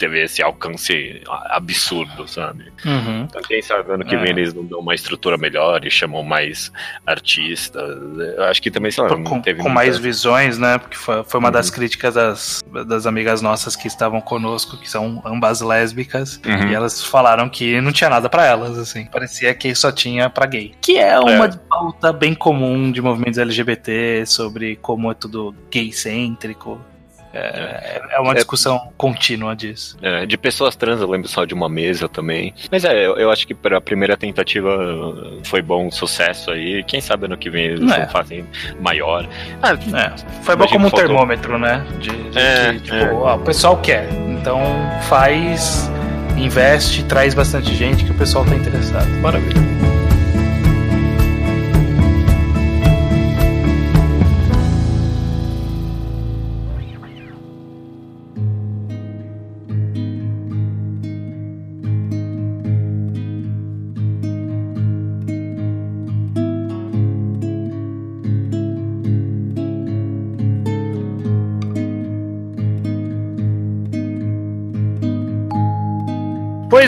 [0.03, 2.65] teve esse alcance absurdo, sabe?
[2.85, 3.23] Uhum.
[3.23, 4.19] Então, quem sabe ano que é.
[4.19, 6.73] vem eles não dão uma estrutura melhor e chamam mais
[7.07, 7.97] artistas.
[8.37, 9.69] Eu acho que também, sei lá, com, com muita...
[9.69, 10.79] mais visões, né?
[10.79, 11.53] Porque foi, foi uma uhum.
[11.53, 16.71] das críticas das, das amigas nossas que estavam conosco, que são ambas lésbicas, uhum.
[16.71, 19.07] e elas falaram que não tinha nada para elas, assim.
[19.07, 20.73] Parecia que só tinha para gay.
[20.81, 21.51] Que é uma é.
[21.69, 26.81] pauta bem comum de movimentos LGBT sobre como é tudo gay-cêntrico.
[27.35, 28.35] É, é uma é.
[28.35, 29.97] discussão é, contínua disso.
[30.03, 32.53] É, de pessoas trans, eu lembro só de uma mesa também.
[32.70, 34.70] Mas é, eu, eu acho que para a primeira tentativa
[35.44, 36.85] foi bom sucesso aí.
[36.85, 38.07] Quem sabe ano que vem eles é.
[38.09, 38.44] fazem
[38.81, 39.27] maior.
[39.62, 41.09] Ah, é, foi bom como um faltou...
[41.09, 41.85] termômetro, né?
[41.99, 44.07] De, de, é, de tipo, ó, o pessoal quer.
[44.28, 44.61] Então
[45.09, 45.90] faz,
[46.37, 49.09] investe, traz bastante gente que o pessoal tá interessado.
[49.21, 49.72] Maravilha.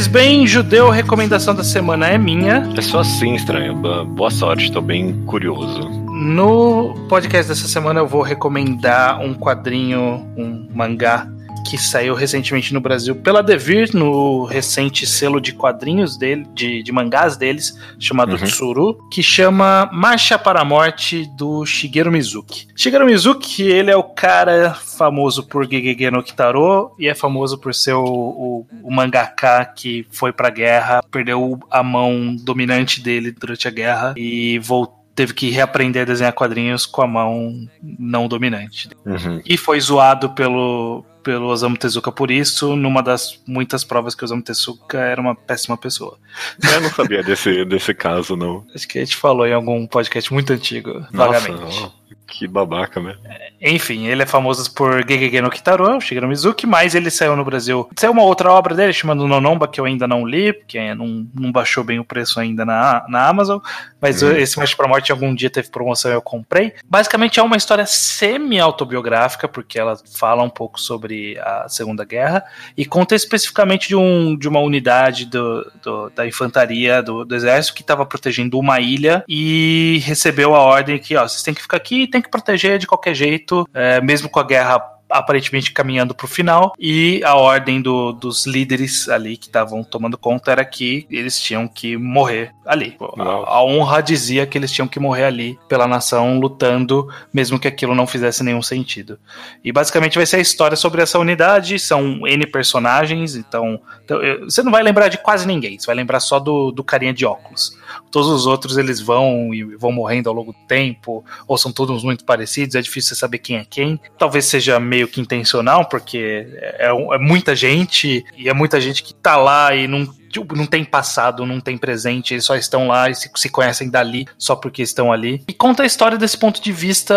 [0.05, 2.70] Pois bem, judeu, recomendação da semana é minha.
[2.76, 3.74] É só assim, estranho.
[3.74, 5.89] Boa sorte, estou bem curioso.
[6.10, 11.26] No podcast dessa semana eu vou recomendar um quadrinho, um mangá
[11.65, 16.93] que saiu recentemente no Brasil pela Devir, no recente selo de quadrinhos dele, de, de
[16.93, 18.45] mangás deles, chamado uhum.
[18.45, 22.69] Tsuru, que chama Marcha para a Morte do Shigeru Mizuki.
[22.77, 27.74] Shigeru Mizuki, ele é o cara famoso por Gegege no Kitaro e é famoso por
[27.74, 33.66] ser o, o, o mangaka que foi pra guerra, perdeu a mão dominante dele durante
[33.66, 38.89] a guerra e voltou teve que reaprender a desenhar quadrinhos com a mão não dominante.
[39.05, 39.41] Uhum.
[39.45, 44.27] E foi zoado pelo, pelo Osamu Tezuka por isso, numa das muitas provas que o
[44.27, 46.19] Osamu Tezuka era uma péssima pessoa.
[46.62, 48.65] Eu não sabia desse, desse caso, não.
[48.74, 51.93] Acho que a gente falou em algum podcast muito antigo, Nossa, vagamente.
[52.27, 53.16] Que babaca, né?
[53.61, 57.89] Enfim, ele é famoso por Gegege no Kitaro, Shigeru Mizuki, mas ele saiu no Brasil.
[57.97, 61.53] Saiu uma outra obra dele chamada Nonomba, que eu ainda não li, porque não, não
[61.53, 63.61] baixou bem o preço ainda na, na Amazon.
[64.05, 64.32] Mas uhum.
[64.32, 66.74] esse Marcha pra Morte algum dia teve promoção e eu comprei.
[66.86, 72.44] Basicamente é uma história semi-autobiográfica, porque ela fala um pouco sobre a Segunda Guerra
[72.76, 77.74] e conta especificamente de, um, de uma unidade do, do da infantaria do, do exército
[77.74, 81.78] que estava protegendo uma ilha e recebeu a ordem que, ó, vocês têm que ficar
[81.78, 86.24] aqui, tem que proteger de qualquer jeito, é, mesmo com a guerra aparentemente caminhando para
[86.24, 91.07] o final, e a ordem do, dos líderes ali que estavam tomando conta era que
[91.09, 92.97] eles tinham que morrer ali.
[93.19, 97.69] A, a, honra dizia que eles tinham que morrer ali pela nação, lutando, mesmo que
[97.69, 99.19] aquilo não fizesse nenhum sentido.
[99.62, 104.62] E basicamente vai ser a história sobre essa unidade, são N personagens, então, então você
[104.62, 107.77] não vai lembrar de quase ninguém, você vai lembrar só do, do carinha de óculos.
[108.11, 112.03] Todos os outros eles vão e vão morrendo ao longo do tempo, ou são todos
[112.03, 114.01] muito parecidos, é difícil você saber quem é quem.
[114.19, 116.47] Talvez seja meio que intencional, porque
[116.78, 120.09] é, é muita gente, e é muita gente que tá lá e não
[120.40, 123.89] tipo, não tem passado, não tem presente, eles só estão lá e se, se, conhecem
[123.89, 125.44] dali só porque estão ali.
[125.47, 127.14] E conta a história desse ponto de vista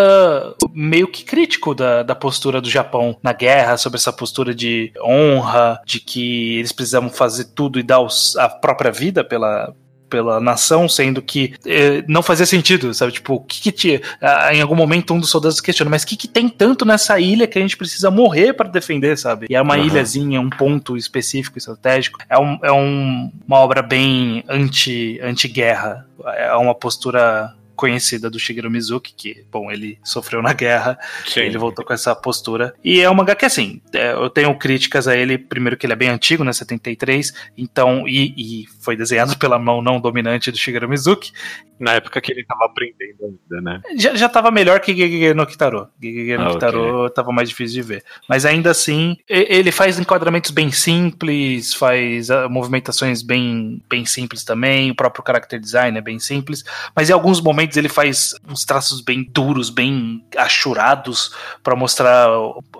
[0.72, 5.80] meio que crítico da, da postura do Japão na guerra, sobre essa postura de honra,
[5.84, 9.74] de que eles precisavam fazer tudo e dar os, a própria vida pela,
[10.08, 13.12] pela nação, sendo que eh, não fazia sentido, sabe?
[13.12, 14.00] Tipo, o que, que tinha.
[14.20, 17.18] Ah, em algum momento um dos soldados questiona, mas o que, que tem tanto nessa
[17.20, 19.46] ilha que a gente precisa morrer para defender, sabe?
[19.48, 19.84] E é uma uhum.
[19.84, 22.18] ilhazinha, um ponto específico, estratégico.
[22.28, 26.06] É, um, é um, uma obra bem anti, anti-guerra.
[26.36, 30.98] É uma postura conhecida do Shigeru Mizuki, que, bom, ele sofreu na guerra,
[31.36, 32.74] ele voltou com essa postura.
[32.82, 35.92] E é um mangá que, assim, é, eu tenho críticas a ele, primeiro que ele
[35.92, 40.58] é bem antigo, né, 73, então, e, e foi desenhado pela mão não dominante do
[40.58, 41.30] Shigeru Mizuki,
[41.78, 43.80] na época que ele tava aprendendo ainda, né?
[43.96, 45.88] Já, já tava melhor que Gegege no Kitaro.
[46.02, 47.14] Gegege no ah, Kitaro okay.
[47.14, 48.04] tava mais difícil de ver.
[48.28, 54.94] Mas ainda assim, ele faz enquadramentos bem simples, faz movimentações bem, bem simples também, o
[54.94, 56.64] próprio character design é bem simples,
[56.94, 62.28] mas em alguns momentos ele faz uns traços bem duros, bem achurados para mostrar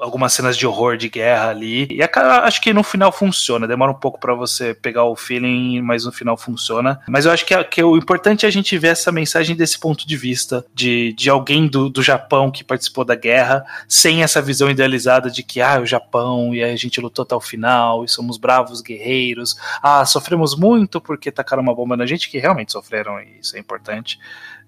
[0.01, 1.89] algumas cenas de horror de guerra ali.
[1.91, 3.67] E acho que no final funciona.
[3.67, 7.01] Demora um pouco para você pegar o feeling, mas no final funciona.
[7.09, 10.07] Mas eu acho que, que o importante é a gente ver essa mensagem desse ponto
[10.07, 14.71] de vista de, de alguém do, do Japão que participou da guerra, sem essa visão
[14.71, 18.39] idealizada de que ah, o Japão e a gente lutou até o final e somos
[18.39, 19.57] bravos guerreiros.
[19.83, 23.61] Ah, sofremos muito porque tacaram uma bomba na gente, que realmente sofreram e isso é
[23.61, 24.19] importante.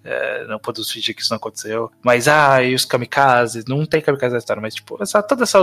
[0.04, 1.90] É, não podemos fingir que isso não aconteceu.
[2.02, 3.64] Mas, ah, e os kamikazes?
[3.66, 5.58] Não tem kamikaze na história, mas, tipo, essa, toda essa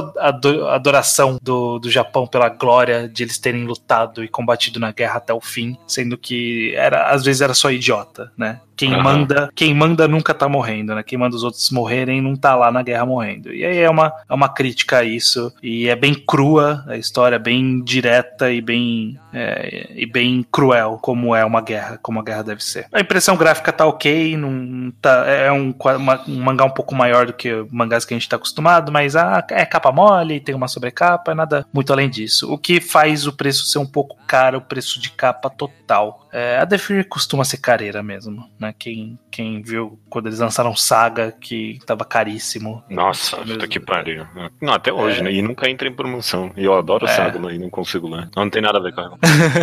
[0.69, 5.33] adoração do, do Japão pela glória de eles terem lutado e combatido na guerra até
[5.33, 8.61] o fim, sendo que era, às vezes era só idiota, né?
[8.77, 9.01] Quem uhum.
[9.01, 11.01] manda, quem manda nunca tá morrendo, né?
[11.01, 13.51] Quem manda os outros morrerem não tá lá na guerra morrendo.
[13.51, 15.51] E aí é uma, é uma crítica a isso.
[15.63, 21.35] E é bem crua a história, bem direta e bem, é, e bem cruel, como
[21.35, 22.87] é uma guerra, como a guerra deve ser.
[22.91, 27.27] A impressão gráfica tá ok, não tá, é um, uma, um mangá um pouco maior
[27.27, 30.67] do que mangás que a gente tá acostumado, mas ah, é capa mole, tem uma
[30.67, 32.51] sobrecapa, nada muito além disso.
[32.51, 36.27] O que faz o preço ser um pouco caro, o preço de capa total.
[36.31, 38.73] É, a Defir costuma ser careira mesmo, né?
[38.77, 42.83] Quem, quem viu quando eles lançaram Saga, que tava caríssimo.
[42.89, 44.27] Nossa, puta que pariu.
[44.61, 45.23] Não, até hoje, é.
[45.23, 45.31] né?
[45.31, 46.51] E nunca entra em promoção.
[46.55, 47.09] E eu adoro é.
[47.09, 48.29] Saga, mas não consigo ler.
[48.35, 49.17] Não tem nada a ver com ela.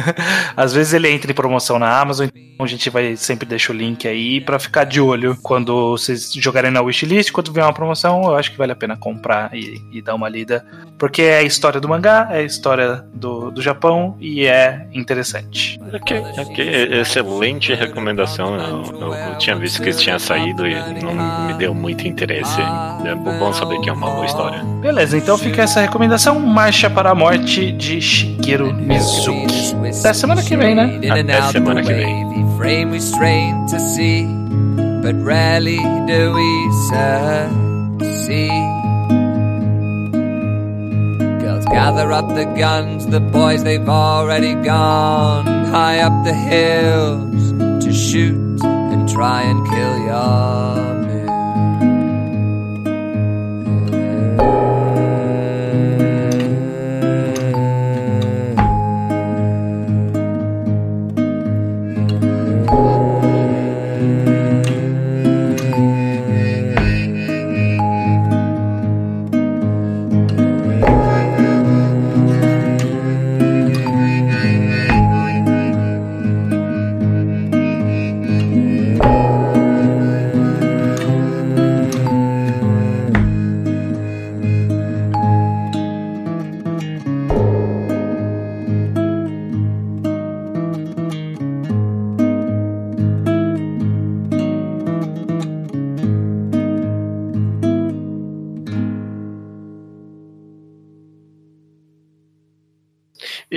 [0.57, 3.77] Às vezes ele entra em promoção na Amazon, então a gente vai sempre deixar o
[3.77, 8.23] link aí para ficar de olho quando vocês jogarem na wishlist, quando vier uma promoção,
[8.24, 10.65] eu acho que vale a pena comprar e, e dar uma lida.
[10.99, 14.54] Porque é a história do mangá, é a história do, do Japão e é
[14.93, 15.81] interessante.
[15.93, 17.01] Ok, ok.
[17.01, 18.57] Excelente recomendação.
[18.57, 22.61] Eu, eu, eu tinha visto que tinha saído e não me deu muito interesse.
[22.61, 24.63] É bom saber que é uma boa história.
[24.81, 29.75] Beleza, então fica essa recomendação: Marcha para a Morte de Shigeru Mizuki.
[30.01, 31.01] Até semana que vem, né?
[31.11, 32.25] Até semana que vem.
[35.03, 35.77] But rarely
[36.07, 36.71] do we
[38.01, 38.94] succeed.
[41.70, 45.47] Gather up the guns, the boys they've already gone.
[45.66, 47.53] High up the hills
[47.85, 51.04] to shoot and try and kill your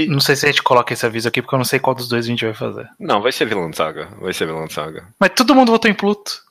[0.07, 2.07] Não sei se a gente coloca esse aviso aqui, porque eu não sei qual dos
[2.07, 2.87] dois a gente vai fazer.
[2.99, 4.07] Não, vai ser vilão saga.
[4.19, 5.07] Vai ser vilão saga.
[5.19, 6.41] Mas todo mundo votou em Pluto.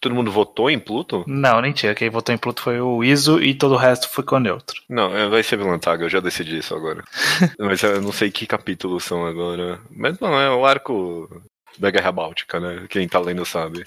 [0.00, 1.24] Todo mundo votou em Pluto?
[1.26, 1.94] Não, nem tinha.
[1.94, 4.82] Quem votou em Pluto foi o Iso e todo o resto o neutro.
[4.88, 7.02] Não, é, vai ser vilão saga, eu já decidi isso agora.
[7.58, 9.80] Mas eu não sei que capítulos são agora.
[9.90, 11.42] Mas não, é o arco
[11.78, 12.86] da Guerra Báltica, né?
[12.90, 13.82] Quem tá lendo sabe.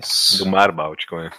[0.00, 0.38] Isso.
[0.38, 1.30] Do Mar Báltico, é.